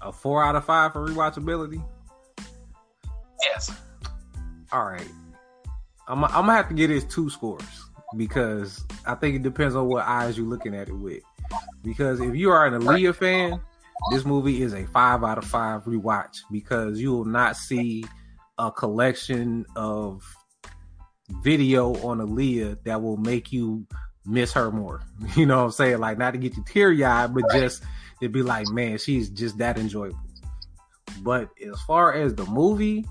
A 0.00 0.12
four 0.12 0.44
out 0.44 0.54
of 0.56 0.64
five 0.64 0.92
for 0.92 1.06
rewatchability. 1.06 1.82
All 4.74 4.86
right. 4.86 5.08
I'm 6.08 6.24
I'm 6.24 6.30
gonna 6.32 6.54
have 6.54 6.68
to 6.68 6.74
get 6.74 6.90
his 6.90 7.04
two 7.04 7.30
scores 7.30 7.62
because 8.16 8.84
I 9.06 9.14
think 9.14 9.36
it 9.36 9.44
depends 9.44 9.76
on 9.76 9.86
what 9.86 10.04
eyes 10.04 10.36
you're 10.36 10.48
looking 10.48 10.74
at 10.74 10.88
it 10.88 10.94
with. 10.94 11.22
Because 11.84 12.20
if 12.20 12.34
you 12.34 12.50
are 12.50 12.66
an 12.66 12.82
Aaliyah 12.82 13.14
fan, 13.14 13.60
this 14.10 14.24
movie 14.24 14.62
is 14.62 14.74
a 14.74 14.84
five 14.86 15.22
out 15.22 15.38
of 15.38 15.44
five 15.44 15.84
rewatch 15.84 16.40
because 16.50 17.00
you 17.00 17.12
will 17.12 17.24
not 17.24 17.56
see 17.56 18.04
a 18.58 18.72
collection 18.72 19.64
of 19.76 20.24
video 21.44 21.94
on 22.04 22.18
Aaliyah 22.18 22.82
that 22.82 23.00
will 23.00 23.16
make 23.16 23.52
you 23.52 23.86
miss 24.26 24.52
her 24.54 24.72
more. 24.72 25.02
You 25.36 25.46
know 25.46 25.58
what 25.58 25.64
I'm 25.66 25.70
saying? 25.70 26.00
Like 26.00 26.18
not 26.18 26.32
to 26.32 26.38
get 26.38 26.56
you 26.56 26.64
teary 26.66 27.04
eyed, 27.04 27.32
but 27.32 27.44
just 27.52 27.84
to 28.20 28.28
be 28.28 28.42
like, 28.42 28.66
man, 28.70 28.98
she's 28.98 29.30
just 29.30 29.56
that 29.58 29.78
enjoyable. 29.78 30.18
But 31.20 31.50
as 31.64 31.80
far 31.82 32.12
as 32.12 32.34
the 32.34 32.44
movie, 32.46 33.06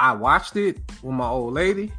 I 0.00 0.12
watched 0.12 0.56
it 0.56 0.78
with 1.02 1.14
my 1.14 1.28
old 1.28 1.54
lady, 1.54 1.92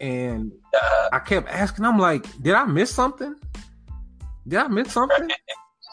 and 0.00 0.52
Uh, 0.74 1.08
I 1.12 1.18
kept 1.18 1.48
asking. 1.48 1.84
I'm 1.84 1.98
like, 1.98 2.24
did 2.42 2.54
I 2.54 2.64
miss 2.64 2.94
something? 2.94 3.34
Did 4.46 4.58
I 4.60 4.68
miss 4.68 4.92
something? 4.92 5.28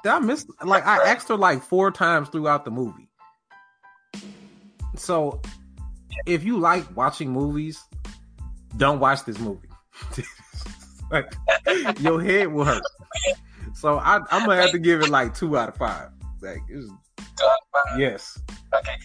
Did 0.04 0.12
I 0.12 0.20
miss? 0.20 0.46
Like, 0.64 0.86
I 0.86 0.98
asked 1.10 1.28
her 1.30 1.36
like 1.38 1.62
four 1.64 1.91
times 1.91 2.30
throughout 2.30 2.66
the 2.66 2.72
movie. 2.72 3.10
So, 4.96 5.41
if 6.26 6.43
you 6.43 6.58
like 6.60 6.86
watching 6.96 7.32
movies, 7.32 7.84
don't 8.78 9.00
watch 9.00 9.26
this 9.26 9.39
movie. 9.39 9.68
like, 11.12 11.34
your 12.00 12.22
head 12.22 12.52
will 12.52 12.66
hurt. 12.66 12.84
So 13.74 13.98
I, 13.98 14.18
I'm 14.32 14.46
gonna 14.46 14.62
have 14.62 14.72
to 14.72 14.80
give 14.80 15.02
it 15.02 15.10
like 15.10 15.34
two 15.36 15.58
out 15.58 15.70
of 15.70 15.76
five. 15.78 16.10
Like, 16.41 16.62
it's, 16.70 16.89
uh, 17.20 17.98
yes, 17.98 18.39
Okay. 18.74 18.96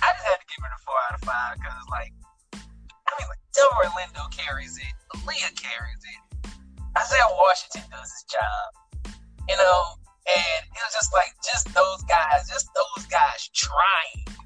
I 0.00 0.12
just 0.12 0.24
had 0.26 0.36
to 0.36 0.46
it 0.62 0.72
a 0.74 0.80
four 0.82 0.98
out 1.08 1.14
of 1.14 1.22
five 1.22 1.54
because, 1.58 1.84
like, 1.90 2.12
I 2.54 3.10
mean, 3.18 3.28
like, 3.28 3.42
Delroy 3.54 3.88
Lindo 3.94 4.24
carries 4.30 4.76
it, 4.78 4.94
Aaliyah 5.16 5.54
carries 5.56 6.02
it, 6.04 6.20
Isaiah 6.96 7.30
Washington 7.30 7.84
does 7.90 8.10
his 8.10 8.24
job, 8.30 9.14
you 9.48 9.56
know, 9.56 9.82
and 10.28 10.60
it 10.66 10.80
was 10.82 10.94
just 10.94 11.12
like, 11.12 11.32
just 11.44 11.72
those 11.74 12.02
guys, 12.04 12.48
just 12.48 12.68
those 12.74 13.06
guys 13.06 13.48
trying, 13.54 14.36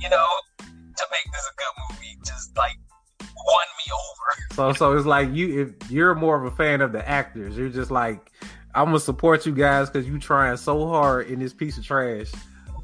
you 0.00 0.08
know, 0.08 0.26
to 0.60 1.04
make 1.10 1.32
this 1.32 1.48
a 1.48 1.54
good 1.56 1.74
movie, 1.88 2.18
just 2.24 2.56
like 2.56 2.76
won 3.20 3.66
me 3.78 3.92
over. 3.92 4.46
So 4.54 4.72
so 4.72 4.96
it's 4.96 5.06
like 5.06 5.32
you 5.32 5.62
if 5.62 5.90
you're 5.90 6.14
more 6.14 6.36
of 6.36 6.52
a 6.52 6.54
fan 6.54 6.80
of 6.80 6.92
the 6.92 7.08
actors, 7.08 7.56
you're 7.56 7.68
just 7.68 7.90
like 7.90 8.30
I'm 8.74 8.86
gonna 8.86 9.00
support 9.00 9.46
you 9.46 9.52
guys 9.52 9.88
because 9.88 10.06
you 10.06 10.18
trying 10.18 10.56
so 10.56 10.86
hard 10.88 11.28
in 11.28 11.38
this 11.38 11.54
piece 11.54 11.78
of 11.78 11.84
trash 11.84 12.30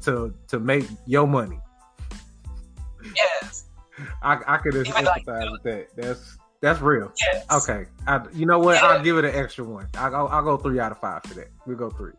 to 0.03 0.33
to 0.47 0.59
make 0.59 0.85
your 1.05 1.27
money. 1.27 1.59
Yes, 3.17 3.65
I 4.21 4.39
I 4.47 4.57
could 4.57 4.75
Even 4.75 5.05
like- 5.05 5.25
empathize 5.25 5.51
with 5.51 5.63
that. 5.63 5.87
That's 5.95 6.37
that's 6.61 6.81
real. 6.81 7.11
yes. 7.19 7.45
Okay, 7.51 7.85
I, 8.07 8.21
you 8.33 8.45
know 8.45 8.59
what? 8.59 8.75
Yeah. 8.75 8.87
I'll 8.87 9.03
give 9.03 9.17
it 9.17 9.25
an 9.25 9.35
extra 9.35 9.63
one. 9.63 9.87
I'll 9.97 10.09
go 10.11 10.27
I'll 10.27 10.43
go 10.43 10.57
three 10.57 10.79
out 10.79 10.91
of 10.91 10.99
five 10.99 11.23
for 11.23 11.33
that. 11.35 11.49
We'll 11.65 11.77
go 11.77 11.89
three. 11.89 12.13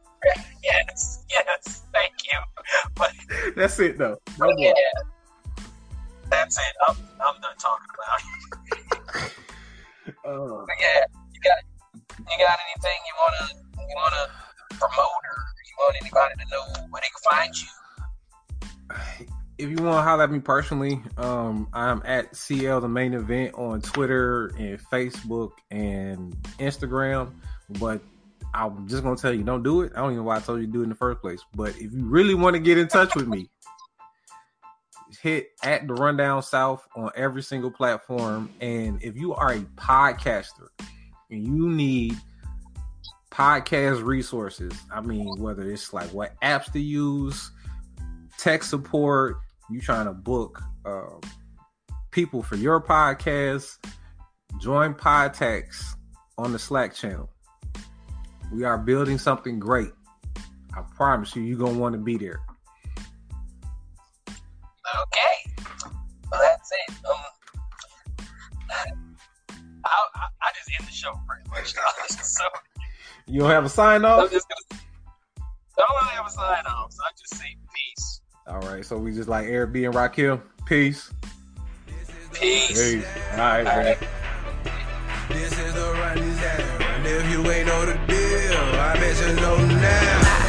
Yes, 0.64 1.24
yes. 1.30 1.82
Thank 1.92 2.12
you. 2.24 2.38
But 2.94 3.12
That's 3.56 3.78
it 3.80 3.98
though. 3.98 4.18
No 4.38 4.52
yeah, 4.58 4.72
more. 4.72 5.64
that's 6.30 6.56
it. 6.58 6.74
I'm, 6.88 6.96
I'm 7.24 7.40
done 7.40 7.56
talking 7.58 7.86
about 7.94 8.20
it. 9.24 9.32
Uh, 10.24 10.64
yeah, 10.80 11.04
you 11.32 11.40
got 11.44 11.58
you 12.18 12.36
got 12.38 12.58
anything 12.66 12.98
you 13.06 13.14
wanna 13.20 13.44
you 13.78 13.94
wanna 13.94 14.26
promote 14.70 15.22
or 15.24 15.36
you 15.66 15.74
want 15.78 15.96
anybody 16.00 16.34
to 16.34 16.46
know 16.50 16.64
where 16.90 17.02
they 17.02 17.10
can 17.12 17.22
find 17.30 17.54
you? 19.20 19.26
if 19.58 19.68
you 19.68 19.76
want 19.76 19.98
to 19.98 20.02
holler 20.02 20.24
at 20.24 20.30
me 20.30 20.38
personally, 20.38 21.02
um, 21.16 21.68
I'm 21.72 22.00
at 22.04 22.34
CL 22.34 22.80
the 22.80 22.88
main 22.88 23.12
event 23.12 23.54
on 23.54 23.80
Twitter 23.80 24.48
and 24.58 24.80
Facebook 24.80 25.52
and 25.70 26.32
Instagram. 26.58 27.32
But 27.80 28.00
I'm 28.54 28.86
just 28.88 29.02
gonna 29.02 29.16
tell 29.16 29.32
you, 29.32 29.42
don't 29.42 29.64
do 29.64 29.82
it. 29.82 29.92
I 29.94 29.98
don't 29.98 30.12
even 30.12 30.18
know 30.18 30.22
why 30.22 30.36
I 30.36 30.40
told 30.40 30.60
you 30.60 30.66
to 30.66 30.72
do 30.72 30.80
it 30.80 30.84
in 30.84 30.88
the 30.90 30.94
first 30.94 31.20
place. 31.20 31.40
But 31.54 31.70
if 31.70 31.92
you 31.92 32.04
really 32.04 32.34
want 32.34 32.54
to 32.54 32.60
get 32.60 32.78
in 32.78 32.86
touch 32.86 33.14
with 33.16 33.26
me, 33.26 33.50
hit 35.20 35.50
at 35.64 35.86
the 35.88 35.94
Rundown 35.94 36.42
South 36.42 36.86
on 36.94 37.10
every 37.16 37.42
single 37.42 37.70
platform. 37.70 38.50
And 38.60 39.02
if 39.02 39.16
you 39.16 39.34
are 39.34 39.52
a 39.52 39.60
podcaster 39.76 40.68
and 41.30 41.44
you 41.44 41.68
need 41.68 42.16
podcast 43.30 44.04
resources, 44.04 44.72
I 44.92 45.00
mean, 45.00 45.40
whether 45.40 45.68
it's 45.68 45.92
like 45.92 46.10
what 46.10 46.40
apps 46.40 46.72
to 46.72 46.80
use, 46.80 47.50
tech 48.38 48.62
support, 48.62 49.38
you 49.70 49.80
trying 49.80 50.06
to 50.06 50.12
book 50.12 50.62
um, 50.84 51.20
people 52.10 52.42
for 52.42 52.56
your 52.56 52.80
podcast, 52.80 53.76
join 54.60 54.94
Podtex 54.94 55.94
on 56.36 56.52
the 56.52 56.58
Slack 56.58 56.94
channel. 56.94 57.28
We 58.52 58.64
are 58.64 58.78
building 58.78 59.18
something 59.18 59.58
great. 59.58 59.90
I 60.74 60.82
promise 60.96 61.34
you, 61.36 61.42
you're 61.42 61.58
gonna 61.58 61.78
want 61.78 61.92
to 61.94 61.98
be 61.98 62.16
there. 62.16 62.40
Okay, 64.28 65.64
well 66.30 66.40
that's 66.40 66.70
it. 66.72 66.94
Um, 67.04 67.16
I, 69.84 69.90
I, 70.14 70.20
I 70.42 70.52
just 70.56 70.70
end 70.78 70.88
the 70.88 70.92
show 70.92 71.12
pretty 71.26 71.48
much. 71.50 71.74
so 72.24 72.44
You 73.26 73.40
don't 73.40 73.50
have 73.50 73.64
a 73.64 73.68
sign 73.68 74.04
I'm 74.04 74.20
off. 74.24 74.30
just 74.30 74.46
gonna. 74.48 74.80
I 75.50 75.84
don't 75.86 75.96
really 76.02 76.16
have 76.16 76.26
a 76.26 76.30
sign 76.30 76.64
off, 76.66 76.92
so 76.92 77.02
I 77.04 77.10
just 77.20 77.34
say. 77.36 77.56
All 78.48 78.60
right, 78.60 78.84
so 78.84 78.96
we 78.96 79.12
just 79.12 79.28
like 79.28 79.46
Eric 79.46 79.72
B 79.72 79.84
and 79.84 79.94
Rakim. 79.94 80.40
Peace. 80.64 81.10
Peace. 82.32 82.68
Peace. 82.68 83.06
All 83.32 83.38
right, 83.38 83.58
All 83.58 83.76
man. 83.76 83.86
right. 83.86 84.08
This 85.28 85.58
is 85.58 85.74
the 85.74 85.92
rundown. 85.92 86.82
And 86.82 87.06
if 87.06 87.30
you 87.30 87.50
ain't 87.50 87.66
know 87.66 87.84
the 87.84 87.92
deal, 88.06 88.58
I 88.80 88.94
bet 88.98 89.28
you 89.28 89.36
know 89.36 89.56
now. 89.66 90.47